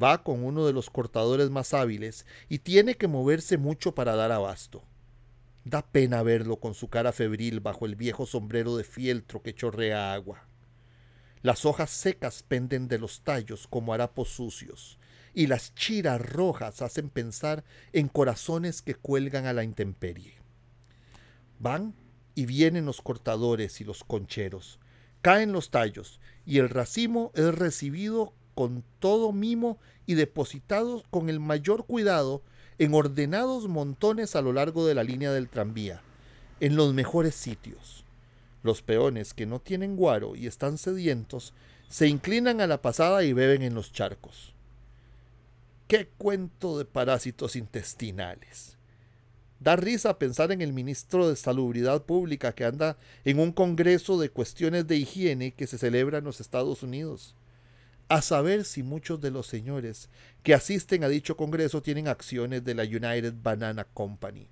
Va 0.00 0.22
con 0.22 0.44
uno 0.44 0.66
de 0.66 0.72
los 0.72 0.90
cortadores 0.90 1.50
más 1.50 1.74
hábiles 1.74 2.26
y 2.48 2.60
tiene 2.60 2.96
que 2.96 3.08
moverse 3.08 3.56
mucho 3.56 3.94
para 3.94 4.14
dar 4.14 4.30
abasto. 4.30 4.84
Da 5.68 5.82
pena 5.82 6.22
verlo 6.22 6.60
con 6.60 6.72
su 6.72 6.88
cara 6.88 7.12
febril 7.12 7.60
bajo 7.60 7.84
el 7.84 7.94
viejo 7.94 8.24
sombrero 8.24 8.78
de 8.78 8.84
fieltro 8.84 9.42
que 9.42 9.54
chorrea 9.54 10.14
agua. 10.14 10.48
Las 11.42 11.66
hojas 11.66 11.90
secas 11.90 12.42
penden 12.42 12.88
de 12.88 12.98
los 12.98 13.20
tallos 13.20 13.66
como 13.68 13.92
harapos 13.92 14.30
sucios, 14.30 14.98
y 15.34 15.46
las 15.46 15.74
chiras 15.74 16.22
rojas 16.22 16.80
hacen 16.80 17.10
pensar 17.10 17.64
en 17.92 18.08
corazones 18.08 18.80
que 18.80 18.94
cuelgan 18.94 19.44
a 19.44 19.52
la 19.52 19.62
intemperie. 19.62 20.36
Van 21.58 21.94
y 22.34 22.46
vienen 22.46 22.86
los 22.86 23.02
cortadores 23.02 23.82
y 23.82 23.84
los 23.84 24.04
concheros, 24.04 24.80
caen 25.20 25.52
los 25.52 25.70
tallos 25.70 26.18
y 26.46 26.60
el 26.60 26.70
racimo 26.70 27.30
es 27.34 27.54
recibido 27.54 28.32
con 28.54 28.84
todo 29.00 29.32
mimo 29.32 29.78
y 30.06 30.14
depositado 30.14 31.02
con 31.10 31.28
el 31.28 31.40
mayor 31.40 31.84
cuidado 31.84 32.42
en 32.78 32.94
ordenados 32.94 33.68
montones 33.68 34.36
a 34.36 34.42
lo 34.42 34.52
largo 34.52 34.86
de 34.86 34.94
la 34.94 35.02
línea 35.02 35.32
del 35.32 35.48
tranvía, 35.48 36.00
en 36.60 36.76
los 36.76 36.94
mejores 36.94 37.34
sitios. 37.34 38.04
Los 38.62 38.82
peones 38.82 39.34
que 39.34 39.46
no 39.46 39.60
tienen 39.60 39.96
guaro 39.96 40.36
y 40.36 40.46
están 40.46 40.78
sedientos 40.78 41.54
se 41.88 42.06
inclinan 42.06 42.60
a 42.60 42.66
la 42.66 42.82
pasada 42.82 43.24
y 43.24 43.32
beben 43.32 43.62
en 43.62 43.74
los 43.74 43.92
charcos. 43.92 44.54
¡Qué 45.86 46.08
cuento 46.18 46.78
de 46.78 46.84
parásitos 46.84 47.56
intestinales! 47.56 48.76
Da 49.60 49.74
risa 49.74 50.18
pensar 50.18 50.52
en 50.52 50.60
el 50.60 50.72
ministro 50.72 51.28
de 51.28 51.34
Salubridad 51.34 52.04
Pública 52.04 52.52
que 52.52 52.64
anda 52.64 52.96
en 53.24 53.40
un 53.40 53.52
congreso 53.52 54.20
de 54.20 54.30
cuestiones 54.30 54.86
de 54.86 54.96
higiene 54.96 55.52
que 55.52 55.66
se 55.66 55.78
celebra 55.78 56.18
en 56.18 56.24
los 56.24 56.40
Estados 56.40 56.82
Unidos. 56.84 57.34
A 58.08 58.22
saber 58.22 58.64
si 58.64 58.82
muchos 58.82 59.20
de 59.20 59.30
los 59.30 59.46
señores 59.46 60.08
que 60.42 60.54
asisten 60.54 61.04
a 61.04 61.08
dicho 61.08 61.36
congreso 61.36 61.82
tienen 61.82 62.08
acciones 62.08 62.64
de 62.64 62.74
la 62.74 62.84
United 62.84 63.34
Banana 63.42 63.84
Company. 63.84 64.48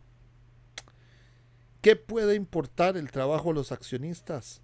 ¿Qué 1.81 1.97
puede 1.97 2.35
importar 2.35 2.97
el 2.97 3.11
trabajo 3.11 3.49
de 3.49 3.55
los 3.55 3.73
accionistas? 3.73 4.61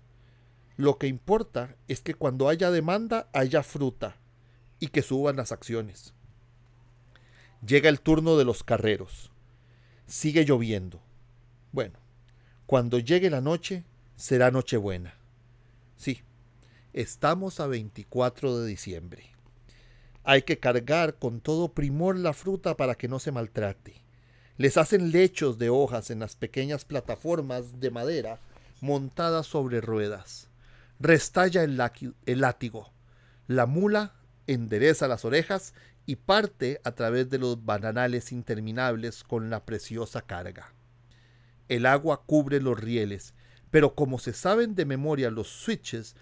Lo 0.77 0.99
que 0.99 1.07
importa 1.07 1.77
es 1.89 2.01
que 2.01 2.15
cuando 2.15 2.49
haya 2.49 2.71
demanda 2.71 3.29
haya 3.33 3.63
fruta 3.63 4.17
y 4.81 4.89
que 4.89 5.03
suban 5.03 5.37
las 5.37 5.53
acciones. 5.53 6.13
Llega 7.65 7.89
el 7.89 8.01
turno 8.01 8.37
de 8.37 8.45
los 8.45 8.65
carreros. 8.65 9.31
Sigue 10.07 10.45
lloviendo. 10.45 11.01
Bueno, 11.71 11.99
cuando 12.67 12.99
llegue 12.99 13.31
la 13.31 13.41
noche, 13.41 13.85
será 14.17 14.51
Nochebuena. 14.51 15.15
Sí, 15.97 16.23
estamos 16.93 17.61
a 17.61 17.67
24 17.67 18.59
de 18.59 18.69
diciembre. 18.69 19.31
Hay 20.25 20.43
que 20.43 20.59
cargar 20.59 21.17
con 21.19 21.41
todo 21.41 21.73
primor 21.73 22.17
la 22.17 22.33
fruta 22.33 22.77
para 22.77 22.95
que 22.95 23.09
no 23.09 23.19
se 23.19 23.33
maltrate. 23.33 24.03
Les 24.57 24.77
hacen 24.77 25.11
lechos 25.11 25.59
de 25.59 25.71
hojas 25.71 26.11
en 26.11 26.21
las 26.21 26.37
pequeñas 26.37 26.85
plataformas 26.85 27.81
de 27.81 27.91
madera 27.91 28.39
montadas 28.81 29.47
sobre 29.47 29.81
ruedas. 29.81 30.49
Restalla 31.01 31.63
el, 31.65 31.81
el 32.27 32.41
látigo. 32.41 32.93
La 33.49 33.67
mula 33.67 34.15
endereza 34.47 35.09
las 35.09 35.25
orejas 35.25 35.75
y 36.07 36.17
parte 36.17 36.81
a 36.85 36.93
través 36.93 37.31
de 37.31 37.39
los 37.39 37.65
bananales 37.65 38.33
interminables 38.33 39.25
con 39.25 39.51
la 39.51 39.65
preciosa 39.65 40.23
carga. 40.23 40.75
El 41.69 41.87
agua 41.87 42.25
cubre 42.27 42.61
los 42.61 42.79
rieles, 42.79 43.35
pero 43.71 43.95
como 43.95 44.19
se 44.19 44.33
saben 44.33 44.75
de 44.75 44.85
memoria 44.85 45.31
los 45.31 45.49
switches, 45.49 46.15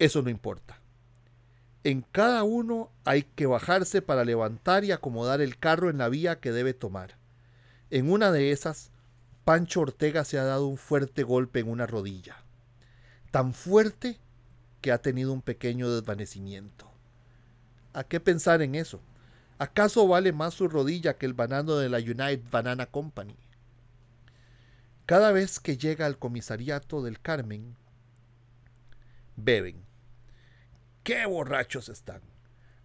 eso 0.00 0.22
no 0.22 0.30
importa. 0.30 0.80
En 1.84 2.00
cada 2.00 2.42
uno 2.42 2.90
hay 3.04 3.22
que 3.22 3.46
bajarse 3.46 4.02
para 4.02 4.24
levantar 4.24 4.82
y 4.82 4.92
acomodar 4.92 5.40
el 5.42 5.58
carro 5.58 5.90
en 5.90 5.98
la 5.98 6.08
vía 6.08 6.40
que 6.40 6.52
debe 6.52 6.74
tomar. 6.74 7.16
En 7.90 8.10
una 8.10 8.32
de 8.32 8.50
esas, 8.50 8.90
Pancho 9.44 9.82
Ortega 9.82 10.24
se 10.24 10.38
ha 10.38 10.44
dado 10.44 10.66
un 10.66 10.78
fuerte 10.78 11.22
golpe 11.22 11.60
en 11.60 11.68
una 11.68 11.86
rodilla. 11.86 12.36
Tan 13.30 13.52
fuerte 13.52 14.18
que 14.80 14.90
ha 14.90 15.02
tenido 15.02 15.34
un 15.34 15.42
pequeño 15.42 15.90
desvanecimiento. 15.90 16.90
¿A 17.92 18.02
qué 18.04 18.20
pensar 18.20 18.62
en 18.62 18.74
eso? 18.74 19.02
¿Acaso 19.58 20.08
vale 20.08 20.32
más 20.32 20.54
su 20.54 20.66
rodilla 20.66 21.18
que 21.18 21.26
el 21.26 21.34
banano 21.34 21.76
de 21.76 21.90
la 21.90 21.98
United 21.98 22.50
Banana 22.50 22.86
Company? 22.86 23.36
Cada 25.04 25.30
vez 25.32 25.60
que 25.60 25.76
llega 25.76 26.06
al 26.06 26.18
comisariato 26.18 27.02
del 27.02 27.20
Carmen, 27.20 27.76
beben. 29.36 29.89
¡Qué 31.02 31.26
borrachos 31.26 31.88
están! 31.88 32.20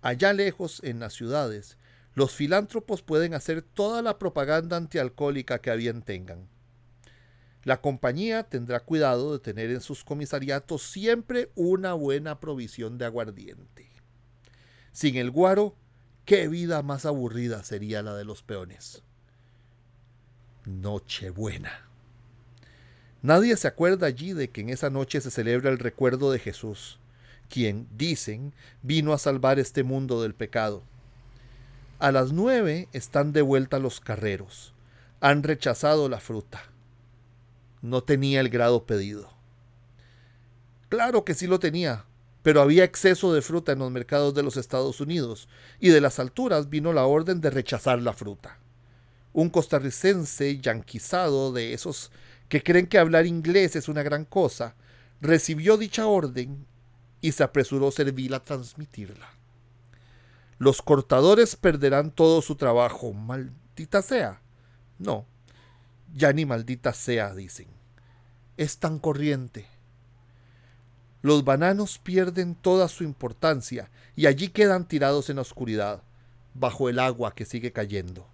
Allá 0.01 0.33
lejos, 0.33 0.81
en 0.83 0.99
las 0.99 1.13
ciudades, 1.13 1.77
los 2.13 2.33
filántropos 2.33 3.01
pueden 3.01 3.33
hacer 3.33 3.61
toda 3.61 4.01
la 4.01 4.17
propaganda 4.17 4.77
antialcohólica 4.77 5.59
que 5.59 5.71
a 5.71 5.75
bien 5.75 6.01
tengan. 6.01 6.47
La 7.63 7.81
compañía 7.81 8.43
tendrá 8.43 8.79
cuidado 8.79 9.33
de 9.33 9.39
tener 9.39 9.71
en 9.71 9.81
sus 9.81 10.03
comisariatos 10.03 10.83
siempre 10.83 11.49
una 11.55 11.93
buena 11.93 12.39
provisión 12.39 12.97
de 12.97 13.05
aguardiente. 13.05 13.89
Sin 14.91 15.15
el 15.17 15.31
guaro, 15.31 15.75
qué 16.23 16.47
vida 16.47 16.83
más 16.83 17.05
aburrida 17.05 17.63
sería 17.63 18.01
la 18.01 18.15
de 18.15 18.23
los 18.23 18.43
peones. 18.43 19.01
Nochebuena. 20.65 21.89
Nadie 23.23 23.57
se 23.57 23.67
acuerda 23.67 24.07
allí 24.07 24.33
de 24.33 24.51
que 24.51 24.61
en 24.61 24.69
esa 24.69 24.91
noche 24.91 25.19
se 25.19 25.31
celebra 25.31 25.71
el 25.71 25.79
recuerdo 25.79 26.31
de 26.31 26.37
Jesús, 26.37 26.99
quien, 27.49 27.87
dicen, 27.95 28.53
vino 28.81 29.13
a 29.13 29.17
salvar 29.17 29.59
este 29.59 29.83
mundo 29.83 30.21
del 30.21 30.35
pecado. 30.35 30.83
A 31.99 32.11
las 32.11 32.33
nueve 32.33 32.89
están 32.91 33.31
de 33.31 33.41
vuelta 33.41 33.79
los 33.79 34.01
carreros. 34.01 34.73
Han 35.21 35.43
rechazado 35.43 36.09
la 36.09 36.19
fruta. 36.19 36.63
No 37.81 38.03
tenía 38.03 38.41
el 38.41 38.49
grado 38.49 38.85
pedido. 38.85 39.31
Claro 40.89 41.23
que 41.23 41.33
sí 41.33 41.47
lo 41.47 41.59
tenía, 41.59 42.05
pero 42.43 42.61
había 42.61 42.83
exceso 42.83 43.33
de 43.33 43.41
fruta 43.41 43.71
en 43.71 43.79
los 43.79 43.91
mercados 43.91 44.33
de 44.33 44.43
los 44.43 44.57
Estados 44.57 45.01
Unidos 45.01 45.47
y 45.79 45.89
de 45.89 46.01
las 46.01 46.19
alturas 46.19 46.69
vino 46.69 46.93
la 46.93 47.05
orden 47.05 47.41
de 47.41 47.49
rechazar 47.49 48.01
la 48.01 48.13
fruta. 48.13 48.59
Un 49.33 49.49
costarricense 49.49 50.59
yanquizado 50.59 51.51
de 51.53 51.73
esos 51.73 52.11
que 52.49 52.61
creen 52.61 52.87
que 52.87 52.99
hablar 52.99 53.25
inglés 53.25 53.75
es 53.75 53.89
una 53.89 54.03
gran 54.03 54.25
cosa, 54.25 54.75
recibió 55.21 55.77
dicha 55.77 56.07
orden 56.07 56.67
y 57.25 57.31
se 57.31 57.43
apresuró 57.43 57.87
a 57.87 57.91
servirla 57.91 58.37
a 58.37 58.43
transmitirla. 58.43 59.27
Los 60.59 60.83
cortadores 60.83 61.55
perderán 61.55 62.11
todo 62.11 62.43
su 62.43 62.55
trabajo, 62.55 63.13
maldita 63.13 64.03
sea. 64.03 64.43
No, 64.99 65.25
ya 66.13 66.31
ni 66.33 66.45
maldita 66.45 66.93
sea, 66.93 67.33
dicen. 67.33 67.65
Es 68.57 68.77
tan 68.77 68.99
corriente. 68.99 69.65
Los 71.23 71.43
bananos 71.43 71.97
pierden 71.97 72.53
toda 72.53 72.87
su 72.89 73.03
importancia 73.03 73.89
y 74.15 74.27
allí 74.27 74.49
quedan 74.49 74.87
tirados 74.87 75.31
en 75.31 75.37
la 75.37 75.41
oscuridad, 75.41 76.03
bajo 76.53 76.89
el 76.89 76.99
agua 76.99 77.33
que 77.33 77.45
sigue 77.45 77.71
cayendo. 77.71 78.27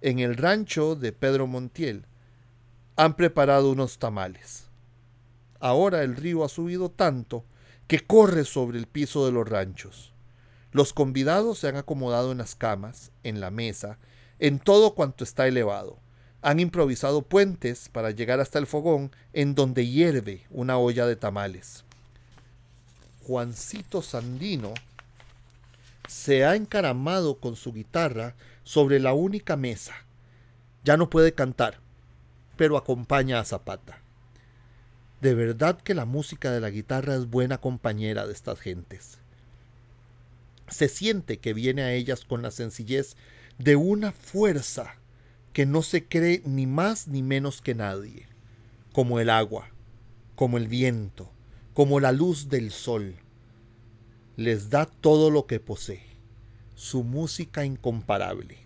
En 0.00 0.18
el 0.18 0.38
rancho 0.38 0.96
de 0.96 1.12
Pedro 1.12 1.46
Montiel 1.46 2.06
han 2.96 3.16
preparado 3.16 3.70
unos 3.70 3.98
tamales. 3.98 4.70
Ahora 5.60 6.02
el 6.02 6.16
río 6.16 6.42
ha 6.42 6.48
subido 6.48 6.90
tanto 6.90 7.44
que 7.92 8.00
corre 8.00 8.46
sobre 8.46 8.78
el 8.78 8.86
piso 8.86 9.26
de 9.26 9.32
los 9.32 9.46
ranchos. 9.46 10.14
Los 10.70 10.94
convidados 10.94 11.58
se 11.58 11.68
han 11.68 11.76
acomodado 11.76 12.32
en 12.32 12.38
las 12.38 12.54
camas, 12.54 13.12
en 13.22 13.38
la 13.38 13.50
mesa, 13.50 13.98
en 14.38 14.60
todo 14.60 14.94
cuanto 14.94 15.24
está 15.24 15.46
elevado. 15.46 15.98
Han 16.40 16.58
improvisado 16.58 17.20
puentes 17.20 17.90
para 17.90 18.10
llegar 18.10 18.40
hasta 18.40 18.58
el 18.58 18.66
fogón 18.66 19.12
en 19.34 19.54
donde 19.54 19.86
hierve 19.86 20.46
una 20.48 20.78
olla 20.78 21.04
de 21.04 21.16
tamales. 21.16 21.84
Juancito 23.24 24.00
Sandino 24.00 24.72
se 26.08 26.46
ha 26.46 26.56
encaramado 26.56 27.40
con 27.40 27.56
su 27.56 27.74
guitarra 27.74 28.36
sobre 28.64 29.00
la 29.00 29.12
única 29.12 29.54
mesa. 29.56 29.92
Ya 30.82 30.96
no 30.96 31.10
puede 31.10 31.34
cantar, 31.34 31.78
pero 32.56 32.78
acompaña 32.78 33.38
a 33.38 33.44
Zapata. 33.44 34.01
De 35.22 35.36
verdad 35.36 35.80
que 35.80 35.94
la 35.94 36.04
música 36.04 36.50
de 36.50 36.60
la 36.60 36.70
guitarra 36.70 37.14
es 37.14 37.30
buena 37.30 37.58
compañera 37.58 38.26
de 38.26 38.32
estas 38.32 38.58
gentes. 38.58 39.18
Se 40.66 40.88
siente 40.88 41.38
que 41.38 41.54
viene 41.54 41.82
a 41.82 41.92
ellas 41.92 42.24
con 42.24 42.42
la 42.42 42.50
sencillez 42.50 43.14
de 43.56 43.76
una 43.76 44.10
fuerza 44.10 44.96
que 45.52 45.64
no 45.64 45.82
se 45.82 46.04
cree 46.04 46.42
ni 46.44 46.66
más 46.66 47.06
ni 47.06 47.22
menos 47.22 47.62
que 47.62 47.76
nadie, 47.76 48.26
como 48.92 49.20
el 49.20 49.30
agua, 49.30 49.68
como 50.34 50.58
el 50.58 50.66
viento, 50.66 51.30
como 51.72 52.00
la 52.00 52.10
luz 52.10 52.48
del 52.48 52.72
sol. 52.72 53.14
Les 54.36 54.70
da 54.70 54.86
todo 54.86 55.30
lo 55.30 55.46
que 55.46 55.60
posee, 55.60 56.02
su 56.74 57.04
música 57.04 57.64
incomparable. 57.64 58.58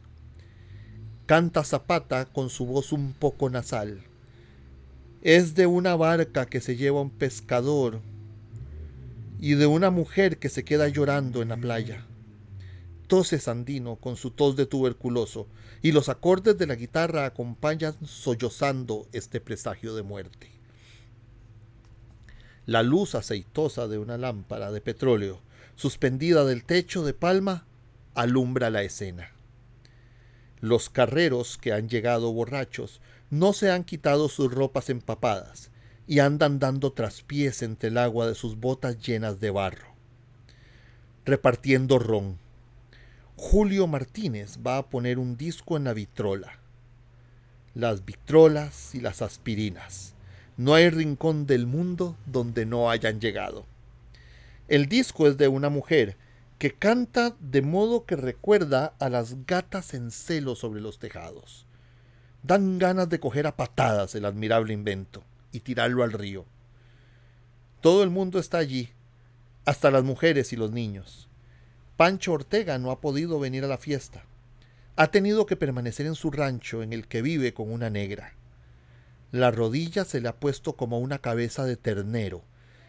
Canta 1.27 1.65
Zapata 1.65 2.25
con 2.25 2.49
su 2.49 2.65
voz 2.65 2.93
un 2.93 3.13
poco 3.13 3.51
nasal 3.51 4.01
es 5.27 5.57
de 5.57 5.67
una 5.67 5.97
barca 5.97 6.47
que 6.47 6.61
se 6.61 6.77
lleva 6.77 7.01
un 7.01 7.11
pescador 7.11 8.01
y 9.41 9.55
de 9.55 9.67
una 9.67 9.91
mujer 9.91 10.39
que 10.39 10.49
se 10.49 10.65
queda 10.65 10.87
llorando 10.87 11.43
en 11.43 11.49
la 11.49 11.57
playa. 11.57 12.07
Tose 13.09 13.41
Sandino 13.41 13.97
con 13.97 14.15
su 14.15 14.31
tos 14.31 14.55
de 14.55 14.67
tuberculoso 14.67 15.49
y 15.83 15.91
los 15.91 16.09
acordes 16.09 16.57
de 16.59 16.69
la 16.69 16.77
guitarra 16.77 17.27
acompañan 17.27 17.97
sollozando 18.07 19.09
este 19.13 19.41
presagio 19.41 19.97
de 19.97 20.05
muerte. 20.05 20.53
La 22.65 22.85
luz 22.85 23.17
aceitosa 23.17 23.89
de 23.89 23.99
una 23.99 24.19
lámpara 24.19 24.71
de 24.71 24.81
petróleo 24.81 25.41
suspendida 25.75 26.45
del 26.45 26.63
techo 26.63 27.05
de 27.05 27.15
palma 27.15 27.67
alumbra 28.15 28.71
la 28.71 28.85
escena. 28.85 29.36
Los 30.61 30.89
carreros 30.89 31.59
que 31.59 31.73
han 31.73 31.89
llegado 31.89 32.33
borrachos 32.33 33.01
no 33.31 33.53
se 33.53 33.71
han 33.71 33.85
quitado 33.85 34.29
sus 34.29 34.53
ropas 34.53 34.89
empapadas 34.89 35.71
y 36.07 36.21
andan 36.21 36.59
dando 36.59 36.93
traspiés 36.93 37.63
entre 37.63 37.89
el 37.89 37.99
agua 37.99 38.27
de 38.27 38.35
sus 38.35 38.57
botas 38.57 38.99
llenas 38.99 39.41
de 39.41 39.51
barro. 39.51 39.95
Repartiendo 41.25 41.99
ron. 41.99 42.39
Julio 43.37 43.87
Martínez 43.87 44.59
va 44.67 44.79
a 44.79 44.89
poner 44.89 45.19
un 45.19 45.37
disco 45.37 45.77
en 45.77 45.85
la 45.85 45.93
vitrola. 45.93 46.59
Las 47.75 48.05
vitrolas 48.05 48.95
y 48.95 49.01
las 49.01 49.21
aspirinas. 49.21 50.15
No 50.57 50.73
hay 50.73 50.89
rincón 50.89 51.47
del 51.47 51.67
mundo 51.67 52.17
donde 52.25 52.65
no 52.65 52.89
hayan 52.89 53.21
llegado. 53.21 53.67
El 54.69 54.87
disco 54.87 55.29
es 55.29 55.37
de 55.37 55.49
una 55.49 55.69
mujer 55.69 56.17
que 56.59 56.73
canta 56.75 57.37
de 57.39 57.61
modo 57.63 58.07
que 58.07 58.17
recuerda 58.17 58.95
a 58.99 59.11
las 59.11 59.47
gatas 59.47 59.93
en 59.95 60.11
celo 60.11 60.55
sobre 60.55 60.81
los 60.81 60.99
tejados. 60.99 61.67
Dan 62.43 62.79
ganas 62.79 63.09
de 63.09 63.21
coger 63.21 63.47
a 63.47 63.57
patadas 63.57 64.15
el 64.15 64.25
admirable 64.25 64.73
invento 64.73 65.23
y 65.53 65.61
tirarlo 65.61 66.03
al 66.03 66.13
río. 66.13 66.47
Todo 67.81 68.03
el 68.03 68.11
mundo 68.11 68.39
está 68.39 68.59
allí, 68.59 68.91
hasta 69.65 69.91
las 69.91 70.05
mujeres 70.05 70.53
y 70.53 70.57
los 70.57 70.73
niños. 70.73 71.29
Pancho 71.97 72.33
Ortega 72.33 72.79
no 72.79 72.91
ha 72.91 73.01
podido 73.01 73.39
venir 73.39 73.65
a 73.65 73.69
la 73.69 73.79
fiesta. 73.79 74.25
Ha 74.97 75.09
tenido 75.09 75.45
que 75.45 75.57
permanecer 75.57 76.07
en 76.07 76.15
su 76.15 76.31
rancho 76.31 76.83
en 76.83 76.93
el 76.93 77.07
que 77.07 77.21
vive 77.21 77.53
con 77.53 77.71
una 77.71 77.91
negra. 77.91 78.35
La 79.31 79.51
rodilla 79.51 80.05
se 80.05 80.21
le 80.21 80.29
ha 80.29 80.37
puesto 80.37 80.75
como 80.75 81.01
una 81.01 81.19
cabeza 81.19 81.65
de 81.65 81.77
ternero 81.77 82.45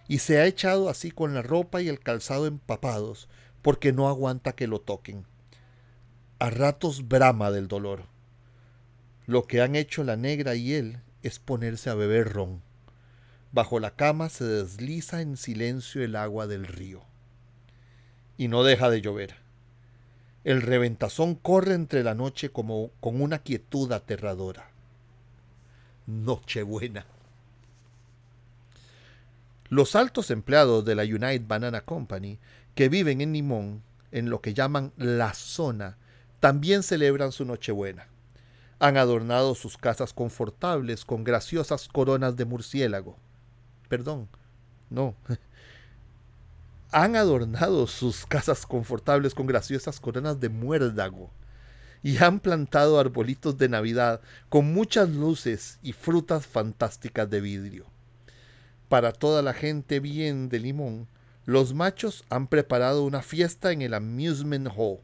y 0.08 0.20
se 0.20 0.40
ha 0.40 0.46
echado 0.46 0.90
así 0.90 1.12
con 1.12 1.34
la 1.34 1.42
ropa 1.42 1.82
y 1.82 1.90
el 1.90 2.00
calzado 2.00 2.48
empapados 2.48 3.28
porque 3.68 3.92
no 3.92 4.08
aguanta 4.08 4.54
que 4.54 4.66
lo 4.66 4.80
toquen. 4.80 5.26
A 6.40 6.50
ratos 6.50 7.10
brama 7.10 7.52
del 7.52 7.68
dolor. 7.68 8.06
Lo 9.26 9.46
que 9.46 9.62
han 9.62 9.76
hecho 9.76 10.06
la 10.06 10.16
negra 10.16 10.56
y 10.56 10.72
él 10.72 11.02
es 11.22 11.40
ponerse 11.40 11.90
a 11.90 11.94
beber 11.94 12.32
ron. 12.32 12.62
Bajo 13.52 13.82
la 13.82 13.92
cama 13.92 14.30
se 14.30 14.46
desliza 14.46 15.20
en 15.20 15.36
silencio 15.36 16.02
el 16.02 16.16
agua 16.16 16.48
del 16.48 16.66
río. 16.66 17.02
Y 18.38 18.48
no 18.48 18.64
deja 18.64 18.90
de 18.90 19.02
llover. 19.02 19.36
El 20.46 20.62
reventazón 20.62 21.36
corre 21.36 21.74
entre 21.74 22.06
la 22.06 22.16
noche 22.16 22.50
como 22.52 22.92
con 23.02 23.22
una 23.22 23.40
quietud 23.40 23.92
aterradora. 23.92 24.70
Nochebuena. 26.06 27.06
Los 29.68 29.98
altos 29.98 30.32
empleados 30.32 30.86
de 30.86 30.96
la 30.96 31.04
United 31.04 31.46
Banana 31.46 31.82
Company, 31.82 32.40
que 32.78 32.90
viven 32.90 33.22
en 33.22 33.34
Limón, 33.34 33.82
en 34.12 34.30
lo 34.30 34.40
que 34.40 34.54
llaman 34.54 34.94
la 34.98 35.34
zona, 35.34 35.98
también 36.40 36.84
celebran 36.84 37.32
su 37.32 37.44
Nochebuena. 37.44 38.08
Han 38.78 38.98
adornado 38.98 39.56
sus 39.56 39.80
casas 39.80 40.14
confortables 40.14 41.04
con 41.04 41.24
graciosas 41.24 41.88
coronas 41.88 42.36
de 42.36 42.46
murciélago. 42.46 43.18
Perdón, 43.90 44.30
no. 44.92 45.16
Han 46.92 47.16
adornado 47.16 47.88
sus 47.88 48.28
casas 48.28 48.68
confortables 48.68 49.34
con 49.34 49.48
graciosas 49.48 50.00
coronas 50.00 50.40
de 50.40 50.50
muérdago 50.50 51.32
y 52.04 52.18
han 52.18 52.40
plantado 52.40 53.00
arbolitos 53.00 53.58
de 53.58 53.70
Navidad 53.70 54.22
con 54.50 54.72
muchas 54.72 55.10
luces 55.10 55.80
y 55.82 55.94
frutas 55.94 56.46
fantásticas 56.46 57.28
de 57.28 57.42
vidrio. 57.42 57.88
Para 58.88 59.14
toda 59.14 59.42
la 59.42 59.54
gente 59.54 60.00
bien 60.00 60.48
de 60.48 60.60
Limón, 60.60 61.08
los 61.48 61.74
machos 61.74 62.26
han 62.30 62.48
preparado 62.48 63.06
una 63.06 63.22
fiesta 63.22 63.72
en 63.72 63.82
el 63.82 63.94
Amusement 63.94 64.68
Hall 64.76 65.00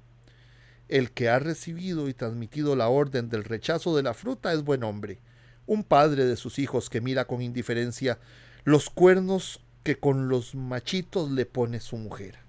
el 0.90 1.12
que 1.12 1.30
ha 1.30 1.40
recibido 1.40 2.10
y 2.10 2.14
transmitido 2.14 2.76
la 2.76 2.90
orden 2.90 3.30
del 3.30 3.46
rechazo 3.46 3.96
de 3.96 4.04
la 4.04 4.14
fruta 4.14 4.52
es 4.52 4.62
buen 4.62 4.84
hombre, 4.84 5.20
un 5.68 5.86
padre 5.86 6.26
de 6.26 6.36
sus 6.36 6.60
hijos 6.60 6.90
que 6.90 7.00
mira 7.00 7.26
con 7.28 7.42
indiferencia 7.42 8.20
los 8.66 8.90
cuernos 8.90 9.62
que 9.84 9.98
con 9.98 10.28
los 10.28 10.54
machitos 10.54 11.32
le 11.32 11.46
pone 11.46 11.80
su 11.80 11.96
mujer. 11.96 12.40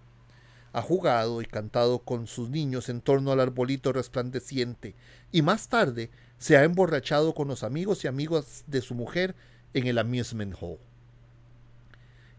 ha 0.73 0.83
jugado 0.83 1.41
y 1.41 1.47
cantado 1.47 2.01
con 2.01 2.27
sus 2.27 2.51
niños 2.51 2.89
en 2.89 3.01
torno 3.01 3.31
al 3.31 3.39
arbolito 3.39 3.93
resplandeciente 3.93 4.97
y 5.31 5.43
más 5.43 5.69
tarde 5.69 6.11
se 6.39 6.57
ha 6.57 6.65
emborrachado 6.65 7.33
con 7.33 7.47
los 7.47 7.63
amigos 7.63 8.03
y 8.03 8.09
amigos 8.09 8.65
de 8.67 8.81
su 8.81 8.97
mujer 8.97 9.37
en 9.73 9.87
el 9.87 9.99
amusement 9.99 10.57
hall. 10.61 10.81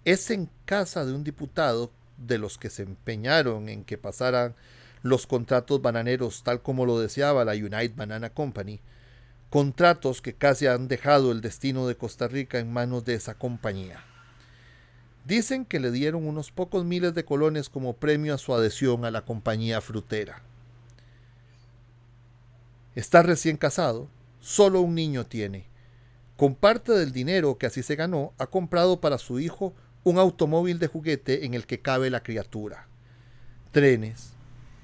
Es 0.05 0.29
en 0.29 0.51
casa 0.65 1.03
de 1.03 1.13
un 1.13 1.23
diputado 1.23 1.91
de 2.17 2.37
los 2.37 2.59
que 2.59 2.69
se 2.69 2.83
empeñaron 2.83 3.69
en 3.69 3.83
que 3.83 3.97
pasaran 3.97 4.53
los 5.01 5.25
contratos 5.25 5.81
bananeros 5.81 6.43
tal 6.43 6.61
como 6.61 6.85
lo 6.85 6.99
deseaba 6.99 7.43
la 7.43 7.53
United 7.53 7.95
Banana 7.95 8.29
Company, 8.29 8.79
contratos 9.49 10.21
que 10.21 10.33
casi 10.33 10.67
han 10.67 10.87
dejado 10.87 11.31
el 11.31 11.41
destino 11.41 11.87
de 11.87 11.97
Costa 11.97 12.27
Rica 12.27 12.59
en 12.59 12.71
manos 12.71 13.03
de 13.03 13.15
esa 13.15 13.33
compañía. 13.33 14.03
Dicen 15.25 15.65
que 15.65 15.79
le 15.79 15.89
dieron 15.89 16.27
unos 16.27 16.51
pocos 16.51 16.85
miles 16.85 17.15
de 17.15 17.25
colones 17.25 17.67
como 17.67 17.93
premio 17.93 18.35
a 18.35 18.37
su 18.37 18.53
adhesión 18.53 19.05
a 19.05 19.11
la 19.11 19.25
compañía 19.25 19.81
frutera. 19.81 20.43
Está 22.93 23.23
recién 23.23 23.57
casado, 23.57 24.07
solo 24.39 24.81
un 24.81 24.93
niño 24.93 25.25
tiene. 25.25 25.65
Con 26.37 26.53
parte 26.53 26.91
del 26.91 27.11
dinero 27.11 27.57
que 27.57 27.65
así 27.65 27.81
se 27.81 27.95
ganó, 27.95 28.33
ha 28.37 28.47
comprado 28.47 29.01
para 29.01 29.17
su 29.17 29.39
hijo 29.39 29.73
un 30.05 30.19
automóvil 30.19 30.77
de 30.77 30.87
juguete 30.87 31.45
en 31.45 31.55
el 31.55 31.65
que 31.65 31.81
cabe 31.81 32.11
la 32.11 32.21
criatura. 32.21 32.87
Trenes, 33.71 34.33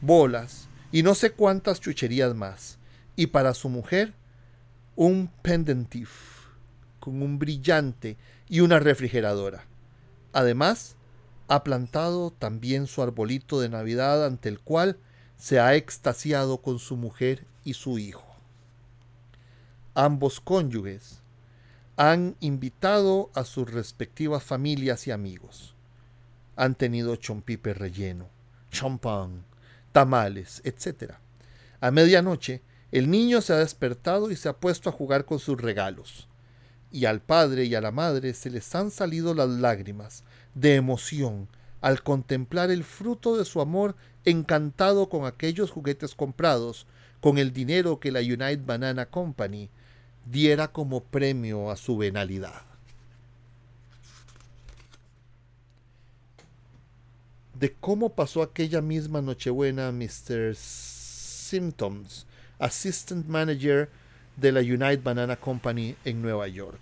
bolas 0.01 0.67
y 0.91 1.03
no 1.03 1.13
sé 1.15 1.31
cuántas 1.31 1.79
chucherías 1.79 2.35
más. 2.35 2.79
Y 3.15 3.27
para 3.27 3.53
su 3.53 3.69
mujer, 3.69 4.13
un 4.95 5.29
pendentif 5.43 6.47
con 6.99 7.21
un 7.21 7.37
brillante 7.37 8.17
y 8.49 8.61
una 8.61 8.79
refrigeradora. 8.79 9.65
Además, 10.33 10.95
ha 11.47 11.63
plantado 11.63 12.31
también 12.31 12.87
su 12.87 13.03
arbolito 13.03 13.61
de 13.61 13.69
Navidad 13.69 14.25
ante 14.25 14.49
el 14.49 14.59
cual 14.59 14.97
se 15.37 15.59
ha 15.59 15.75
extasiado 15.75 16.63
con 16.63 16.79
su 16.79 16.97
mujer 16.97 17.45
y 17.63 17.75
su 17.75 17.99
hijo. 17.99 18.25
Ambos 19.93 20.39
cónyuges 20.39 21.20
han 21.97 22.35
invitado 22.39 23.29
a 23.33 23.43
sus 23.43 23.71
respectivas 23.71 24.43
familias 24.43 25.07
y 25.07 25.11
amigos. 25.11 25.75
Han 26.55 26.75
tenido 26.75 27.15
chompipe 27.15 27.73
relleno, 27.73 28.29
champán, 28.71 29.45
tamales, 29.91 30.61
etc. 30.63 31.13
A 31.79 31.91
medianoche, 31.91 32.61
el 32.91 33.09
niño 33.09 33.41
se 33.41 33.53
ha 33.53 33.57
despertado 33.57 34.31
y 34.31 34.35
se 34.35 34.49
ha 34.49 34.53
puesto 34.53 34.89
a 34.89 34.93
jugar 34.93 35.25
con 35.25 35.39
sus 35.39 35.59
regalos 35.59 36.27
y 36.91 37.05
al 37.05 37.21
padre 37.21 37.65
y 37.65 37.75
a 37.75 37.81
la 37.81 37.91
madre 37.91 38.33
se 38.33 38.49
les 38.49 38.75
han 38.75 38.91
salido 38.91 39.33
las 39.33 39.49
lágrimas 39.49 40.23
de 40.53 40.75
emoción 40.75 41.47
al 41.79 42.03
contemplar 42.03 42.69
el 42.69 42.83
fruto 42.83 43.37
de 43.37 43.45
su 43.45 43.61
amor 43.61 43.95
encantado 44.25 45.09
con 45.09 45.25
aquellos 45.25 45.71
juguetes 45.71 46.13
comprados 46.13 46.85
con 47.21 47.37
el 47.37 47.53
dinero 47.53 47.99
que 47.99 48.11
la 48.11 48.19
United 48.19 48.65
Banana 48.65 49.07
Company 49.07 49.69
diera 50.25 50.71
como 50.71 51.03
premio 51.03 51.71
a 51.71 51.75
su 51.75 51.97
venalidad. 51.97 52.61
De 57.53 57.73
cómo 57.73 58.09
pasó 58.09 58.41
aquella 58.41 58.81
misma 58.81 59.21
Nochebuena 59.21 59.91
Mr. 59.91 60.55
Symptoms, 60.55 62.25
Assistant 62.57 63.27
Manager 63.27 63.89
de 64.37 64.51
la 64.51 64.61
United 64.61 65.03
Banana 65.03 65.35
Company 65.35 65.95
en 66.03 66.21
Nueva 66.21 66.47
York. 66.47 66.79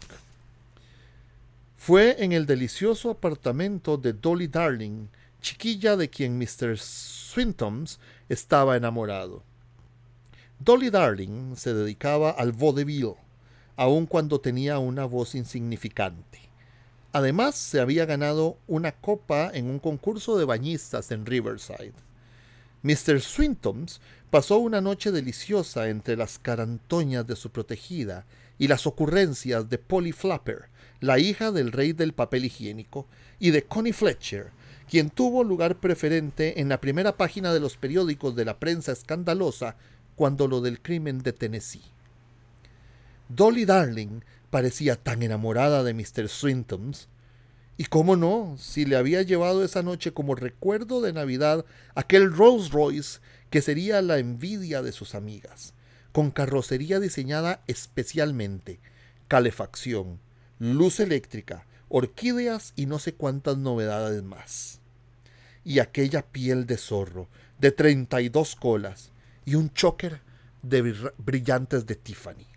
Fue 1.77 2.23
en 2.23 2.33
el 2.33 2.45
delicioso 2.45 3.09
apartamento 3.09 3.97
de 3.97 4.13
Dolly 4.13 4.47
Darling, 4.47 5.07
chiquilla 5.41 5.95
de 5.95 6.09
quien 6.09 6.37
Mr. 6.37 6.77
Swintoms 6.77 7.99
estaba 8.27 8.77
enamorado. 8.77 9.43
Dolly 10.59 10.89
Darling 10.89 11.55
se 11.55 11.73
dedicaba 11.73 12.31
al 12.31 12.51
vaudeville, 12.51 13.15
aun 13.79 14.07
cuando 14.07 14.41
tenía 14.41 14.77
una 14.77 15.05
voz 15.05 15.35
insignificante. 15.35 16.41
Además, 17.13 17.55
se 17.55 17.79
había 17.79 18.05
ganado 18.05 18.57
una 18.67 18.91
copa 18.91 19.49
en 19.53 19.69
un 19.69 19.79
concurso 19.79 20.37
de 20.37 20.43
bañistas 20.43 21.11
en 21.11 21.25
Riverside. 21.25 21.93
Mr. 22.83 23.21
Swintoms 23.21 24.01
pasó 24.29 24.57
una 24.57 24.81
noche 24.81 25.13
deliciosa 25.13 25.87
entre 25.87 26.17
las 26.17 26.39
carantoñas 26.39 27.25
de 27.25 27.37
su 27.37 27.51
protegida 27.51 28.25
y 28.57 28.67
las 28.67 28.85
ocurrencias 28.85 29.69
de 29.69 29.77
Polly 29.77 30.11
Flapper, 30.11 30.65
la 30.99 31.17
hija 31.17 31.53
del 31.53 31.71
rey 31.71 31.93
del 31.93 32.11
papel 32.11 32.43
higiénico, 32.43 33.07
y 33.39 33.51
de 33.51 33.63
Connie 33.63 33.93
Fletcher, 33.93 34.51
quien 34.89 35.09
tuvo 35.09 35.45
lugar 35.45 35.79
preferente 35.79 36.59
en 36.59 36.67
la 36.67 36.81
primera 36.81 37.15
página 37.15 37.53
de 37.53 37.61
los 37.61 37.77
periódicos 37.77 38.35
de 38.35 38.43
la 38.43 38.59
prensa 38.59 38.91
escandalosa 38.91 39.77
cuando 40.17 40.49
lo 40.49 40.59
del 40.59 40.81
crimen 40.81 41.19
de 41.19 41.31
Tennessee. 41.31 41.93
Dolly 43.29 43.65
Darling 43.65 44.21
parecía 44.49 44.95
tan 44.95 45.21
enamorada 45.21 45.83
de 45.83 45.93
Mr. 45.93 46.27
Swintoms 46.27 47.09
y 47.77 47.85
cómo 47.85 48.15
no, 48.15 48.55
si 48.57 48.85
le 48.85 48.97
había 48.97 49.21
llevado 49.21 49.63
esa 49.63 49.83
noche 49.83 50.11
como 50.13 50.33
recuerdo 50.33 50.99
de 50.99 51.13
Navidad 51.13 51.63
aquel 51.93 52.33
Rolls 52.33 52.71
Royce 52.71 53.19
que 53.51 53.61
sería 53.61 54.01
la 54.01 54.17
envidia 54.17 54.81
de 54.81 54.91
sus 54.91 55.13
amigas, 55.13 55.75
con 56.11 56.31
carrocería 56.31 56.99
diseñada 56.99 57.61
especialmente, 57.67 58.79
calefacción, 59.27 60.19
luz 60.57 60.99
eléctrica, 60.99 61.67
orquídeas 61.87 62.73
y 62.75 62.87
no 62.87 62.97
sé 62.97 63.13
cuántas 63.13 63.57
novedades 63.57 64.23
más. 64.23 64.81
Y 65.63 65.79
aquella 65.79 66.23
piel 66.23 66.65
de 66.65 66.77
zorro, 66.77 67.29
de 67.59 67.71
32 67.71 68.55
colas, 68.55 69.11
y 69.45 69.53
un 69.53 69.71
choker 69.71 70.21
de 70.63 70.95
brillantes 71.19 71.85
de 71.85 71.95
Tiffany. 71.95 72.48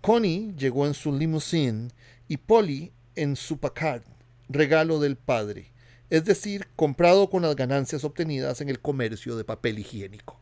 Connie 0.00 0.54
llegó 0.56 0.86
en 0.86 0.94
su 0.94 1.12
limousine 1.12 1.88
y 2.28 2.36
Polly 2.36 2.92
en 3.16 3.34
su 3.34 3.58
Packard, 3.58 4.02
regalo 4.48 5.00
del 5.00 5.16
padre, 5.16 5.72
es 6.08 6.24
decir, 6.24 6.68
comprado 6.76 7.28
con 7.28 7.42
las 7.42 7.56
ganancias 7.56 8.04
obtenidas 8.04 8.60
en 8.60 8.68
el 8.68 8.80
comercio 8.80 9.36
de 9.36 9.44
papel 9.44 9.80
higiénico. 9.80 10.38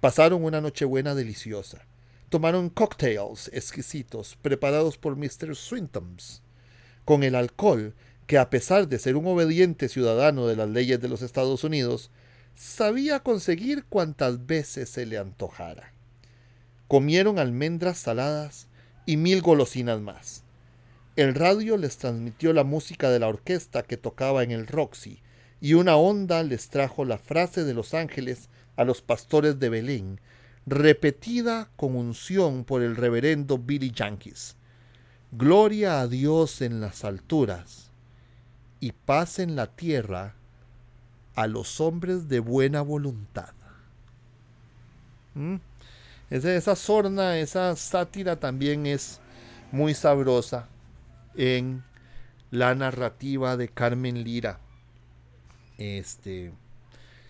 Pasaron 0.00 0.44
una 0.44 0.60
nochebuena 0.60 1.14
deliciosa. 1.14 1.86
Tomaron 2.28 2.68
cocktails 2.68 3.50
exquisitos 3.54 4.36
preparados 4.42 4.98
por 4.98 5.16
Mr. 5.16 5.56
Swintoms, 5.56 6.42
con 7.06 7.22
el 7.22 7.34
alcohol 7.34 7.94
que 8.26 8.36
a 8.36 8.50
pesar 8.50 8.88
de 8.88 8.98
ser 8.98 9.16
un 9.16 9.26
obediente 9.26 9.88
ciudadano 9.88 10.46
de 10.46 10.56
las 10.56 10.68
leyes 10.68 11.00
de 11.00 11.08
los 11.08 11.22
Estados 11.22 11.64
Unidos, 11.64 12.10
sabía 12.54 13.20
conseguir 13.20 13.84
cuantas 13.84 14.46
veces 14.46 14.90
se 14.90 15.06
le 15.06 15.16
antojara. 15.16 15.93
Comieron 16.88 17.38
almendras 17.38 17.98
saladas 17.98 18.68
y 19.06 19.16
mil 19.16 19.42
golosinas 19.42 20.00
más. 20.00 20.44
El 21.16 21.34
radio 21.34 21.76
les 21.76 21.96
transmitió 21.98 22.52
la 22.52 22.64
música 22.64 23.10
de 23.10 23.20
la 23.20 23.28
orquesta 23.28 23.82
que 23.82 23.96
tocaba 23.96 24.42
en 24.42 24.50
el 24.50 24.66
Roxy, 24.66 25.20
y 25.60 25.74
una 25.74 25.96
onda 25.96 26.42
les 26.42 26.68
trajo 26.68 27.04
la 27.04 27.18
frase 27.18 27.64
de 27.64 27.72
los 27.72 27.94
ángeles 27.94 28.48
a 28.76 28.84
los 28.84 29.00
pastores 29.00 29.58
de 29.58 29.68
Belén, 29.68 30.20
repetida 30.66 31.70
con 31.76 31.96
unción 31.96 32.64
por 32.64 32.82
el 32.82 32.96
reverendo 32.96 33.58
Billy 33.58 33.90
Yankees. 33.90 34.56
Gloria 35.32 36.00
a 36.00 36.08
Dios 36.08 36.60
en 36.60 36.80
las 36.80 37.04
alturas 37.04 37.90
y 38.80 38.92
paz 38.92 39.38
en 39.38 39.56
la 39.56 39.68
tierra 39.68 40.34
a 41.34 41.46
los 41.46 41.80
hombres 41.80 42.28
de 42.28 42.40
buena 42.40 42.82
voluntad. 42.82 43.52
¿Mm? 45.34 45.56
Esa 46.34 46.74
sorna, 46.74 47.38
esa 47.38 47.76
sátira 47.76 48.40
también 48.40 48.86
es 48.86 49.20
muy 49.70 49.94
sabrosa 49.94 50.66
en 51.36 51.84
la 52.50 52.74
narrativa 52.74 53.56
de 53.56 53.68
Carmen 53.68 54.24
Lira. 54.24 54.58
Este, 55.78 56.52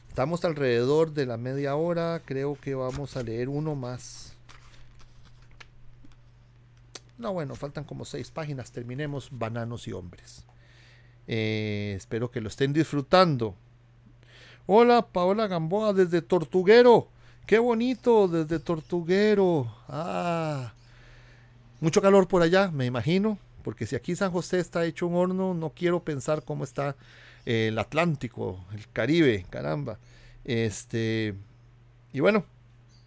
estamos 0.09 0.43
alrededor 0.47 1.13
de 1.13 1.27
la 1.27 1.37
media 1.37 1.77
hora, 1.77 2.23
creo 2.25 2.59
que 2.59 2.75
vamos 2.75 3.15
a 3.19 3.23
leer 3.23 3.51
uno 3.51 3.75
más. 3.75 4.39
No, 7.19 7.35
bueno, 7.35 7.57
faltan 7.57 7.85
como 7.85 8.07
seis 8.07 8.31
páginas, 8.31 8.73
terminemos 8.73 9.29
Bananos 9.31 9.87
y 9.87 9.93
Hombres. 9.93 10.47
Eh, 11.27 11.93
espero 11.95 12.31
que 12.31 12.41
lo 12.41 12.49
estén 12.49 12.73
disfrutando. 12.73 13.55
Hola, 14.65 15.07
Paola 15.09 15.47
Gamboa 15.47 15.93
desde 15.93 16.23
Tortuguero. 16.23 17.11
Qué 17.47 17.59
bonito 17.59 18.29
desde 18.29 18.59
Tortuguero. 18.59 19.75
Ah, 19.89 20.73
mucho 21.81 22.01
calor 22.01 22.27
por 22.27 22.43
allá, 22.43 22.71
me 22.71 22.87
imagino 22.87 23.39
porque 23.65 23.87
si 23.87 23.97
aquí 23.97 24.15
San 24.15 24.31
José 24.31 24.61
está 24.61 24.85
hecho 24.85 25.07
un 25.07 25.17
horno, 25.17 25.55
no 25.55 25.71
quiero 25.71 26.05
pensar 26.05 26.45
cómo 26.45 26.63
está 26.63 26.95
eh, 27.47 27.69
el 27.69 27.79
Atlántico, 27.79 28.63
el 28.73 28.87
Caribe, 28.91 29.47
caramba. 29.49 29.99
Este, 30.45 31.35
y 32.13 32.21
bueno, 32.21 32.45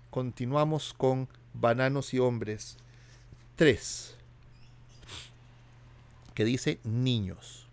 continuamos 0.09 0.95
con 0.97 1.29
Bananos 1.53 2.13
y 2.15 2.19
Hombres 2.19 2.77
3, 3.55 4.15
que 6.33 6.43
dice 6.43 6.79
niños. 6.83 7.67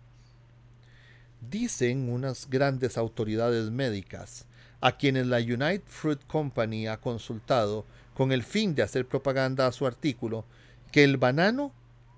Dicen 1.49 2.09
unas 2.09 2.47
grandes 2.49 2.99
autoridades 2.99 3.71
médicas, 3.71 4.45
a 4.85 4.97
quienes 4.97 5.25
la 5.25 5.39
United 5.39 5.81
Fruit 5.87 6.19
Company 6.27 6.85
ha 6.85 6.97
consultado 6.97 7.87
con 8.13 8.31
el 8.31 8.43
fin 8.43 8.75
de 8.75 8.83
hacer 8.83 9.07
propaganda 9.07 9.65
a 9.65 9.71
su 9.71 9.87
artículo, 9.87 10.45
que 10.91 11.03
el 11.03 11.17
banano 11.17 11.73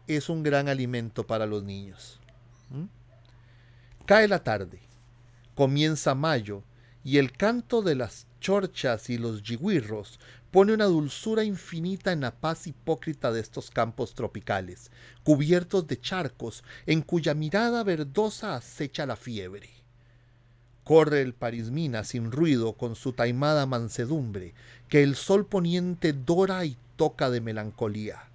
es 0.06 0.28
un 0.28 0.44
gran 0.44 0.68
alimento 0.68 1.26
para 1.26 1.46
los 1.46 1.64
niños. 1.64 2.20
¿Mm? 2.70 2.88
Cae 4.06 4.28
la 4.28 4.44
tarde, 4.44 4.82
comienza 5.56 6.14
mayo, 6.14 6.62
y 7.06 7.20
el 7.20 7.32
canto 7.32 7.82
de 7.82 7.96
las 7.96 8.28
chorchas 8.42 9.10
y 9.10 9.18
los 9.18 9.44
yigüirros 9.44 10.20
pone 10.52 10.74
una 10.74 10.88
dulzura 10.88 11.46
infinita 11.46 12.12
en 12.12 12.20
la 12.20 12.36
paz 12.36 12.68
hipócrita 12.68 13.32
de 13.32 13.40
estos 13.40 13.72
campos 13.72 14.14
tropicales, 14.14 14.92
cubiertos 15.24 15.88
de 15.88 16.02
charcos, 16.02 16.66
en 16.86 17.02
cuya 17.02 17.34
mirada 17.34 17.86
verdosa 17.86 18.58
acecha 18.58 19.06
la 19.06 19.16
fiebre. 19.16 19.77
Corre 20.88 21.22
el 21.22 21.34
Parismina 21.34 22.06
sin 22.06 22.32
ruido 22.32 22.72
con 22.72 22.96
su 22.96 23.12
taimada 23.12 23.66
mansedumbre, 23.66 24.54
que 24.88 25.04
el 25.04 25.18
sol 25.18 25.46
poniente 25.46 26.14
dora 26.14 26.64
y 26.64 26.78
toca 26.96 27.30
de 27.30 27.42
melancolía. 27.42 28.30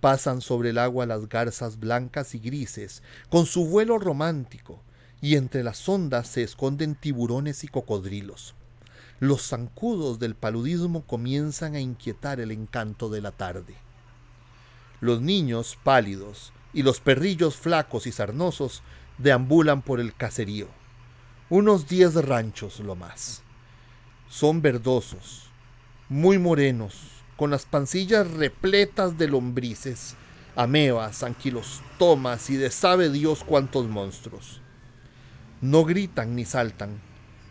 Pasan 0.00 0.42
sobre 0.42 0.70
el 0.70 0.78
agua 0.78 1.06
las 1.06 1.28
garzas 1.28 1.80
blancas 1.80 2.36
y 2.36 2.38
grises, 2.38 3.02
con 3.30 3.46
su 3.46 3.66
vuelo 3.66 3.98
romántico, 3.98 4.80
y 5.20 5.34
entre 5.34 5.64
las 5.64 5.88
ondas 5.88 6.28
se 6.28 6.44
esconden 6.44 6.94
tiburones 6.94 7.64
y 7.64 7.66
cocodrilos. 7.66 8.54
Los 9.18 9.48
zancudos 9.48 10.20
del 10.20 10.36
paludismo 10.36 11.04
comienzan 11.04 11.74
a 11.74 11.80
inquietar 11.80 12.38
el 12.38 12.52
encanto 12.52 13.08
de 13.08 13.22
la 13.22 13.32
tarde. 13.32 13.74
Los 15.00 15.20
niños 15.20 15.76
pálidos 15.82 16.52
y 16.72 16.84
los 16.84 17.00
perrillos 17.00 17.56
flacos 17.56 18.06
y 18.06 18.12
sarnosos 18.12 18.84
deambulan 19.18 19.82
por 19.82 19.98
el 19.98 20.14
caserío 20.14 20.68
unos 21.48 21.86
diez 21.86 22.14
ranchos 22.14 22.80
lo 22.80 22.96
más. 22.96 23.42
Son 24.28 24.62
verdosos, 24.62 25.44
muy 26.08 26.38
morenos, 26.38 26.96
con 27.36 27.50
las 27.50 27.66
pancillas 27.66 28.28
repletas 28.32 29.16
de 29.16 29.28
lombrices, 29.28 30.16
amebas, 30.56 31.22
anquilostomas 31.22 32.50
y 32.50 32.56
de 32.56 32.70
sabe 32.70 33.10
Dios 33.10 33.44
cuántos 33.44 33.86
monstruos. 33.86 34.60
No 35.60 35.84
gritan 35.84 36.34
ni 36.34 36.44
saltan, 36.44 37.00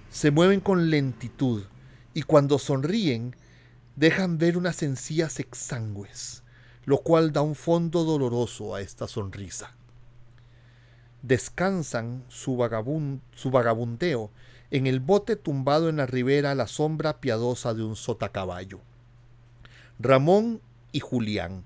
se 0.10 0.30
mueven 0.30 0.60
con 0.60 0.90
lentitud 0.90 1.64
y 2.14 2.24
cuando 2.24 2.60
sonríen 2.60 3.34
dejan 3.96 4.38
ver 4.38 4.58
unas 4.58 4.84
encías 4.84 5.40
exangües, 5.40 6.44
lo 6.84 6.98
cual 6.98 7.32
da 7.32 7.42
un 7.42 7.56
fondo 7.56 8.04
doloroso 8.04 8.76
a 8.76 8.82
esta 8.82 9.08
sonrisa 9.08 9.74
descansan 11.28 12.24
su, 12.28 12.56
vagabundeo 12.56 14.30
en 14.70 14.86
el 14.86 15.00
bote 15.00 15.36
tumbado 15.36 15.90
en 15.90 15.98
la 15.98 16.06
ribera 16.06 16.52
a 16.52 16.56
la 16.56 16.68
sombra 16.68 17.20
piadosa 17.20 17.74
de 17.74 17.84
un 17.84 17.96
sotacaballo. 17.96 18.82
Ramón 19.98 20.62
y 20.92 21.00
Julián, 21.00 21.64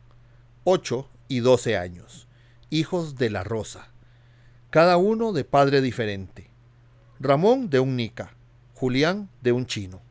ocho 0.63 1.09
y 1.27 1.39
doce 1.39 1.77
años, 1.77 2.27
hijos 2.69 3.15
de 3.15 3.29
la 3.29 3.43
Rosa, 3.43 3.89
cada 4.69 4.97
uno 4.97 5.33
de 5.33 5.43
padre 5.43 5.81
diferente. 5.81 6.49
Ramón 7.19 7.69
de 7.69 7.81
un 7.81 7.97
nica, 7.97 8.35
Julián 8.75 9.29
de 9.41 9.51
un 9.51 9.65
chino. 9.65 10.01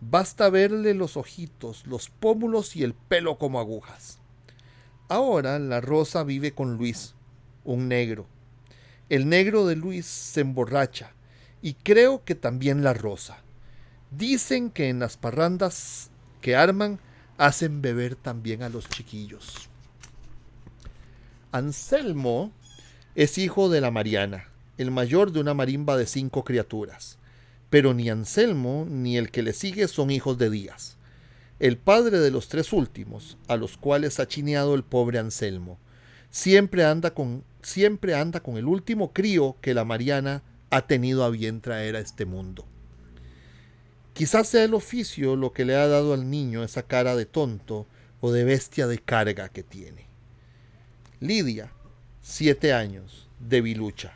Basta 0.00 0.50
verle 0.50 0.94
los 0.94 1.16
ojitos, 1.16 1.86
los 1.86 2.10
pómulos 2.10 2.74
y 2.74 2.82
el 2.82 2.94
pelo 2.94 3.38
como 3.38 3.60
agujas. 3.60 4.18
Ahora 5.08 5.58
la 5.60 5.80
Rosa 5.80 6.24
vive 6.24 6.52
con 6.54 6.76
Luis, 6.76 7.14
un 7.64 7.88
negro, 7.88 8.26
el 9.08 9.28
negro 9.28 9.66
de 9.66 9.76
Luis 9.76 10.06
se 10.06 10.40
emborracha 10.40 11.12
y 11.62 11.74
creo 11.74 12.24
que 12.24 12.34
también 12.34 12.82
la 12.82 12.94
rosa. 12.94 13.42
Dicen 14.10 14.70
que 14.70 14.88
en 14.88 14.98
las 14.98 15.16
parrandas 15.16 16.10
que 16.40 16.56
arman 16.56 16.98
hacen 17.36 17.82
beber 17.82 18.16
también 18.16 18.62
a 18.62 18.68
los 18.68 18.88
chiquillos. 18.88 19.68
Anselmo 21.52 22.52
es 23.14 23.38
hijo 23.38 23.68
de 23.68 23.80
la 23.80 23.90
Mariana, 23.90 24.48
el 24.76 24.90
mayor 24.90 25.32
de 25.32 25.40
una 25.40 25.54
marimba 25.54 25.96
de 25.96 26.06
cinco 26.06 26.44
criaturas. 26.44 27.18
Pero 27.70 27.94
ni 27.94 28.08
Anselmo 28.08 28.86
ni 28.88 29.16
el 29.16 29.30
que 29.30 29.42
le 29.42 29.52
sigue 29.52 29.88
son 29.88 30.10
hijos 30.10 30.38
de 30.38 30.50
Díaz, 30.50 30.96
el 31.58 31.76
padre 31.76 32.18
de 32.18 32.30
los 32.30 32.48
tres 32.48 32.72
últimos, 32.72 33.36
a 33.46 33.56
los 33.56 33.76
cuales 33.76 34.20
ha 34.20 34.28
chineado 34.28 34.74
el 34.74 34.84
pobre 34.84 35.18
Anselmo. 35.18 35.78
Siempre 36.30 36.84
anda 36.84 37.12
con 37.12 37.44
siempre 37.62 38.14
anda 38.14 38.40
con 38.40 38.56
el 38.56 38.66
último 38.66 39.12
crío 39.12 39.56
que 39.60 39.74
la 39.74 39.84
Mariana 39.84 40.42
ha 40.70 40.86
tenido 40.86 41.24
a 41.24 41.30
bien 41.30 41.60
traer 41.60 41.96
a 41.96 42.00
este 42.00 42.24
mundo. 42.24 42.64
Quizás 44.12 44.48
sea 44.48 44.64
el 44.64 44.74
oficio 44.74 45.36
lo 45.36 45.52
que 45.52 45.64
le 45.64 45.76
ha 45.76 45.86
dado 45.86 46.12
al 46.12 46.28
niño 46.28 46.64
esa 46.64 46.82
cara 46.82 47.14
de 47.14 47.26
tonto 47.26 47.86
o 48.20 48.32
de 48.32 48.44
bestia 48.44 48.86
de 48.86 48.98
carga 48.98 49.48
que 49.48 49.62
tiene. 49.62 50.06
Lidia, 51.20 51.72
siete 52.20 52.72
años, 52.72 53.28
debilucha, 53.38 54.14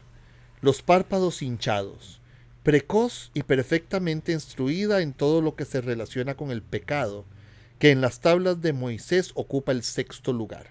los 0.60 0.82
párpados 0.82 1.42
hinchados, 1.42 2.20
precoz 2.62 3.30
y 3.34 3.42
perfectamente 3.42 4.32
instruida 4.32 5.02
en 5.02 5.12
todo 5.12 5.40
lo 5.40 5.56
que 5.56 5.64
se 5.64 5.80
relaciona 5.80 6.36
con 6.36 6.50
el 6.50 6.62
pecado, 6.62 7.24
que 7.78 7.90
en 7.90 8.00
las 8.00 8.20
tablas 8.20 8.60
de 8.60 8.72
Moisés 8.72 9.32
ocupa 9.34 9.72
el 9.72 9.82
sexto 9.82 10.32
lugar. 10.32 10.70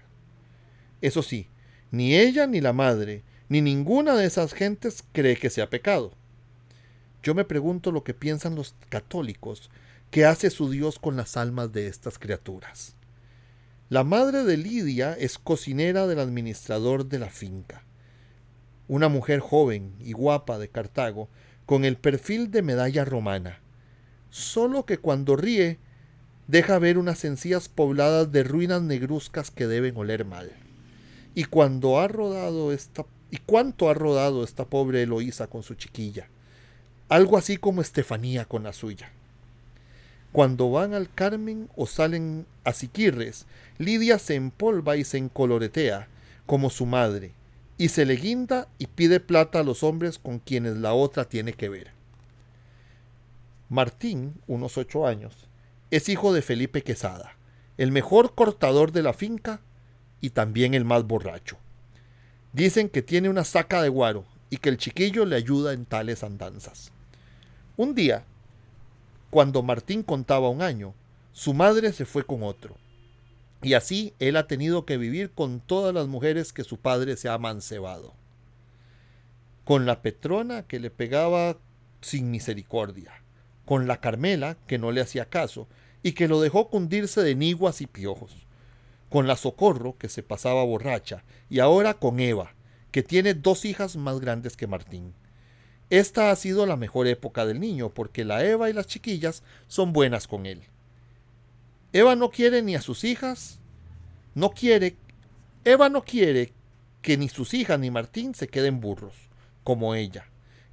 Eso 1.00 1.22
sí, 1.22 1.48
ni 1.92 2.16
ella 2.16 2.46
ni 2.46 2.60
la 2.60 2.72
madre, 2.72 3.22
ni 3.48 3.60
ninguna 3.60 4.16
de 4.16 4.24
esas 4.24 4.54
gentes 4.54 5.04
cree 5.12 5.36
que 5.36 5.50
sea 5.50 5.70
pecado. 5.70 6.12
Yo 7.22 7.34
me 7.34 7.44
pregunto 7.44 7.92
lo 7.92 8.02
que 8.02 8.14
piensan 8.14 8.56
los 8.56 8.74
católicos 8.88 9.70
que 10.10 10.24
hace 10.24 10.50
su 10.50 10.70
Dios 10.70 10.98
con 10.98 11.16
las 11.16 11.36
almas 11.36 11.70
de 11.72 11.86
estas 11.86 12.18
criaturas. 12.18 12.96
La 13.90 14.04
madre 14.04 14.42
de 14.44 14.56
Lidia 14.56 15.12
es 15.12 15.38
cocinera 15.38 16.06
del 16.06 16.18
administrador 16.18 17.06
de 17.06 17.18
la 17.18 17.28
finca. 17.28 17.84
Una 18.88 19.08
mujer 19.08 19.40
joven 19.40 19.94
y 20.00 20.12
guapa 20.12 20.58
de 20.58 20.68
Cartago, 20.68 21.28
con 21.66 21.84
el 21.84 21.96
perfil 21.96 22.50
de 22.50 22.62
medalla 22.62 23.04
romana. 23.04 23.60
Solo 24.30 24.86
que 24.86 24.96
cuando 24.96 25.36
ríe, 25.36 25.78
deja 26.48 26.78
ver 26.78 26.96
unas 26.96 27.24
encías 27.26 27.68
pobladas 27.68 28.32
de 28.32 28.44
ruinas 28.44 28.80
negruzcas 28.80 29.50
que 29.50 29.66
deben 29.66 29.96
oler 29.98 30.24
mal. 30.24 30.52
Y 31.34 31.44
cuando 31.44 31.98
ha 31.98 32.08
rodado 32.08 32.72
esta 32.72 33.04
y 33.32 33.38
cuánto 33.38 33.88
ha 33.88 33.94
rodado 33.94 34.44
esta 34.44 34.66
pobre 34.66 35.02
Eloísa 35.02 35.46
con 35.46 35.62
su 35.62 35.74
chiquilla. 35.74 36.28
Algo 37.08 37.38
así 37.38 37.56
como 37.56 37.80
Estefanía 37.80 38.44
con 38.44 38.62
la 38.62 38.74
suya. 38.74 39.10
Cuando 40.32 40.70
van 40.70 40.92
al 40.92 41.10
Carmen 41.12 41.70
o 41.74 41.86
salen 41.86 42.46
a 42.64 42.74
Siquirres, 42.74 43.46
Lidia 43.78 44.18
se 44.18 44.34
empolva 44.34 44.96
y 44.96 45.04
se 45.04 45.16
encoloretea, 45.16 46.08
como 46.44 46.68
su 46.68 46.84
madre, 46.84 47.32
y 47.78 47.88
se 47.88 48.04
le 48.04 48.16
guinda 48.16 48.68
y 48.78 48.86
pide 48.86 49.18
plata 49.18 49.60
a 49.60 49.64
los 49.64 49.82
hombres 49.82 50.18
con 50.18 50.38
quienes 50.38 50.76
la 50.76 50.92
otra 50.92 51.24
tiene 51.24 51.54
que 51.54 51.70
ver. 51.70 51.90
Martín, 53.70 54.34
unos 54.46 54.76
ocho 54.76 55.06
años, 55.06 55.48
es 55.90 56.10
hijo 56.10 56.34
de 56.34 56.42
Felipe 56.42 56.82
Quesada, 56.82 57.36
el 57.78 57.92
mejor 57.92 58.34
cortador 58.34 58.92
de 58.92 59.02
la 59.02 59.14
finca 59.14 59.60
y 60.22 60.30
también 60.30 60.72
el 60.72 60.86
más 60.86 61.04
borracho. 61.04 61.58
Dicen 62.54 62.88
que 62.88 63.02
tiene 63.02 63.28
una 63.28 63.44
saca 63.44 63.82
de 63.82 63.90
guaro 63.90 64.24
y 64.48 64.56
que 64.56 64.70
el 64.70 64.78
chiquillo 64.78 65.26
le 65.26 65.36
ayuda 65.36 65.74
en 65.74 65.84
tales 65.84 66.22
andanzas. 66.22 66.92
Un 67.76 67.94
día, 67.94 68.24
cuando 69.28 69.62
Martín 69.62 70.02
contaba 70.02 70.48
un 70.48 70.62
año, 70.62 70.94
su 71.32 71.52
madre 71.54 71.92
se 71.92 72.04
fue 72.04 72.24
con 72.24 72.42
otro. 72.42 72.76
Y 73.62 73.74
así 73.74 74.14
él 74.18 74.36
ha 74.36 74.46
tenido 74.46 74.84
que 74.84 74.96
vivir 74.96 75.30
con 75.30 75.60
todas 75.60 75.94
las 75.94 76.06
mujeres 76.06 76.52
que 76.52 76.64
su 76.64 76.78
padre 76.78 77.16
se 77.16 77.28
ha 77.28 77.38
mancebado. 77.38 78.14
Con 79.64 79.86
la 79.86 80.02
Petrona 80.02 80.62
que 80.62 80.80
le 80.80 80.90
pegaba 80.90 81.58
sin 82.00 82.30
misericordia, 82.30 83.12
con 83.64 83.86
la 83.86 84.00
Carmela 84.00 84.56
que 84.66 84.78
no 84.78 84.92
le 84.92 85.00
hacía 85.00 85.24
caso 85.24 85.66
y 86.02 86.12
que 86.12 86.28
lo 86.28 86.40
dejó 86.40 86.68
cundirse 86.68 87.22
de 87.22 87.34
niguas 87.34 87.80
y 87.80 87.86
piojos, 87.86 88.36
con 89.12 89.26
la 89.26 89.36
Socorro, 89.36 89.98
que 89.98 90.08
se 90.08 90.22
pasaba 90.22 90.64
borracha, 90.64 91.22
y 91.50 91.58
ahora 91.58 91.92
con 91.92 92.18
Eva, 92.18 92.54
que 92.92 93.02
tiene 93.02 93.34
dos 93.34 93.66
hijas 93.66 93.96
más 93.96 94.20
grandes 94.20 94.56
que 94.56 94.66
Martín. 94.66 95.12
Esta 95.90 96.30
ha 96.30 96.36
sido 96.36 96.64
la 96.64 96.76
mejor 96.76 97.06
época 97.06 97.44
del 97.44 97.60
niño, 97.60 97.90
porque 97.90 98.24
la 98.24 98.42
Eva 98.42 98.70
y 98.70 98.72
las 98.72 98.86
chiquillas 98.86 99.42
son 99.68 99.92
buenas 99.92 100.26
con 100.26 100.46
él. 100.46 100.62
Eva 101.92 102.16
no 102.16 102.30
quiere 102.30 102.62
ni 102.62 102.74
a 102.74 102.80
sus 102.80 103.04
hijas, 103.04 103.60
no 104.34 104.52
quiere, 104.52 104.96
Eva 105.66 105.90
no 105.90 106.04
quiere 106.04 106.54
que 107.02 107.18
ni 107.18 107.28
sus 107.28 107.52
hijas 107.52 107.78
ni 107.78 107.90
Martín 107.90 108.34
se 108.34 108.48
queden 108.48 108.80
burros, 108.80 109.28
como 109.62 109.94
ella, 109.94 110.24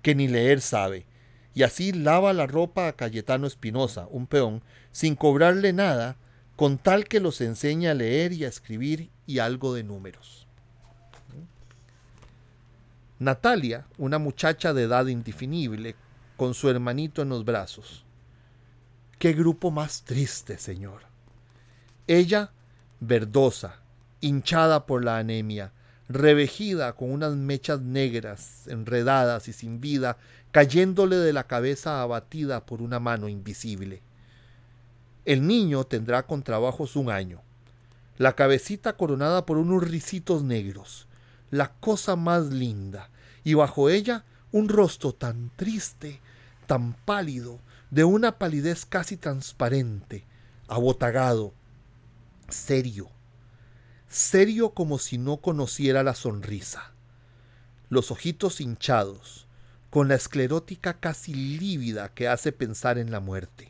que 0.01 0.15
ni 0.15 0.29
leer 0.29 0.61
sabe, 0.61 1.05
y 1.53 1.63
así 1.63 1.91
lava 1.91 2.31
la 2.31 2.47
ropa 2.47 2.87
a 2.87 2.93
Cayetano 2.93 3.47
Espinosa, 3.47 4.07
un 4.09 4.27
peón, 4.27 4.63
sin 4.93 5.15
cobrarle 5.15 5.73
nada, 5.73 6.15
con 6.59 6.77
tal 6.77 7.05
que 7.05 7.21
los 7.21 7.39
enseñe 7.39 7.87
a 7.87 7.93
leer 7.93 8.33
y 8.33 8.43
a 8.43 8.49
escribir 8.49 9.09
y 9.25 9.39
algo 9.39 9.73
de 9.73 9.85
números. 9.85 10.45
Natalia, 13.17 13.85
una 13.97 14.19
muchacha 14.19 14.73
de 14.73 14.83
edad 14.83 15.05
indefinible, 15.05 15.95
con 16.35 16.53
su 16.53 16.69
hermanito 16.69 17.21
en 17.21 17.29
los 17.29 17.45
brazos. 17.45 18.03
Qué 19.19 19.31
grupo 19.31 19.71
más 19.71 20.03
triste, 20.03 20.57
señor. 20.57 21.03
Ella, 22.07 22.51
verdosa, 22.99 23.79
hinchada 24.19 24.85
por 24.85 25.05
la 25.05 25.17
anemia, 25.17 25.71
revejida 26.09 26.91
con 26.91 27.09
unas 27.13 27.37
mechas 27.37 27.79
negras, 27.79 28.67
enredadas 28.67 29.47
y 29.47 29.53
sin 29.53 29.79
vida, 29.79 30.17
cayéndole 30.51 31.15
de 31.15 31.31
la 31.31 31.45
cabeza 31.45 32.01
abatida 32.01 32.65
por 32.65 32.81
una 32.81 32.99
mano 32.99 33.29
invisible. 33.29 34.01
El 35.29 35.45
niño 35.45 35.83
tendrá 35.83 36.25
con 36.25 36.41
trabajos 36.41 36.95
un 36.95 37.11
año, 37.11 37.43
la 38.17 38.35
cabecita 38.35 38.97
coronada 38.97 39.45
por 39.45 39.59
unos 39.59 39.87
risitos 39.87 40.41
negros, 40.41 41.07
la 41.51 41.71
cosa 41.71 42.15
más 42.15 42.47
linda, 42.47 43.11
y 43.43 43.53
bajo 43.53 43.91
ella 43.91 44.25
un 44.51 44.69
rostro 44.69 45.13
tan 45.13 45.51
triste, 45.55 46.19
tan 46.65 46.93
pálido, 46.93 47.59
de 47.91 48.05
una 48.05 48.39
palidez 48.39 48.87
casi 48.87 49.17
transparente, 49.17 50.25
abotagado, 50.67 51.53
serio, 52.47 53.11
serio 54.07 54.71
como 54.71 54.97
si 54.97 55.19
no 55.19 55.37
conociera 55.37 56.01
la 56.01 56.15
sonrisa. 56.15 56.91
Los 57.89 58.09
ojitos 58.09 58.61
hinchados, 58.61 59.45
con 59.91 60.07
la 60.07 60.15
esclerótica 60.15 60.99
casi 60.99 61.35
lívida 61.35 62.15
que 62.15 62.27
hace 62.27 62.51
pensar 62.51 62.97
en 62.97 63.11
la 63.11 63.19
muerte. 63.19 63.68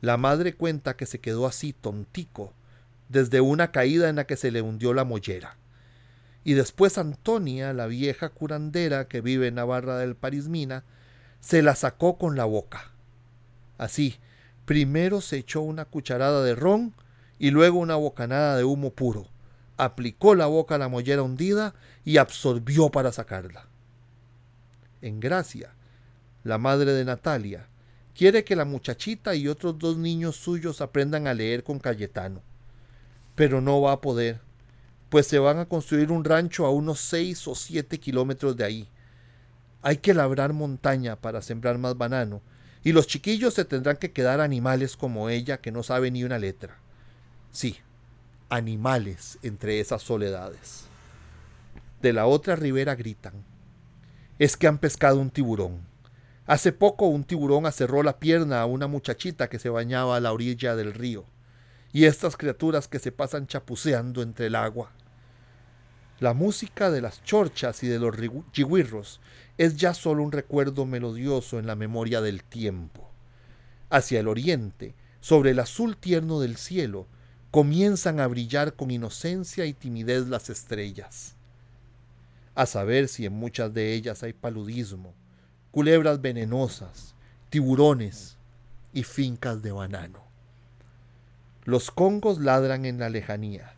La 0.00 0.16
madre 0.16 0.54
cuenta 0.54 0.96
que 0.96 1.06
se 1.06 1.20
quedó 1.20 1.46
así 1.46 1.72
tontico 1.72 2.54
desde 3.08 3.40
una 3.40 3.72
caída 3.72 4.08
en 4.08 4.16
la 4.16 4.26
que 4.26 4.36
se 4.36 4.50
le 4.50 4.62
hundió 4.62 4.94
la 4.94 5.04
mollera. 5.04 5.56
Y 6.44 6.54
después 6.54 6.96
Antonia, 6.96 7.72
la 7.72 7.86
vieja 7.86 8.30
curandera 8.30 9.08
que 9.08 9.20
vive 9.20 9.48
en 9.48 9.56
Navarra 9.56 9.98
del 9.98 10.14
Parismina, 10.14 10.84
se 11.40 11.62
la 11.62 11.74
sacó 11.74 12.16
con 12.16 12.36
la 12.36 12.44
boca. 12.44 12.92
Así, 13.78 14.16
primero 14.64 15.20
se 15.20 15.38
echó 15.38 15.60
una 15.60 15.84
cucharada 15.84 16.42
de 16.42 16.54
ron 16.54 16.94
y 17.38 17.50
luego 17.50 17.78
una 17.78 17.96
bocanada 17.96 18.56
de 18.56 18.64
humo 18.64 18.90
puro. 18.92 19.26
Aplicó 19.76 20.34
la 20.34 20.46
boca 20.46 20.76
a 20.76 20.78
la 20.78 20.88
mollera 20.88 21.22
hundida 21.22 21.74
y 22.04 22.18
absorbió 22.18 22.90
para 22.90 23.12
sacarla. 23.12 23.66
En 25.02 25.20
Gracia, 25.20 25.74
la 26.44 26.58
madre 26.58 26.92
de 26.92 27.04
Natalia, 27.04 27.66
quiere 28.20 28.44
que 28.44 28.54
la 28.54 28.66
muchachita 28.66 29.34
y 29.34 29.48
otros 29.48 29.78
dos 29.78 29.96
niños 29.96 30.36
suyos 30.36 30.82
aprendan 30.82 31.26
a 31.26 31.32
leer 31.32 31.64
con 31.64 31.78
Cayetano. 31.78 32.42
Pero 33.34 33.62
no 33.62 33.80
va 33.80 33.92
a 33.92 34.00
poder, 34.02 34.42
pues 35.08 35.26
se 35.26 35.38
van 35.38 35.58
a 35.58 35.64
construir 35.64 36.12
un 36.12 36.22
rancho 36.22 36.66
a 36.66 36.70
unos 36.70 37.00
seis 37.00 37.48
o 37.48 37.54
siete 37.54 37.98
kilómetros 37.98 38.58
de 38.58 38.64
ahí. 38.64 38.88
Hay 39.80 39.96
que 39.96 40.12
labrar 40.12 40.52
montaña 40.52 41.16
para 41.16 41.40
sembrar 41.40 41.78
más 41.78 41.96
banano, 41.96 42.42
y 42.84 42.92
los 42.92 43.06
chiquillos 43.06 43.54
se 43.54 43.64
tendrán 43.64 43.96
que 43.96 44.12
quedar 44.12 44.42
animales 44.42 44.98
como 44.98 45.30
ella 45.30 45.62
que 45.62 45.72
no 45.72 45.82
sabe 45.82 46.10
ni 46.10 46.22
una 46.22 46.38
letra. 46.38 46.76
Sí, 47.52 47.78
animales 48.50 49.38
entre 49.42 49.80
esas 49.80 50.02
soledades. 50.02 50.84
De 52.02 52.12
la 52.12 52.26
otra 52.26 52.54
ribera 52.54 52.94
gritan. 52.96 53.46
Es 54.38 54.58
que 54.58 54.66
han 54.66 54.76
pescado 54.76 55.18
un 55.18 55.30
tiburón. 55.30 55.89
Hace 56.50 56.72
poco 56.72 57.06
un 57.06 57.22
tiburón 57.22 57.64
acerró 57.64 58.02
la 58.02 58.18
pierna 58.18 58.60
a 58.60 58.66
una 58.66 58.88
muchachita 58.88 59.48
que 59.48 59.60
se 59.60 59.68
bañaba 59.68 60.16
a 60.16 60.20
la 60.20 60.32
orilla 60.32 60.74
del 60.74 60.94
río. 60.94 61.24
Y 61.92 62.06
estas 62.06 62.36
criaturas 62.36 62.88
que 62.88 62.98
se 62.98 63.12
pasan 63.12 63.46
chapuceando 63.46 64.20
entre 64.20 64.46
el 64.46 64.56
agua. 64.56 64.90
La 66.18 66.34
música 66.34 66.90
de 66.90 67.02
las 67.02 67.22
chorchas 67.22 67.84
y 67.84 67.86
de 67.86 68.00
los 68.00 68.16
chigüirros 68.50 69.20
es 69.58 69.76
ya 69.76 69.94
solo 69.94 70.24
un 70.24 70.32
recuerdo 70.32 70.86
melodioso 70.86 71.60
en 71.60 71.68
la 71.68 71.76
memoria 71.76 72.20
del 72.20 72.42
tiempo. 72.42 73.08
Hacia 73.88 74.18
el 74.18 74.26
oriente, 74.26 74.96
sobre 75.20 75.52
el 75.52 75.60
azul 75.60 75.96
tierno 75.96 76.40
del 76.40 76.56
cielo, 76.56 77.06
comienzan 77.52 78.18
a 78.18 78.26
brillar 78.26 78.74
con 78.74 78.90
inocencia 78.90 79.66
y 79.66 79.72
timidez 79.72 80.26
las 80.26 80.50
estrellas. 80.50 81.36
A 82.56 82.66
saber 82.66 83.06
si 83.06 83.24
en 83.24 83.34
muchas 83.34 83.72
de 83.72 83.94
ellas 83.94 84.24
hay 84.24 84.32
paludismo, 84.32 85.14
culebras 85.70 86.20
venenosas, 86.20 87.14
tiburones 87.48 88.36
y 88.92 89.04
fincas 89.04 89.62
de 89.62 89.72
banano. 89.72 90.22
Los 91.64 91.90
congos 91.90 92.38
ladran 92.38 92.84
en 92.84 92.98
la 92.98 93.08
lejanía, 93.08 93.74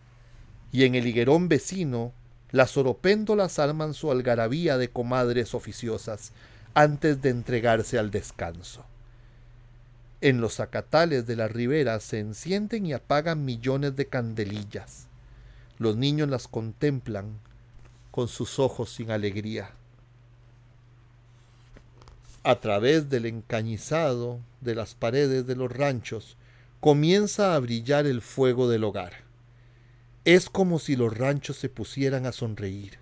y 0.71 0.85
en 0.85 0.95
el 0.95 1.07
higuerón 1.07 1.49
vecino 1.49 2.13
las 2.51 2.77
oropéndolas 2.77 3.59
arman 3.59 3.95
su 3.95 4.11
algarabía 4.11 4.79
de 4.79 4.89
comadres 4.89 5.55
oficiosas 5.55 6.33
antes 6.75 7.21
de 7.21 7.31
entregarse 7.31 7.99
al 7.99 8.11
descanso. 8.11 8.85
En 10.21 10.41
los 10.41 10.55
zacatales 10.57 11.27
de 11.27 11.35
la 11.35 11.49
ribera 11.49 11.99
se 11.99 12.21
encienden 12.21 12.87
y 12.87 12.93
apagan 12.93 13.45
millones 13.45 13.97
de 13.97 14.07
candelillas. 14.07 15.09
Los 15.79 15.97
niños 15.97 16.29
las 16.29 16.47
contemplan 16.47 17.41
con 18.13 18.29
sus 18.29 18.59
ojos 18.59 18.93
sin 18.93 19.11
alegría. 19.11 19.71
A 22.45 22.59
través 22.59 23.09
del 23.09 23.27
encañizado 23.27 24.41
de 24.61 24.75
las 24.75 24.95
paredes 24.95 25.47
de 25.47 25.55
los 25.55 25.71
ranchos 25.71 26.37
comienza 26.81 27.55
a 27.55 27.59
brillar 27.61 28.05
el 28.07 28.21
fuego 28.21 28.69
del 28.69 28.83
hogar. 28.83 29.13
Es 30.25 30.51
como 30.51 30.81
si 30.81 30.97
los 30.97 31.17
ranchos 31.17 31.57
se 31.57 31.69
pusieran 31.69 32.27
a 32.27 32.33
sonreír. 32.33 32.99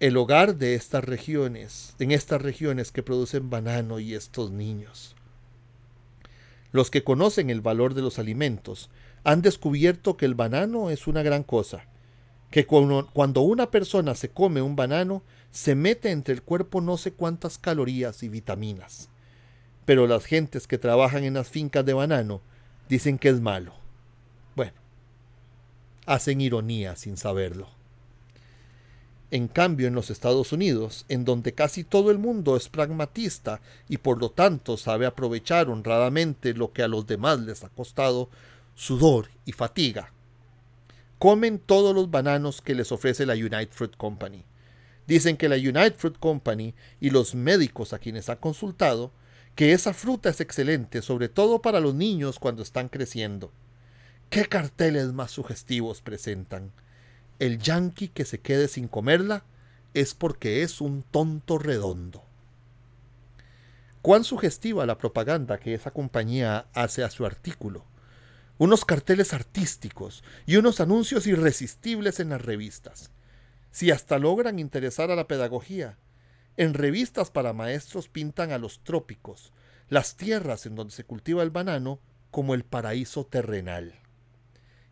El 0.00 0.16
hogar 0.16 0.56
de 0.56 0.74
estas 0.74 1.04
regiones, 1.04 1.94
en 2.00 2.10
estas 2.10 2.42
regiones 2.42 2.90
que 2.90 3.04
producen 3.04 3.50
banano 3.50 4.00
y 4.00 4.14
estos 4.14 4.50
niños. 4.50 5.14
Los 6.72 6.90
que 6.90 7.04
conocen 7.04 7.50
el 7.50 7.60
valor 7.60 7.94
de 7.94 8.02
los 8.02 8.18
alimentos 8.18 8.90
han 9.22 9.42
descubierto 9.42 10.16
que 10.16 10.26
el 10.26 10.34
banano 10.34 10.90
es 10.90 11.06
una 11.06 11.22
gran 11.22 11.44
cosa, 11.44 11.86
que 12.50 12.66
cuando 12.66 13.40
una 13.40 13.70
persona 13.70 14.14
se 14.14 14.30
come 14.30 14.62
un 14.62 14.76
banano, 14.76 15.22
se 15.50 15.74
mete 15.74 16.10
entre 16.10 16.34
el 16.34 16.42
cuerpo 16.42 16.80
no 16.80 16.96
sé 16.96 17.12
cuántas 17.12 17.58
calorías 17.58 18.22
y 18.22 18.28
vitaminas. 18.28 19.08
Pero 19.84 20.06
las 20.06 20.24
gentes 20.24 20.66
que 20.66 20.78
trabajan 20.78 21.24
en 21.24 21.34
las 21.34 21.48
fincas 21.48 21.84
de 21.84 21.92
banano 21.94 22.40
dicen 22.88 23.18
que 23.18 23.28
es 23.28 23.40
malo. 23.40 23.74
Bueno, 24.56 24.72
hacen 26.06 26.40
ironía 26.40 26.96
sin 26.96 27.16
saberlo. 27.16 27.68
En 29.30 29.48
cambio, 29.48 29.88
en 29.88 29.94
los 29.94 30.10
Estados 30.10 30.52
Unidos, 30.52 31.06
en 31.08 31.24
donde 31.24 31.54
casi 31.54 31.82
todo 31.82 32.10
el 32.10 32.18
mundo 32.18 32.56
es 32.56 32.68
pragmatista 32.68 33.60
y 33.88 33.98
por 33.98 34.20
lo 34.20 34.30
tanto 34.30 34.76
sabe 34.76 35.06
aprovechar 35.06 35.68
honradamente 35.70 36.54
lo 36.54 36.72
que 36.72 36.82
a 36.82 36.88
los 36.88 37.06
demás 37.06 37.40
les 37.40 37.64
ha 37.64 37.68
costado 37.68 38.28
sudor 38.76 39.30
y 39.44 39.52
fatiga, 39.52 40.12
comen 41.24 41.58
todos 41.58 41.94
los 41.94 42.10
bananos 42.10 42.60
que 42.60 42.74
les 42.74 42.92
ofrece 42.92 43.24
la 43.24 43.32
United 43.32 43.70
Fruit 43.70 43.96
Company. 43.96 44.44
Dicen 45.06 45.38
que 45.38 45.48
la 45.48 45.56
United 45.56 45.96
Fruit 45.96 46.18
Company 46.18 46.74
y 47.00 47.08
los 47.08 47.34
médicos 47.34 47.94
a 47.94 47.98
quienes 47.98 48.28
ha 48.28 48.36
consultado 48.36 49.10
que 49.54 49.72
esa 49.72 49.94
fruta 49.94 50.28
es 50.28 50.42
excelente, 50.42 51.00
sobre 51.00 51.30
todo 51.30 51.62
para 51.62 51.80
los 51.80 51.94
niños 51.94 52.38
cuando 52.38 52.62
están 52.62 52.90
creciendo. 52.90 53.52
¿Qué 54.28 54.44
carteles 54.44 55.14
más 55.14 55.30
sugestivos 55.30 56.02
presentan? 56.02 56.72
el 57.38 57.58
yanqui 57.58 58.08
que 58.08 58.26
se 58.26 58.40
quede 58.40 58.68
sin 58.68 58.86
comerla 58.86 59.44
es 59.94 60.12
porque 60.12 60.62
es 60.62 60.82
un 60.82 61.04
tonto 61.04 61.56
redondo. 61.56 62.22
Cuán 64.02 64.24
sugestiva 64.24 64.84
la 64.84 64.98
propaganda 64.98 65.56
que 65.56 65.72
esa 65.72 65.90
compañía 65.90 66.66
hace 66.74 67.02
a 67.02 67.08
su 67.08 67.24
artículo. 67.24 67.86
Unos 68.56 68.84
carteles 68.84 69.32
artísticos 69.32 70.22
y 70.46 70.56
unos 70.56 70.80
anuncios 70.80 71.26
irresistibles 71.26 72.20
en 72.20 72.28
las 72.28 72.40
revistas. 72.40 73.10
Si 73.72 73.90
hasta 73.90 74.18
logran 74.18 74.60
interesar 74.60 75.10
a 75.10 75.16
la 75.16 75.26
pedagogía, 75.26 75.98
en 76.56 76.74
revistas 76.74 77.32
para 77.32 77.52
maestros 77.52 78.08
pintan 78.08 78.52
a 78.52 78.58
los 78.58 78.84
trópicos, 78.84 79.52
las 79.88 80.16
tierras 80.16 80.66
en 80.66 80.76
donde 80.76 80.94
se 80.94 81.04
cultiva 81.04 81.42
el 81.42 81.50
banano, 81.50 81.98
como 82.30 82.54
el 82.54 82.64
paraíso 82.64 83.26
terrenal. 83.26 83.94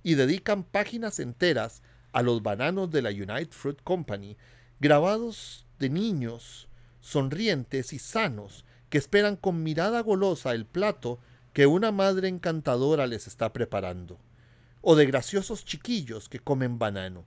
Y 0.02 0.14
dedican 0.14 0.64
páginas 0.64 1.20
enteras 1.20 1.82
a 2.12 2.22
los 2.22 2.42
bananos 2.42 2.90
de 2.90 3.02
la 3.02 3.10
United 3.10 3.52
Fruit 3.52 3.80
Company, 3.82 4.36
grabados 4.80 5.66
de 5.78 5.88
niños 5.88 6.68
sonrientes 7.00 7.92
y 7.92 7.98
sanos 7.98 8.64
que 8.90 8.98
esperan 8.98 9.36
con 9.36 9.62
mirada 9.62 10.00
golosa 10.00 10.52
el 10.52 10.66
plato 10.66 11.20
que 11.52 11.66
una 11.66 11.92
madre 11.92 12.28
encantadora 12.28 13.06
les 13.06 13.26
está 13.26 13.52
preparando, 13.52 14.18
o 14.80 14.96
de 14.96 15.06
graciosos 15.06 15.64
chiquillos 15.64 16.28
que 16.28 16.40
comen 16.40 16.78
banano. 16.78 17.24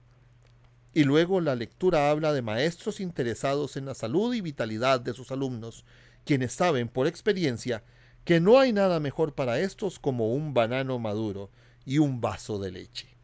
Y 0.93 1.03
luego 1.03 1.41
la 1.41 1.55
lectura 1.55 2.09
habla 2.09 2.33
de 2.33 2.41
maestros 2.41 2.99
interesados 2.99 3.77
en 3.77 3.85
la 3.85 3.93
salud 3.93 4.33
y 4.33 4.41
vitalidad 4.41 4.99
de 4.99 5.13
sus 5.13 5.31
alumnos, 5.31 5.85
quienes 6.23 6.53
saben 6.53 6.87
por 6.87 7.07
experiencia 7.07 7.83
que 8.23 8.39
no 8.39 8.57
hay 8.57 8.73
nada 8.73 8.99
mejor 8.99 9.35
para 9.35 9.59
estos 9.59 9.99
como 9.99 10.33
un 10.33 10.53
banano 10.53 10.97
maduro 10.97 11.51
y 11.85 11.99
un 11.99 12.21
vaso 12.21 12.57
de 12.59 12.71
leche 12.71 13.15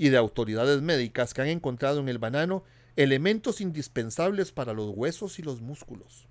y 0.00 0.08
de 0.08 0.16
autoridades 0.16 0.80
médicas 0.80 1.34
que 1.34 1.42
han 1.42 1.48
encontrado 1.48 2.00
en 2.00 2.08
el 2.08 2.18
banano 2.18 2.64
elementos 2.96 3.60
indispensables 3.60 4.50
para 4.50 4.72
los 4.72 4.88
huesos 4.94 5.38
y 5.38 5.42
los 5.42 5.60
músculos. 5.60 6.26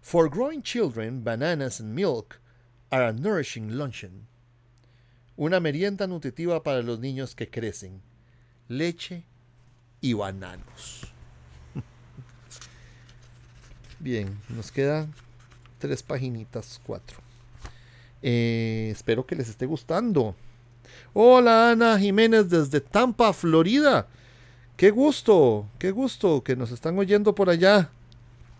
For 0.00 0.28
growing 0.28 0.62
children, 0.62 1.22
bananas 1.22 1.80
and 1.80 1.94
milk 1.94 2.40
are 2.90 3.02
a 3.02 3.12
nourishing 3.12 3.76
luncheon. 3.76 4.26
Una 5.36 5.60
merienda 5.60 6.06
nutritiva 6.06 6.62
para 6.62 6.82
los 6.82 6.98
niños 6.98 7.34
que 7.34 7.48
crecen. 7.48 8.00
Leche 8.68 9.24
y 10.00 10.14
bananos. 10.14 11.12
Bien, 14.00 14.40
nos 14.48 14.72
quedan 14.72 15.14
tres 15.78 16.02
paginitas, 16.02 16.80
cuatro. 16.84 17.18
Eh, 18.22 18.90
espero 18.90 19.26
que 19.26 19.36
les 19.36 19.48
esté 19.48 19.66
gustando. 19.66 20.34
Hola 21.12 21.70
Ana 21.70 21.98
Jiménez 21.98 22.48
desde 22.48 22.80
Tampa, 22.80 23.32
Florida. 23.32 24.08
Qué 24.76 24.90
gusto, 24.90 25.68
qué 25.78 25.90
gusto 25.90 26.42
que 26.42 26.56
nos 26.56 26.70
están 26.70 26.98
oyendo 26.98 27.34
por 27.34 27.50
allá. 27.50 27.90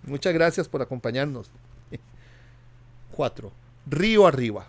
Muchas 0.03 0.33
gracias 0.35 0.69
por 0.69 0.83
acompañarnos. 0.83 1.51
4. 3.13 3.53
Río 3.87 4.27
arriba. 4.27 4.67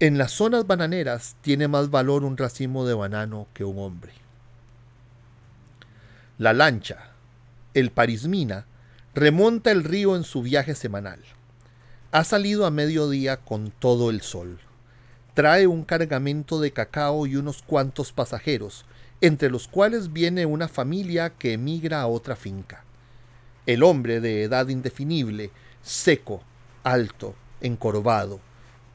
En 0.00 0.18
las 0.18 0.32
zonas 0.32 0.66
bananeras 0.66 1.36
tiene 1.42 1.68
más 1.68 1.90
valor 1.90 2.24
un 2.24 2.36
racimo 2.36 2.84
de 2.84 2.94
banano 2.94 3.46
que 3.54 3.64
un 3.64 3.78
hombre. 3.78 4.12
La 6.38 6.52
lancha, 6.52 7.12
el 7.72 7.92
Parismina, 7.92 8.66
remonta 9.14 9.70
el 9.70 9.84
río 9.84 10.16
en 10.16 10.24
su 10.24 10.42
viaje 10.42 10.74
semanal. 10.74 11.20
Ha 12.10 12.24
salido 12.24 12.66
a 12.66 12.72
mediodía 12.72 13.36
con 13.36 13.70
todo 13.70 14.10
el 14.10 14.22
sol. 14.22 14.58
Trae 15.34 15.66
un 15.68 15.84
cargamento 15.84 16.60
de 16.60 16.72
cacao 16.72 17.26
y 17.26 17.36
unos 17.36 17.62
cuantos 17.62 18.12
pasajeros, 18.12 18.84
entre 19.22 19.50
los 19.50 19.68
cuales 19.68 20.12
viene 20.12 20.46
una 20.46 20.66
familia 20.66 21.30
que 21.30 21.52
emigra 21.52 22.02
a 22.02 22.08
otra 22.08 22.34
finca. 22.34 22.84
El 23.66 23.84
hombre 23.84 24.20
de 24.20 24.42
edad 24.42 24.66
indefinible, 24.66 25.52
seco, 25.80 26.42
alto, 26.82 27.36
encorvado, 27.60 28.40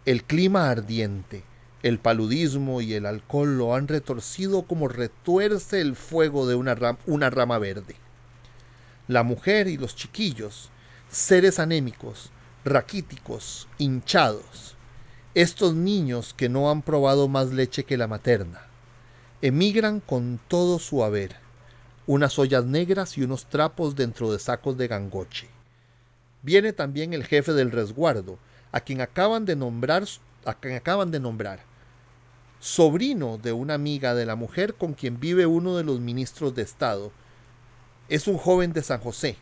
el 0.05 0.25
clima 0.25 0.69
ardiente, 0.69 1.43
el 1.81 1.97
paludismo 1.99 2.81
y 2.81 2.93
el 2.93 3.05
alcohol 3.05 3.57
lo 3.57 3.73
han 3.73 3.87
retorcido 3.87 4.63
como 4.63 4.89
retuerce 4.89 5.79
el 5.79 5.95
fuego 5.95 6.45
de 6.45 6.55
una, 6.55 6.75
una 7.05 7.29
rama 7.29 7.57
verde. 7.57 7.95
La 9.07 9.23
mujer 9.23 9.69
y 9.69 9.77
los 9.77 9.95
chiquillos, 9.95 10.69
seres 11.09 11.57
anémicos, 11.57 12.31
raquíticos, 12.65 13.69
hinchados, 13.77 14.75
estos 15.35 15.73
niños 15.73 16.33
que 16.33 16.49
no 16.49 16.69
han 16.69 16.81
probado 16.81 17.29
más 17.29 17.53
leche 17.53 17.85
que 17.85 17.95
la 17.95 18.07
materna, 18.07 18.66
emigran 19.41 19.99
con 19.99 20.39
todo 20.47 20.79
su 20.79 21.03
haber, 21.03 21.35
unas 22.07 22.39
ollas 22.39 22.65
negras 22.65 23.19
y 23.19 23.23
unos 23.23 23.45
trapos 23.45 23.95
dentro 23.95 24.31
de 24.31 24.39
sacos 24.39 24.77
de 24.77 24.87
gangoche. 24.87 25.47
Viene 26.41 26.73
también 26.73 27.13
el 27.13 27.23
jefe 27.23 27.53
del 27.53 27.71
resguardo, 27.71 28.39
a 28.71 28.79
quien 28.79 28.99
acaban 28.99 29.45
de 29.45 29.55
nombrar, 29.55 30.05
a 30.43 30.55
quien 30.55 30.75
acaban 30.75 31.11
de 31.11 31.19
nombrar, 31.19 31.59
sobrino 32.59 33.37
de 33.37 33.51
una 33.51 33.75
amiga 33.75 34.15
de 34.15 34.25
la 34.25 34.35
mujer 34.35 34.73
con 34.73 34.93
quien 34.93 35.19
vive 35.19 35.45
uno 35.45 35.77
de 35.77 35.83
los 35.83 35.99
ministros 35.99 36.55
de 36.55 36.63
Estado. 36.63 37.11
Es 38.09 38.27
un 38.27 38.37
joven 38.37 38.73
de 38.73 38.81
San 38.81 39.01
José, 39.01 39.37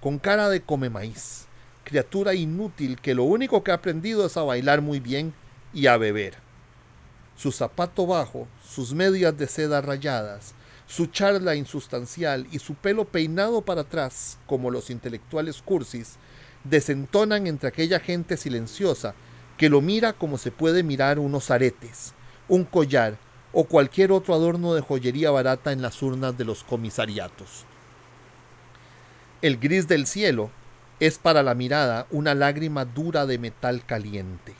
con 0.00 0.18
cara 0.18 0.48
de 0.48 0.62
come 0.62 0.88
maíz, 0.88 1.46
criatura 1.84 2.32
inútil 2.34 2.98
que 2.98 3.14
lo 3.14 3.24
único 3.24 3.62
que 3.62 3.72
ha 3.72 3.74
aprendido 3.74 4.24
es 4.24 4.38
a 4.38 4.42
bailar 4.42 4.80
muy 4.80 5.00
bien 5.00 5.34
y 5.74 5.86
a 5.86 5.98
beber. 5.98 6.43
Su 7.36 7.52
zapato 7.52 8.06
bajo 8.06 8.46
sus 8.64 8.94
medias 8.94 9.36
de 9.36 9.46
seda 9.46 9.80
rayadas, 9.80 10.54
su 10.86 11.06
charla 11.06 11.54
insustancial 11.54 12.46
y 12.52 12.58
su 12.58 12.74
pelo 12.74 13.04
peinado 13.04 13.62
para 13.62 13.82
atrás, 13.82 14.38
como 14.46 14.70
los 14.70 14.90
intelectuales 14.90 15.62
cursis, 15.62 16.16
desentonan 16.64 17.46
entre 17.46 17.68
aquella 17.68 18.00
gente 18.00 18.36
silenciosa 18.36 19.14
que 19.56 19.68
lo 19.68 19.80
mira 19.80 20.12
como 20.12 20.38
se 20.38 20.50
puede 20.50 20.82
mirar 20.82 21.18
unos 21.18 21.50
aretes, 21.50 22.14
un 22.48 22.64
collar 22.64 23.18
o 23.52 23.64
cualquier 23.64 24.10
otro 24.12 24.34
adorno 24.34 24.74
de 24.74 24.80
joyería 24.80 25.30
barata 25.30 25.72
en 25.72 25.80
las 25.80 26.02
urnas 26.02 26.36
de 26.36 26.44
los 26.44 26.64
comisariatos. 26.64 27.64
El 29.42 29.58
gris 29.58 29.86
del 29.86 30.06
cielo 30.06 30.50
es 31.00 31.18
para 31.18 31.42
la 31.42 31.54
mirada 31.54 32.06
una 32.10 32.34
lágrima 32.34 32.84
dura 32.84 33.26
de 33.26 33.38
metal 33.38 33.84
caliente. 33.84 34.54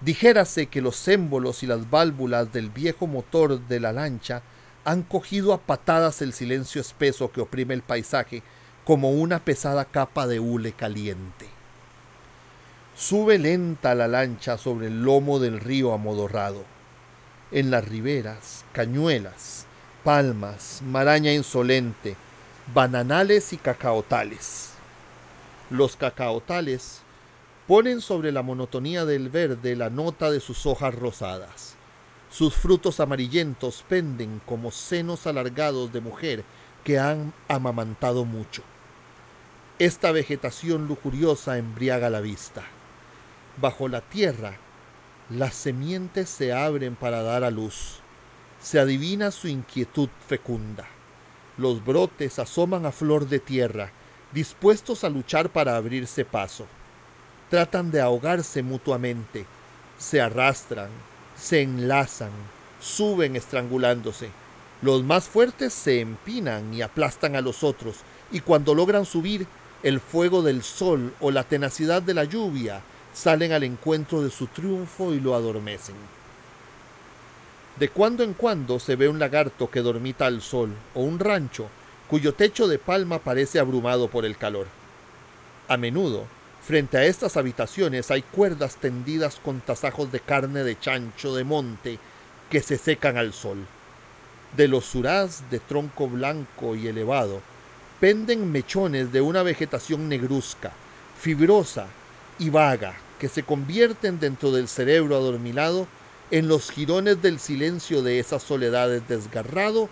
Dijérase 0.00 0.66
que 0.66 0.80
los 0.80 1.08
émbolos 1.08 1.62
y 1.62 1.66
las 1.66 1.90
válvulas 1.90 2.52
del 2.52 2.70
viejo 2.70 3.06
motor 3.06 3.60
de 3.66 3.80
la 3.80 3.92
lancha 3.92 4.42
han 4.84 5.02
cogido 5.02 5.52
a 5.52 5.58
patadas 5.58 6.22
el 6.22 6.32
silencio 6.32 6.80
espeso 6.80 7.32
que 7.32 7.40
oprime 7.40 7.74
el 7.74 7.82
paisaje 7.82 8.42
como 8.84 9.10
una 9.10 9.40
pesada 9.40 9.84
capa 9.84 10.26
de 10.26 10.38
hule 10.38 10.72
caliente. 10.72 11.46
Sube 12.96 13.38
lenta 13.38 13.94
la 13.94 14.08
lancha 14.08 14.56
sobre 14.56 14.86
el 14.86 15.02
lomo 15.02 15.40
del 15.40 15.60
río 15.60 15.92
amodorrado. 15.92 16.64
En 17.50 17.70
las 17.70 17.86
riberas, 17.86 18.64
cañuelas, 18.72 19.66
palmas, 20.04 20.80
maraña 20.84 21.32
insolente, 21.32 22.16
bananales 22.72 23.52
y 23.52 23.56
cacaotales. 23.56 24.70
Los 25.70 25.96
cacaotales 25.96 27.02
ponen 27.68 28.00
sobre 28.00 28.32
la 28.32 28.42
monotonía 28.42 29.04
del 29.04 29.28
verde 29.28 29.76
la 29.76 29.90
nota 29.90 30.30
de 30.30 30.40
sus 30.40 30.64
hojas 30.64 30.94
rosadas. 30.94 31.74
Sus 32.30 32.54
frutos 32.54 32.98
amarillentos 32.98 33.84
penden 33.86 34.40
como 34.46 34.70
senos 34.70 35.26
alargados 35.26 35.92
de 35.92 36.00
mujer 36.00 36.44
que 36.82 36.98
han 36.98 37.34
amamantado 37.46 38.24
mucho. 38.24 38.62
Esta 39.78 40.12
vegetación 40.12 40.88
lujuriosa 40.88 41.58
embriaga 41.58 42.08
la 42.08 42.22
vista. 42.22 42.62
Bajo 43.60 43.86
la 43.86 44.00
tierra, 44.00 44.56
las 45.28 45.54
semientes 45.54 46.30
se 46.30 46.54
abren 46.54 46.96
para 46.96 47.22
dar 47.22 47.44
a 47.44 47.50
luz. 47.50 48.00
Se 48.62 48.80
adivina 48.80 49.30
su 49.30 49.46
inquietud 49.46 50.08
fecunda. 50.26 50.86
Los 51.58 51.84
brotes 51.84 52.38
asoman 52.38 52.86
a 52.86 52.92
flor 52.92 53.28
de 53.28 53.40
tierra, 53.40 53.92
dispuestos 54.32 55.04
a 55.04 55.10
luchar 55.10 55.50
para 55.50 55.76
abrirse 55.76 56.24
paso 56.24 56.66
tratan 57.50 57.90
de 57.90 58.00
ahogarse 58.00 58.62
mutuamente, 58.62 59.46
se 59.98 60.20
arrastran, 60.20 60.90
se 61.36 61.62
enlazan, 61.62 62.30
suben 62.80 63.36
estrangulándose. 63.36 64.30
Los 64.82 65.02
más 65.02 65.28
fuertes 65.28 65.72
se 65.72 66.00
empinan 66.00 66.72
y 66.72 66.82
aplastan 66.82 67.36
a 67.36 67.40
los 67.40 67.64
otros, 67.64 67.96
y 68.30 68.40
cuando 68.40 68.74
logran 68.74 69.04
subir, 69.04 69.46
el 69.82 70.00
fuego 70.00 70.42
del 70.42 70.62
sol 70.62 71.14
o 71.20 71.30
la 71.30 71.44
tenacidad 71.44 72.02
de 72.02 72.14
la 72.14 72.24
lluvia 72.24 72.82
salen 73.12 73.52
al 73.52 73.64
encuentro 73.64 74.22
de 74.22 74.30
su 74.30 74.46
triunfo 74.48 75.14
y 75.14 75.20
lo 75.20 75.34
adormecen. 75.34 75.94
De 77.78 77.88
cuando 77.88 78.24
en 78.24 78.34
cuando 78.34 78.78
se 78.80 78.96
ve 78.96 79.08
un 79.08 79.18
lagarto 79.18 79.70
que 79.70 79.80
dormita 79.80 80.26
al 80.26 80.42
sol, 80.42 80.70
o 80.94 81.02
un 81.02 81.18
rancho 81.18 81.68
cuyo 82.08 82.34
techo 82.34 82.66
de 82.66 82.78
palma 82.78 83.18
parece 83.18 83.60
abrumado 83.60 84.08
por 84.08 84.24
el 84.24 84.36
calor. 84.36 84.66
A 85.68 85.76
menudo, 85.76 86.24
Frente 86.68 86.98
a 86.98 87.06
estas 87.06 87.38
habitaciones 87.38 88.10
hay 88.10 88.20
cuerdas 88.20 88.76
tendidas 88.76 89.40
con 89.42 89.62
tasajos 89.62 90.12
de 90.12 90.20
carne 90.20 90.64
de 90.64 90.78
chancho 90.78 91.34
de 91.34 91.42
monte 91.42 91.98
que 92.50 92.60
se 92.60 92.76
secan 92.76 93.16
al 93.16 93.32
sol. 93.32 93.56
De 94.54 94.68
los 94.68 94.84
surás 94.84 95.44
de 95.50 95.60
tronco 95.60 96.10
blanco 96.10 96.76
y 96.76 96.86
elevado 96.86 97.40
penden 98.00 98.52
mechones 98.52 99.12
de 99.12 99.22
una 99.22 99.42
vegetación 99.42 100.10
negruzca, 100.10 100.72
fibrosa 101.18 101.86
y 102.38 102.50
vaga, 102.50 102.96
que 103.18 103.30
se 103.30 103.44
convierten 103.44 104.20
dentro 104.20 104.50
del 104.52 104.68
cerebro 104.68 105.16
adormilado 105.16 105.86
en 106.30 106.48
los 106.48 106.70
jirones 106.70 107.22
del 107.22 107.38
silencio 107.38 108.02
de 108.02 108.18
esas 108.18 108.42
soledades 108.42 109.08
desgarrado 109.08 109.88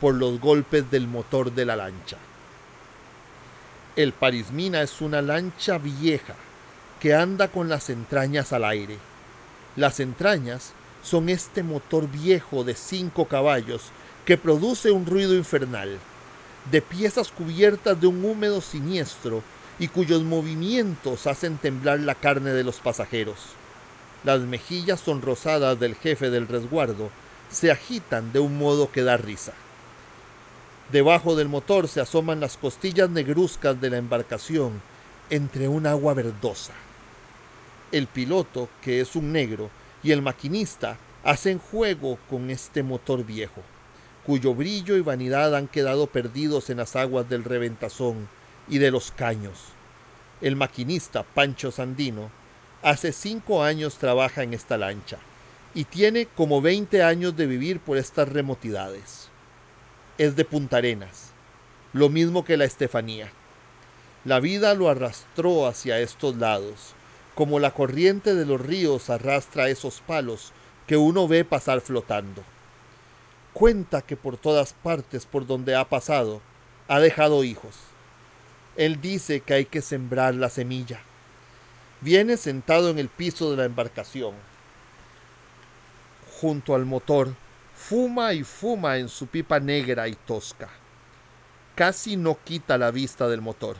por 0.00 0.14
los 0.14 0.38
golpes 0.38 0.92
del 0.92 1.08
motor 1.08 1.50
de 1.50 1.66
la 1.66 1.74
lancha. 1.74 2.18
El 3.96 4.12
Parismina 4.12 4.82
es 4.82 5.00
una 5.00 5.20
lancha 5.20 5.76
vieja 5.78 6.36
que 7.00 7.12
anda 7.14 7.48
con 7.48 7.68
las 7.68 7.90
entrañas 7.90 8.52
al 8.52 8.64
aire. 8.64 8.98
Las 9.74 9.98
entrañas 9.98 10.72
son 11.02 11.28
este 11.28 11.64
motor 11.64 12.08
viejo 12.08 12.62
de 12.62 12.74
cinco 12.74 13.26
caballos 13.26 13.82
que 14.24 14.36
produce 14.36 14.92
un 14.92 15.06
ruido 15.06 15.34
infernal, 15.34 15.98
de 16.70 16.82
piezas 16.82 17.32
cubiertas 17.32 18.00
de 18.00 18.06
un 18.06 18.24
húmedo 18.24 18.60
siniestro 18.60 19.42
y 19.80 19.88
cuyos 19.88 20.22
movimientos 20.22 21.26
hacen 21.26 21.56
temblar 21.56 21.98
la 21.98 22.14
carne 22.14 22.50
de 22.50 22.62
los 22.62 22.76
pasajeros. 22.76 23.38
Las 24.22 24.40
mejillas 24.40 25.00
sonrosadas 25.00 25.80
del 25.80 25.96
jefe 25.96 26.30
del 26.30 26.46
resguardo 26.46 27.10
se 27.50 27.72
agitan 27.72 28.32
de 28.32 28.38
un 28.38 28.56
modo 28.56 28.92
que 28.92 29.02
da 29.02 29.16
risa. 29.16 29.52
Debajo 30.92 31.36
del 31.36 31.48
motor 31.48 31.86
se 31.86 32.00
asoman 32.00 32.40
las 32.40 32.56
costillas 32.56 33.08
negruzcas 33.08 33.80
de 33.80 33.90
la 33.90 33.98
embarcación 33.98 34.82
entre 35.30 35.68
un 35.68 35.86
agua 35.86 36.14
verdosa. 36.14 36.72
El 37.92 38.08
piloto, 38.08 38.68
que 38.82 39.00
es 39.00 39.14
un 39.14 39.30
negro, 39.30 39.70
y 40.02 40.10
el 40.10 40.20
maquinista 40.20 40.98
hacen 41.22 41.60
juego 41.60 42.18
con 42.28 42.50
este 42.50 42.82
motor 42.82 43.24
viejo. 43.24 43.62
cuyo 44.26 44.54
brillo 44.54 44.96
y 44.96 45.00
vanidad 45.00 45.56
han 45.56 45.66
quedado 45.66 46.06
perdidos 46.06 46.70
en 46.70 46.76
las 46.76 46.94
aguas 46.94 47.28
del 47.28 47.42
reventazón 47.42 48.28
y 48.68 48.78
de 48.78 48.90
los 48.90 49.12
caños. 49.12 49.58
El 50.40 50.56
maquinista 50.56 51.22
Pancho 51.22 51.70
Sandino 51.70 52.30
hace 52.82 53.12
cinco 53.12 53.62
años 53.62 53.96
trabaja 53.96 54.42
en 54.42 54.54
esta 54.54 54.76
lancha 54.76 55.18
y 55.74 55.84
tiene 55.84 56.26
como 56.26 56.60
20 56.60 57.02
años 57.02 57.36
de 57.36 57.46
vivir 57.46 57.80
por 57.80 57.96
estas 57.96 58.28
remotidades. 58.28 59.29
Es 60.20 60.36
de 60.36 60.44
Punta 60.44 60.76
Arenas, 60.76 61.30
lo 61.94 62.10
mismo 62.10 62.44
que 62.44 62.58
la 62.58 62.66
Estefanía. 62.66 63.32
La 64.26 64.38
vida 64.38 64.74
lo 64.74 64.90
arrastró 64.90 65.66
hacia 65.66 65.98
estos 65.98 66.36
lados, 66.36 66.92
como 67.34 67.58
la 67.58 67.70
corriente 67.70 68.34
de 68.34 68.44
los 68.44 68.60
ríos 68.60 69.08
arrastra 69.08 69.70
esos 69.70 70.02
palos 70.02 70.52
que 70.86 70.98
uno 70.98 71.26
ve 71.26 71.46
pasar 71.46 71.80
flotando. 71.80 72.44
Cuenta 73.54 74.02
que 74.02 74.14
por 74.14 74.36
todas 74.36 74.74
partes 74.74 75.24
por 75.24 75.46
donde 75.46 75.74
ha 75.74 75.88
pasado, 75.88 76.42
ha 76.86 77.00
dejado 77.00 77.42
hijos. 77.42 77.76
Él 78.76 79.00
dice 79.00 79.40
que 79.40 79.54
hay 79.54 79.64
que 79.64 79.80
sembrar 79.80 80.34
la 80.34 80.50
semilla. 80.50 81.00
Viene 82.02 82.36
sentado 82.36 82.90
en 82.90 82.98
el 82.98 83.08
piso 83.08 83.50
de 83.50 83.56
la 83.56 83.64
embarcación. 83.64 84.34
Junto 86.42 86.74
al 86.74 86.84
motor, 86.84 87.34
fuma 87.80 88.34
y 88.34 88.44
fuma 88.44 88.98
en 88.98 89.08
su 89.08 89.26
pipa 89.26 89.58
negra 89.58 90.06
y 90.06 90.14
tosca. 90.14 90.68
Casi 91.74 92.16
no 92.16 92.38
quita 92.44 92.76
la 92.76 92.90
vista 92.90 93.26
del 93.26 93.40
motor. 93.40 93.78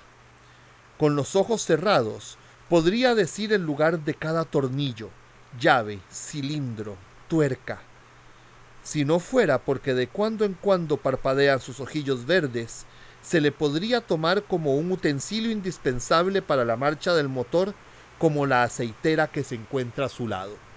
Con 0.99 1.15
los 1.15 1.37
ojos 1.37 1.63
cerrados, 1.63 2.39
podría 2.69 3.15
decir 3.15 3.53
el 3.53 3.63
lugar 3.63 4.01
de 4.01 4.15
cada 4.15 4.45
tornillo, 4.47 5.11
llave, 5.61 6.01
cilindro, 6.11 6.97
tuerca. 7.29 7.83
Si 8.83 9.05
no 9.05 9.21
fuera 9.21 9.59
porque 9.59 9.93
de 9.93 10.09
cuando 10.09 10.45
en 10.45 10.55
cuando 10.55 10.97
parpadean 10.97 11.61
sus 11.61 11.79
ojillos 11.79 12.25
verdes, 12.25 12.87
se 13.23 13.41
le 13.41 13.53
podría 13.53 14.01
tomar 14.01 14.43
como 14.45 14.77
un 14.77 14.91
utensilio 14.91 15.51
indispensable 15.51 16.41
para 16.41 16.65
la 16.65 16.77
marcha 16.77 17.15
del 17.15 17.29
motor 17.29 17.75
como 18.19 18.47
la 18.47 18.63
aceitera 18.63 19.29
que 19.29 19.45
se 19.45 19.57
encuentra 19.57 20.07
a 20.07 20.09
su 20.09 20.27
lado. 20.27 20.70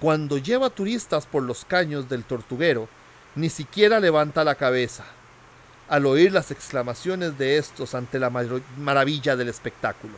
Cuando 0.00 0.38
lleva 0.38 0.70
turistas 0.70 1.26
por 1.26 1.42
los 1.42 1.64
caños 1.64 2.08
del 2.08 2.24
tortuguero, 2.24 2.88
ni 3.34 3.48
siquiera 3.48 3.98
levanta 3.98 4.44
la 4.44 4.54
cabeza, 4.54 5.04
al 5.88 6.06
oír 6.06 6.32
las 6.32 6.50
exclamaciones 6.50 7.38
de 7.38 7.56
estos 7.56 7.94
ante 7.94 8.18
la 8.18 8.30
maravilla 8.30 9.36
del 9.36 9.48
espectáculo. 9.48 10.14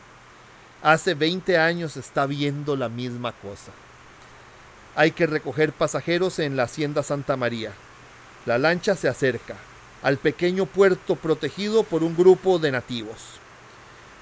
Hace 0.83 1.15
20 1.15 1.59
años 1.59 1.97
está 1.97 2.27
viendo 2.27 2.77
la 2.77 2.89
misma 2.89 3.33
cosa. 3.33 3.73
Hay 4.97 5.13
que 5.13 5.27
recoger 5.27 5.73
pasajeros 5.73 6.39
en 6.39 6.57
la 6.57 6.65
hacienda 6.65 7.03
Santa 7.03 7.37
María. 7.37 7.73
La 8.47 8.59
lancha 8.59 8.97
se 8.97 9.09
acerca 9.09 9.57
al 10.03 10.17
pequeño 10.17 10.67
puerto 10.67 11.17
protegido 11.17 11.83
por 11.83 12.03
un 12.03 12.17
grupo 12.17 12.59
de 12.59 12.71
nativos. 12.71 13.17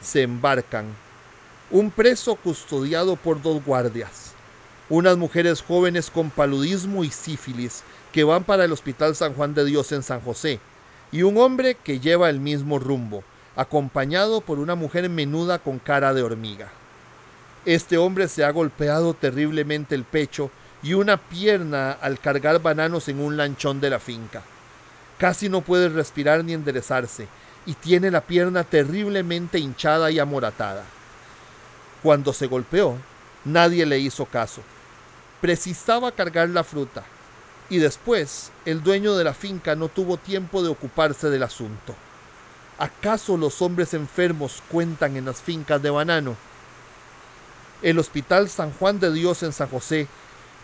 Se 0.02 0.22
embarcan. 0.22 0.86
Un 1.70 1.90
preso 1.90 2.36
custodiado 2.36 3.16
por 3.16 3.42
dos 3.42 3.62
guardias. 3.64 4.25
Unas 4.88 5.16
mujeres 5.16 5.62
jóvenes 5.62 6.10
con 6.10 6.30
paludismo 6.30 7.02
y 7.02 7.10
sífilis 7.10 7.82
que 8.12 8.22
van 8.22 8.44
para 8.44 8.64
el 8.64 8.72
Hospital 8.72 9.16
San 9.16 9.34
Juan 9.34 9.52
de 9.52 9.64
Dios 9.64 9.90
en 9.90 10.04
San 10.04 10.20
José. 10.20 10.60
Y 11.10 11.22
un 11.22 11.38
hombre 11.38 11.74
que 11.74 11.98
lleva 11.98 12.30
el 12.30 12.38
mismo 12.38 12.78
rumbo 12.78 13.24
acompañado 13.56 14.40
por 14.42 14.58
una 14.60 14.76
mujer 14.76 15.08
menuda 15.10 15.58
con 15.58 15.80
cara 15.80 16.14
de 16.14 16.22
hormiga. 16.22 16.68
Este 17.64 17.98
hombre 17.98 18.28
se 18.28 18.44
ha 18.44 18.50
golpeado 18.50 19.14
terriblemente 19.14 19.96
el 19.96 20.04
pecho 20.04 20.50
y 20.82 20.94
una 20.94 21.16
pierna 21.16 21.90
al 21.90 22.20
cargar 22.20 22.62
bananos 22.62 23.08
en 23.08 23.18
un 23.18 23.36
lanchón 23.36 23.80
de 23.80 23.90
la 23.90 23.98
finca. 23.98 24.42
Casi 25.18 25.48
no 25.48 25.62
puede 25.62 25.88
respirar 25.88 26.44
ni 26.44 26.52
enderezarse 26.52 27.26
y 27.64 27.74
tiene 27.74 28.12
la 28.12 28.20
pierna 28.20 28.62
terriblemente 28.62 29.58
hinchada 29.58 30.12
y 30.12 30.20
amoratada. 30.20 30.84
Cuando 32.04 32.32
se 32.32 32.46
golpeó, 32.46 32.96
nadie 33.44 33.84
le 33.84 33.98
hizo 33.98 34.26
caso. 34.26 34.62
Precisaba 35.46 36.10
cargar 36.10 36.48
la 36.48 36.64
fruta 36.64 37.04
y 37.70 37.78
después 37.78 38.50
el 38.64 38.82
dueño 38.82 39.14
de 39.14 39.22
la 39.22 39.32
finca 39.32 39.76
no 39.76 39.86
tuvo 39.86 40.16
tiempo 40.16 40.60
de 40.60 40.70
ocuparse 40.70 41.30
del 41.30 41.44
asunto. 41.44 41.94
¿Acaso 42.78 43.36
los 43.36 43.62
hombres 43.62 43.94
enfermos 43.94 44.60
cuentan 44.68 45.16
en 45.16 45.24
las 45.24 45.40
fincas 45.40 45.80
de 45.80 45.90
banano? 45.90 46.34
El 47.80 48.00
Hospital 48.00 48.48
San 48.48 48.72
Juan 48.72 48.98
de 48.98 49.12
Dios 49.12 49.44
en 49.44 49.52
San 49.52 49.68
José 49.68 50.08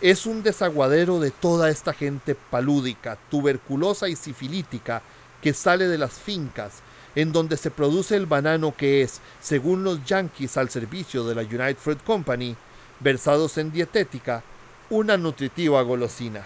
es 0.01 0.25
un 0.25 0.43
desaguadero 0.43 1.21
de 1.21 1.31
toda 1.31 1.69
esta 1.69 1.93
gente 1.93 2.35
palúdica, 2.35 3.17
tuberculosa 3.31 4.09
y 4.09 4.17
sifilítica 4.17 5.01
que 5.41 5.53
sale 5.53 5.87
de 5.87 5.97
las 5.97 6.11
fincas 6.11 6.81
en 7.15 7.31
donde 7.31 7.55
se 7.55 7.71
produce 7.71 8.17
el 8.17 8.25
banano 8.25 8.75
que 8.75 9.01
es, 9.01 9.21
según 9.39 9.85
los 9.85 10.03
yankees 10.03 10.57
al 10.57 10.69
servicio 10.69 11.23
de 11.23 11.35
la 11.35 11.43
United 11.43 11.77
Fruit 11.77 12.03
Company, 12.03 12.57
versados 12.99 13.57
en 13.57 13.71
dietética, 13.71 14.43
una 14.93 15.17
nutritiva 15.17 15.81
golosina. 15.81 16.43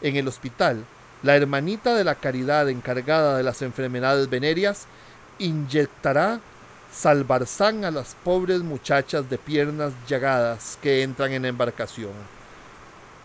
En 0.00 0.14
el 0.14 0.28
hospital 0.28 0.84
la 1.24 1.34
hermanita 1.34 1.96
de 1.96 2.04
la 2.04 2.14
caridad 2.14 2.68
encargada 2.68 3.36
de 3.36 3.42
las 3.42 3.62
enfermedades 3.62 4.30
venéreas 4.30 4.86
inyectará 5.40 6.38
salvarzán 6.92 7.84
a 7.84 7.90
las 7.90 8.14
pobres 8.22 8.60
muchachas 8.60 9.28
de 9.28 9.38
piernas 9.38 9.92
llagadas 10.08 10.78
que 10.80 11.02
entran 11.02 11.32
en 11.32 11.46
embarcación. 11.46 12.12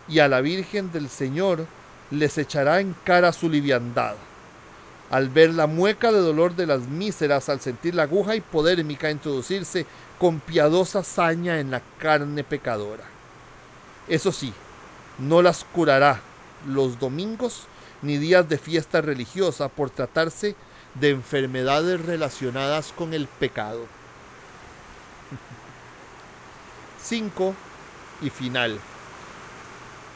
Y 0.08 0.18
a 0.18 0.26
la 0.26 0.40
Virgen 0.40 0.90
del 0.90 1.08
Señor 1.08 1.66
les 2.10 2.36
echará 2.38 2.80
en 2.80 2.94
cara 3.04 3.32
su 3.32 3.48
liviandad. 3.48 4.16
Al 5.10 5.28
ver 5.28 5.54
la 5.54 5.68
mueca 5.68 6.10
de 6.10 6.18
dolor 6.18 6.56
de 6.56 6.66
las 6.66 6.80
míseras 6.80 7.48
al 7.48 7.60
sentir 7.60 7.94
la 7.94 8.02
aguja 8.02 8.34
hipodérmica 8.34 9.12
introducirse 9.12 9.86
con 10.18 10.40
piadosa 10.40 11.04
saña 11.04 11.60
en 11.60 11.70
la 11.70 11.80
carne 11.98 12.42
pecadora. 12.42 13.15
Eso 14.08 14.32
sí, 14.32 14.52
no 15.18 15.42
las 15.42 15.64
curará 15.64 16.20
los 16.66 16.98
domingos 16.98 17.66
ni 18.02 18.18
días 18.18 18.48
de 18.48 18.58
fiesta 18.58 19.00
religiosa 19.00 19.68
por 19.68 19.90
tratarse 19.90 20.54
de 20.94 21.10
enfermedades 21.10 22.04
relacionadas 22.04 22.92
con 22.92 23.14
el 23.14 23.26
pecado. 23.26 23.86
5. 27.02 27.54
Y 28.22 28.30
final. 28.30 28.78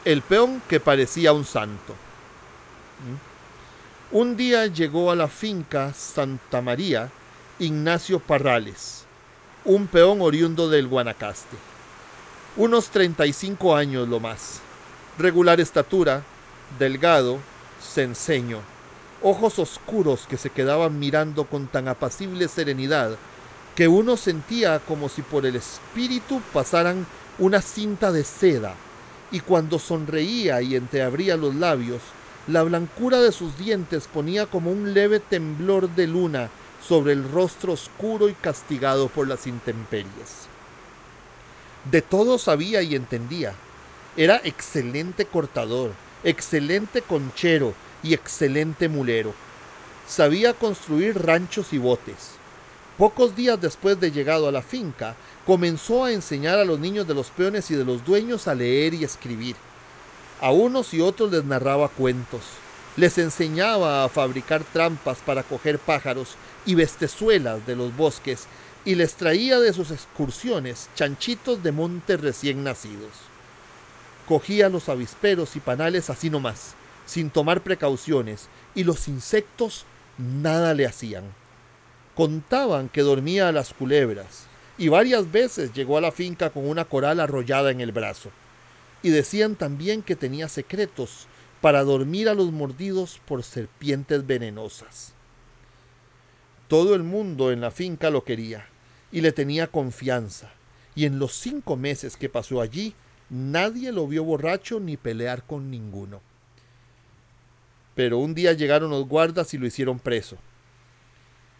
El 0.05 0.21
peón 0.21 0.61
que 0.67 0.79
parecía 0.79 1.33
un 1.33 1.45
santo. 1.45 1.93
¿Mm? 3.03 4.15
Un 4.15 4.35
día 4.35 4.65
llegó 4.65 5.11
a 5.11 5.15
la 5.15 5.27
finca 5.27 5.93
Santa 5.93 6.61
María 6.61 7.09
Ignacio 7.59 8.19
Parrales, 8.19 9.05
un 9.63 9.87
peón 9.87 10.21
oriundo 10.21 10.67
del 10.67 10.87
Guanacaste. 10.87 11.70
Unos 12.57 12.89
35 12.89 13.77
años 13.77 14.09
lo 14.09 14.19
más. 14.19 14.59
Regular 15.17 15.61
estatura, 15.61 16.23
delgado, 16.77 17.37
cenceño, 17.81 18.59
ojos 19.23 19.57
oscuros 19.57 20.27
que 20.27 20.35
se 20.35 20.49
quedaban 20.49 20.99
mirando 20.99 21.45
con 21.45 21.67
tan 21.67 21.87
apacible 21.87 22.49
serenidad 22.49 23.15
que 23.73 23.87
uno 23.87 24.17
sentía 24.17 24.79
como 24.79 25.07
si 25.07 25.21
por 25.21 25.45
el 25.45 25.55
espíritu 25.55 26.41
pasaran 26.51 27.07
una 27.39 27.61
cinta 27.61 28.11
de 28.11 28.25
seda, 28.25 28.75
y 29.31 29.39
cuando 29.39 29.79
sonreía 29.79 30.61
y 30.61 30.75
entreabría 30.75 31.37
los 31.37 31.55
labios, 31.55 32.01
la 32.47 32.63
blancura 32.63 33.21
de 33.21 33.31
sus 33.31 33.57
dientes 33.57 34.09
ponía 34.13 34.45
como 34.45 34.71
un 34.71 34.93
leve 34.93 35.21
temblor 35.21 35.89
de 35.95 36.05
luna 36.05 36.49
sobre 36.85 37.13
el 37.13 37.31
rostro 37.31 37.71
oscuro 37.71 38.27
y 38.27 38.33
castigado 38.33 39.07
por 39.07 39.29
las 39.29 39.47
intemperies. 39.47 40.50
De 41.89 42.01
todo 42.01 42.37
sabía 42.37 42.81
y 42.83 42.95
entendía. 42.95 43.53
Era 44.15 44.39
excelente 44.43 45.25
cortador, 45.25 45.93
excelente 46.23 47.01
conchero 47.01 47.73
y 48.03 48.13
excelente 48.13 48.87
mulero. 48.87 49.33
Sabía 50.07 50.53
construir 50.53 51.19
ranchos 51.23 51.73
y 51.73 51.79
botes. 51.79 52.35
Pocos 52.97 53.35
días 53.35 53.59
después 53.59 53.99
de 53.99 54.11
llegado 54.11 54.47
a 54.47 54.51
la 54.51 54.61
finca, 54.61 55.15
comenzó 55.47 56.03
a 56.03 56.11
enseñar 56.11 56.59
a 56.59 56.65
los 56.65 56.79
niños 56.79 57.07
de 57.07 57.15
los 57.15 57.31
peones 57.31 57.71
y 57.71 57.75
de 57.75 57.85
los 57.85 58.05
dueños 58.05 58.47
a 58.47 58.53
leer 58.53 58.93
y 58.93 59.03
escribir. 59.03 59.55
A 60.39 60.51
unos 60.51 60.93
y 60.93 61.01
otros 61.01 61.31
les 61.31 61.43
narraba 61.45 61.87
cuentos. 61.87 62.41
Les 62.97 63.17
enseñaba 63.17 64.03
a 64.03 64.09
fabricar 64.09 64.63
trampas 64.65 65.19
para 65.25 65.43
coger 65.43 65.79
pájaros 65.79 66.35
y 66.65 66.75
bestezuelas 66.75 67.65
de 67.65 67.75
los 67.75 67.95
bosques 67.95 68.45
y 68.83 68.95
les 68.95 69.13
traía 69.13 69.59
de 69.59 69.73
sus 69.73 69.91
excursiones 69.91 70.89
chanchitos 70.95 71.61
de 71.61 71.71
monte 71.71 72.17
recién 72.17 72.63
nacidos. 72.63 73.11
Cogía 74.27 74.69
los 74.69 74.89
avisperos 74.89 75.55
y 75.55 75.59
panales 75.59 76.09
así 76.09 76.29
nomás, 76.29 76.73
sin 77.05 77.29
tomar 77.29 77.61
precauciones, 77.61 78.47
y 78.73 78.83
los 78.83 79.07
insectos 79.07 79.85
nada 80.17 80.73
le 80.73 80.85
hacían. 80.85 81.25
Contaban 82.15 82.89
que 82.89 83.01
dormía 83.01 83.49
a 83.49 83.51
las 83.51 83.73
culebras, 83.73 84.45
y 84.77 84.87
varias 84.87 85.31
veces 85.31 85.73
llegó 85.73 85.97
a 85.97 86.01
la 86.01 86.11
finca 86.11 86.49
con 86.49 86.67
una 86.67 86.85
coral 86.85 87.19
arrollada 87.19 87.71
en 87.71 87.81
el 87.81 87.91
brazo. 87.91 88.31
Y 89.03 89.09
decían 89.09 89.55
también 89.55 90.01
que 90.01 90.15
tenía 90.15 90.47
secretos 90.47 91.27
para 91.59 91.83
dormir 91.83 92.29
a 92.29 92.33
los 92.33 92.51
mordidos 92.51 93.19
por 93.25 93.43
serpientes 93.43 94.25
venenosas. 94.25 95.13
Todo 96.67 96.95
el 96.95 97.03
mundo 97.03 97.51
en 97.51 97.61
la 97.61 97.71
finca 97.71 98.09
lo 98.09 98.23
quería 98.23 98.70
y 99.11 99.21
le 99.21 99.31
tenía 99.31 99.67
confianza, 99.67 100.51
y 100.95 101.05
en 101.05 101.19
los 101.19 101.33
cinco 101.33 101.75
meses 101.75 102.17
que 102.17 102.29
pasó 102.29 102.61
allí, 102.61 102.93
nadie 103.29 103.91
lo 103.91 104.07
vio 104.07 104.23
borracho 104.23 104.79
ni 104.79 104.97
pelear 104.97 105.43
con 105.43 105.69
ninguno. 105.71 106.21
Pero 107.95 108.17
un 108.19 108.33
día 108.33 108.53
llegaron 108.53 108.89
los 108.89 109.07
guardas 109.07 109.53
y 109.53 109.57
lo 109.57 109.65
hicieron 109.65 109.99
preso. 109.99 110.37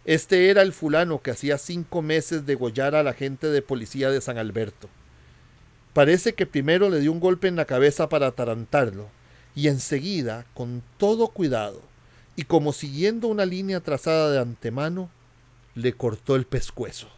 Este 0.04 0.50
era 0.50 0.62
el 0.62 0.72
fulano 0.72 1.22
que 1.22 1.30
hacía 1.30 1.58
cinco 1.58 2.02
meses 2.02 2.44
degollara 2.44 3.00
a 3.00 3.04
la 3.04 3.12
gente 3.12 3.48
de 3.48 3.62
policía 3.62 4.10
de 4.10 4.20
San 4.20 4.38
Alberto. 4.38 4.88
Parece 5.92 6.32
que 6.32 6.46
primero 6.46 6.88
le 6.88 7.00
dio 7.00 7.12
un 7.12 7.20
golpe 7.20 7.48
en 7.48 7.56
la 7.56 7.66
cabeza 7.66 8.08
para 8.08 8.28
atarantarlo, 8.28 9.08
y 9.54 9.68
enseguida, 9.68 10.46
con 10.54 10.82
todo 10.96 11.28
cuidado, 11.28 11.82
y 12.34 12.44
como 12.44 12.72
siguiendo 12.72 13.28
una 13.28 13.44
línea 13.44 13.80
trazada 13.80 14.30
de 14.30 14.40
antemano, 14.40 15.10
le 15.74 15.92
cortó 15.92 16.34
el 16.34 16.46
pescuezo. 16.46 17.08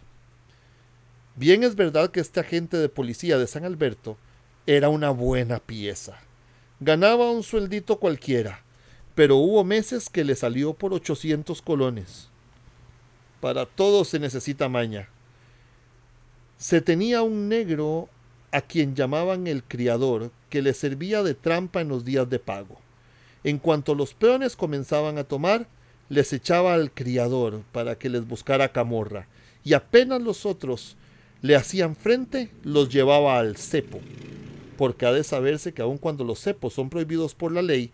Bien 1.36 1.64
es 1.64 1.74
verdad 1.74 2.10
que 2.10 2.20
este 2.20 2.40
agente 2.40 2.76
de 2.76 2.88
policía 2.88 3.38
de 3.38 3.48
San 3.48 3.64
Alberto 3.64 4.16
era 4.66 4.88
una 4.88 5.10
buena 5.10 5.58
pieza. 5.58 6.20
Ganaba 6.78 7.30
un 7.30 7.42
sueldito 7.42 7.98
cualquiera, 7.98 8.62
pero 9.16 9.36
hubo 9.36 9.64
meses 9.64 10.08
que 10.08 10.22
le 10.22 10.36
salió 10.36 10.74
por 10.74 10.92
800 10.94 11.60
colones. 11.60 12.28
Para 13.40 13.66
todo 13.66 14.04
se 14.04 14.20
necesita 14.20 14.68
maña. 14.68 15.08
Se 16.56 16.80
tenía 16.80 17.22
un 17.22 17.48
negro 17.48 18.08
a 18.52 18.60
quien 18.60 18.94
llamaban 18.94 19.48
el 19.48 19.64
criador, 19.64 20.30
que 20.50 20.62
le 20.62 20.72
servía 20.72 21.24
de 21.24 21.34
trampa 21.34 21.80
en 21.80 21.88
los 21.88 22.04
días 22.04 22.30
de 22.30 22.38
pago. 22.38 22.78
En 23.42 23.58
cuanto 23.58 23.96
los 23.96 24.14
peones 24.14 24.54
comenzaban 24.54 25.18
a 25.18 25.24
tomar, 25.24 25.66
les 26.08 26.32
echaba 26.32 26.74
al 26.74 26.92
criador 26.92 27.62
para 27.72 27.98
que 27.98 28.08
les 28.08 28.24
buscara 28.26 28.70
camorra, 28.70 29.26
y 29.64 29.74
apenas 29.74 30.22
los 30.22 30.46
otros 30.46 30.96
le 31.44 31.56
hacían 31.56 31.94
frente, 31.94 32.50
los 32.62 32.88
llevaba 32.88 33.38
al 33.38 33.58
cepo, 33.58 34.00
porque 34.78 35.04
ha 35.04 35.12
de 35.12 35.22
saberse 35.22 35.74
que 35.74 35.82
aun 35.82 35.98
cuando 35.98 36.24
los 36.24 36.40
cepos 36.40 36.72
son 36.72 36.88
prohibidos 36.88 37.34
por 37.34 37.52
la 37.52 37.60
ley, 37.60 37.92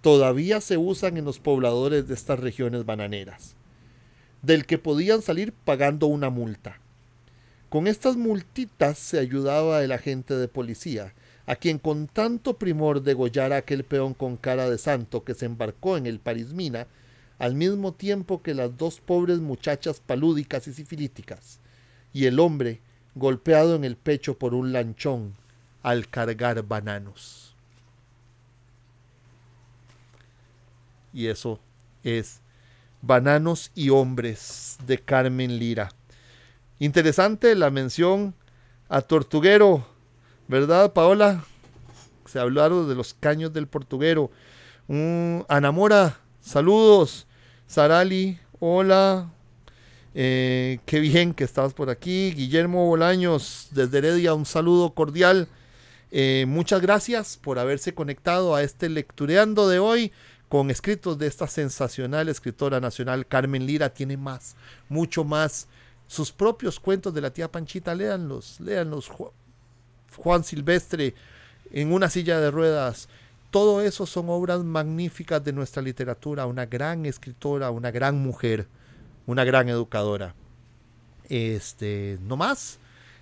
todavía 0.00 0.60
se 0.60 0.78
usan 0.78 1.16
en 1.16 1.24
los 1.24 1.38
pobladores 1.38 2.08
de 2.08 2.14
estas 2.14 2.40
regiones 2.40 2.84
bananeras, 2.84 3.54
del 4.42 4.66
que 4.66 4.78
podían 4.78 5.22
salir 5.22 5.52
pagando 5.52 6.08
una 6.08 6.28
multa. 6.28 6.80
Con 7.68 7.86
estas 7.86 8.16
multitas 8.16 8.98
se 8.98 9.20
ayudaba 9.20 9.84
el 9.84 9.92
agente 9.92 10.34
de 10.34 10.48
policía, 10.48 11.14
a 11.46 11.54
quien 11.54 11.78
con 11.78 12.08
tanto 12.08 12.58
primor 12.58 13.04
degollara 13.04 13.58
aquel 13.58 13.84
peón 13.84 14.12
con 14.12 14.36
cara 14.36 14.68
de 14.68 14.78
santo 14.78 15.22
que 15.22 15.34
se 15.34 15.46
embarcó 15.46 15.96
en 15.96 16.06
el 16.06 16.18
Parismina, 16.18 16.88
al 17.38 17.54
mismo 17.54 17.92
tiempo 17.92 18.42
que 18.42 18.54
las 18.54 18.76
dos 18.76 18.98
pobres 18.98 19.38
muchachas 19.38 20.00
palúdicas 20.00 20.66
y 20.66 20.72
sifilíticas, 20.72 21.60
y 22.12 22.26
el 22.26 22.40
hombre 22.40 22.80
golpeado 23.14 23.74
en 23.74 23.84
el 23.84 23.96
pecho 23.96 24.38
por 24.38 24.54
un 24.54 24.72
lanchón 24.72 25.34
al 25.82 26.08
cargar 26.08 26.62
bananos. 26.62 27.54
Y 31.12 31.26
eso 31.26 31.60
es 32.02 32.40
Bananos 33.02 33.70
y 33.74 33.90
Hombres 33.90 34.78
de 34.86 34.98
Carmen 34.98 35.58
Lira. 35.58 35.90
Interesante 36.78 37.54
la 37.54 37.70
mención 37.70 38.34
a 38.88 39.02
Tortuguero, 39.02 39.86
¿verdad, 40.48 40.92
Paola? 40.92 41.44
Se 42.26 42.38
hablaron 42.38 42.88
de 42.88 42.94
los 42.94 43.14
caños 43.14 43.52
del 43.52 43.66
Portuguero. 43.66 44.30
Anamora, 45.48 46.18
saludos. 46.40 47.26
Sarali, 47.66 48.38
hola. 48.60 49.30
Eh, 50.14 50.78
qué 50.86 51.00
bien 51.00 51.34
que 51.34 51.44
estabas 51.44 51.74
por 51.74 51.90
aquí. 51.90 52.32
Guillermo 52.32 52.86
Bolaños, 52.86 53.68
desde 53.72 53.98
Heredia, 53.98 54.34
un 54.34 54.46
saludo 54.46 54.94
cordial. 54.94 55.48
Eh, 56.10 56.44
muchas 56.46 56.82
gracias 56.82 57.36
por 57.36 57.58
haberse 57.58 57.94
conectado 57.94 58.54
a 58.54 58.62
este 58.62 58.88
lectureando 58.88 59.68
de 59.68 59.78
hoy 59.78 60.12
con 60.48 60.70
escritos 60.70 61.16
de 61.16 61.26
esta 61.26 61.46
sensacional 61.46 62.28
escritora 62.28 62.80
nacional 62.80 63.26
Carmen 63.26 63.66
Lira. 63.66 63.94
Tiene 63.94 64.16
más, 64.16 64.54
mucho 64.88 65.24
más 65.24 65.68
sus 66.06 66.30
propios 66.30 66.78
cuentos 66.78 67.14
de 67.14 67.22
la 67.22 67.32
tía 67.32 67.50
Panchita, 67.50 67.94
léanlos, 67.94 68.60
léanlos. 68.60 69.10
Juan 70.16 70.44
Silvestre 70.44 71.14
en 71.70 71.92
una 71.92 72.10
silla 72.10 72.38
de 72.40 72.50
ruedas. 72.50 73.08
Todo 73.50 73.82
eso 73.82 74.06
son 74.06 74.28
obras 74.28 74.62
magníficas 74.62 75.42
de 75.44 75.52
nuestra 75.52 75.82
literatura, 75.82 76.46
una 76.46 76.66
gran 76.66 77.06
escritora, 77.06 77.70
una 77.70 77.90
gran 77.90 78.16
mujer, 78.18 78.66
una 79.26 79.44
gran 79.44 79.68
educadora. 79.68 80.34
Este, 81.28 82.18
no 82.22 82.36
más. 82.36 82.78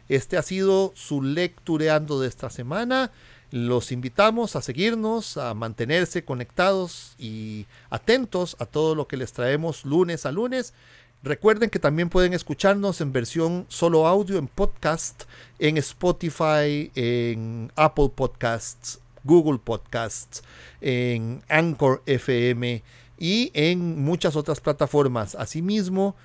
Este 0.09 0.37
ha 0.37 0.43
sido 0.43 0.93
su 0.95 1.23
lectureando 1.23 2.21
de 2.21 2.29
esta 2.29 2.51
semana. 2.51 3.13
Los 3.53 3.93
invitamos 3.93 4.57
a 4.57 4.63
seguirnos, 4.63 5.37
a 5.37 5.55
mantenerse 5.55 6.25
conectados 6.25 7.15
y 7.19 7.67
atentos 7.91 8.57
a 8.59 8.67
todo 8.67 8.95
lo 8.95 9.07
que 9.07 9.17
les 9.17 9.33
traemos 9.33 9.85
lunes 9.85 10.27
a 10.27 10.33
lunes. 10.33 10.73
Recuerden 11.23 11.69
que 11.69 11.79
también 11.79 12.09
pueden 12.09 12.33
escucharnos 12.33 13.01
en 13.01 13.13
versión 13.13 13.67
solo 13.69 14.07
audio, 14.07 14.39
en 14.39 14.49
podcast, 14.49 15.25
en 15.59 15.77
Spotify, 15.77 16.91
en 16.95 17.71
Apple 17.77 18.11
Podcasts, 18.15 19.01
Google 19.23 19.59
Podcasts, 19.59 20.43
en 20.81 21.43
Anchor 21.49 22.03
FM 22.07 22.83
y 23.21 23.53
en 23.55 24.03
muchas 24.03 24.35
otras 24.35 24.61
plataformas. 24.61 25.37
Asimismo, 25.37 26.17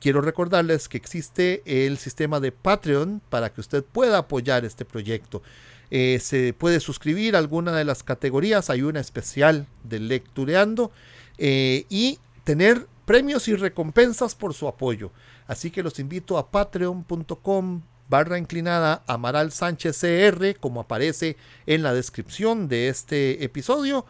quiero 0.00 0.22
recordarles 0.22 0.88
que 0.88 0.96
existe 0.96 1.62
el 1.66 1.98
sistema 1.98 2.40
de 2.40 2.50
Patreon 2.50 3.22
para 3.28 3.52
que 3.52 3.60
usted 3.60 3.84
pueda 3.84 4.18
apoyar 4.18 4.64
este 4.64 4.84
proyecto. 4.84 5.42
Eh, 5.90 6.18
se 6.20 6.52
puede 6.54 6.80
suscribir 6.80 7.36
a 7.36 7.38
alguna 7.38 7.72
de 7.72 7.84
las 7.84 8.02
categorías, 8.02 8.70
hay 8.70 8.82
una 8.82 8.98
especial 8.98 9.68
de 9.84 10.00
Lectureando 10.00 10.90
eh, 11.38 11.84
y 11.88 12.18
tener 12.42 12.88
premios 13.04 13.46
y 13.46 13.54
recompensas 13.54 14.34
por 14.34 14.54
su 14.54 14.66
apoyo. 14.66 15.12
Así 15.46 15.70
que 15.70 15.82
los 15.82 16.00
invito 16.00 16.38
a 16.38 16.50
patreon.com 16.50 17.82
barra 18.08 18.38
inclinada 18.38 19.02
Amaral 19.06 19.52
Sánchez 19.52 20.00
CR, 20.00 20.58
como 20.58 20.80
aparece 20.80 21.36
en 21.66 21.82
la 21.82 21.92
descripción 21.92 22.68
de 22.68 22.88
este 22.88 23.44
episodio, 23.44 24.06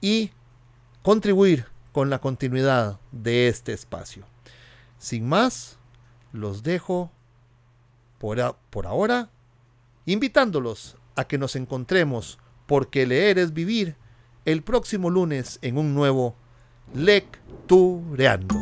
y 0.00 0.30
contribuir 1.06 1.66
con 1.92 2.10
la 2.10 2.18
continuidad 2.18 2.98
de 3.12 3.46
este 3.46 3.72
espacio. 3.72 4.24
Sin 4.98 5.28
más, 5.28 5.78
los 6.32 6.64
dejo 6.64 7.12
por, 8.18 8.40
ahora, 8.84 9.30
invitándolos 10.04 10.96
a 11.14 11.28
que 11.28 11.38
nos 11.38 11.54
encontremos, 11.54 12.40
porque 12.66 13.06
leer 13.06 13.38
es 13.38 13.52
vivir, 13.52 13.94
el 14.46 14.64
próximo 14.64 15.08
lunes 15.08 15.60
en 15.62 15.78
un 15.78 15.94
nuevo 15.94 16.34
Lectureando. 16.92 18.56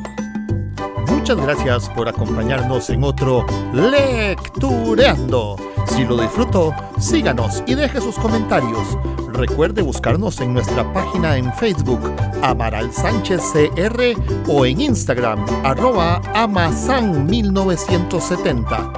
Muchas 1.09 1.39
gracias 1.39 1.89
por 1.89 2.11
acompañarnos 2.11 2.91
en 2.91 3.05
otro 3.05 3.47
Lectureando. 3.73 5.57
Si 5.87 6.05
lo 6.05 6.21
disfrutó, 6.21 6.75
síganos 6.99 7.63
y 7.67 7.75
deje 7.75 8.01
sus 8.01 8.15
comentarios. 8.17 8.97
Recuerde 9.33 9.83
buscarnos 9.83 10.41
en 10.41 10.55
nuestra 10.55 10.91
página 10.93 11.37
en 11.37 11.53
Facebook, 11.55 12.01
Amaral 12.43 12.93
Sánchez 12.93 13.43
CR, 13.53 14.15
o 14.49 14.65
en 14.65 14.81
Instagram, 14.81 15.45
arroba 15.65 16.23
Amasan1970. 16.35 18.93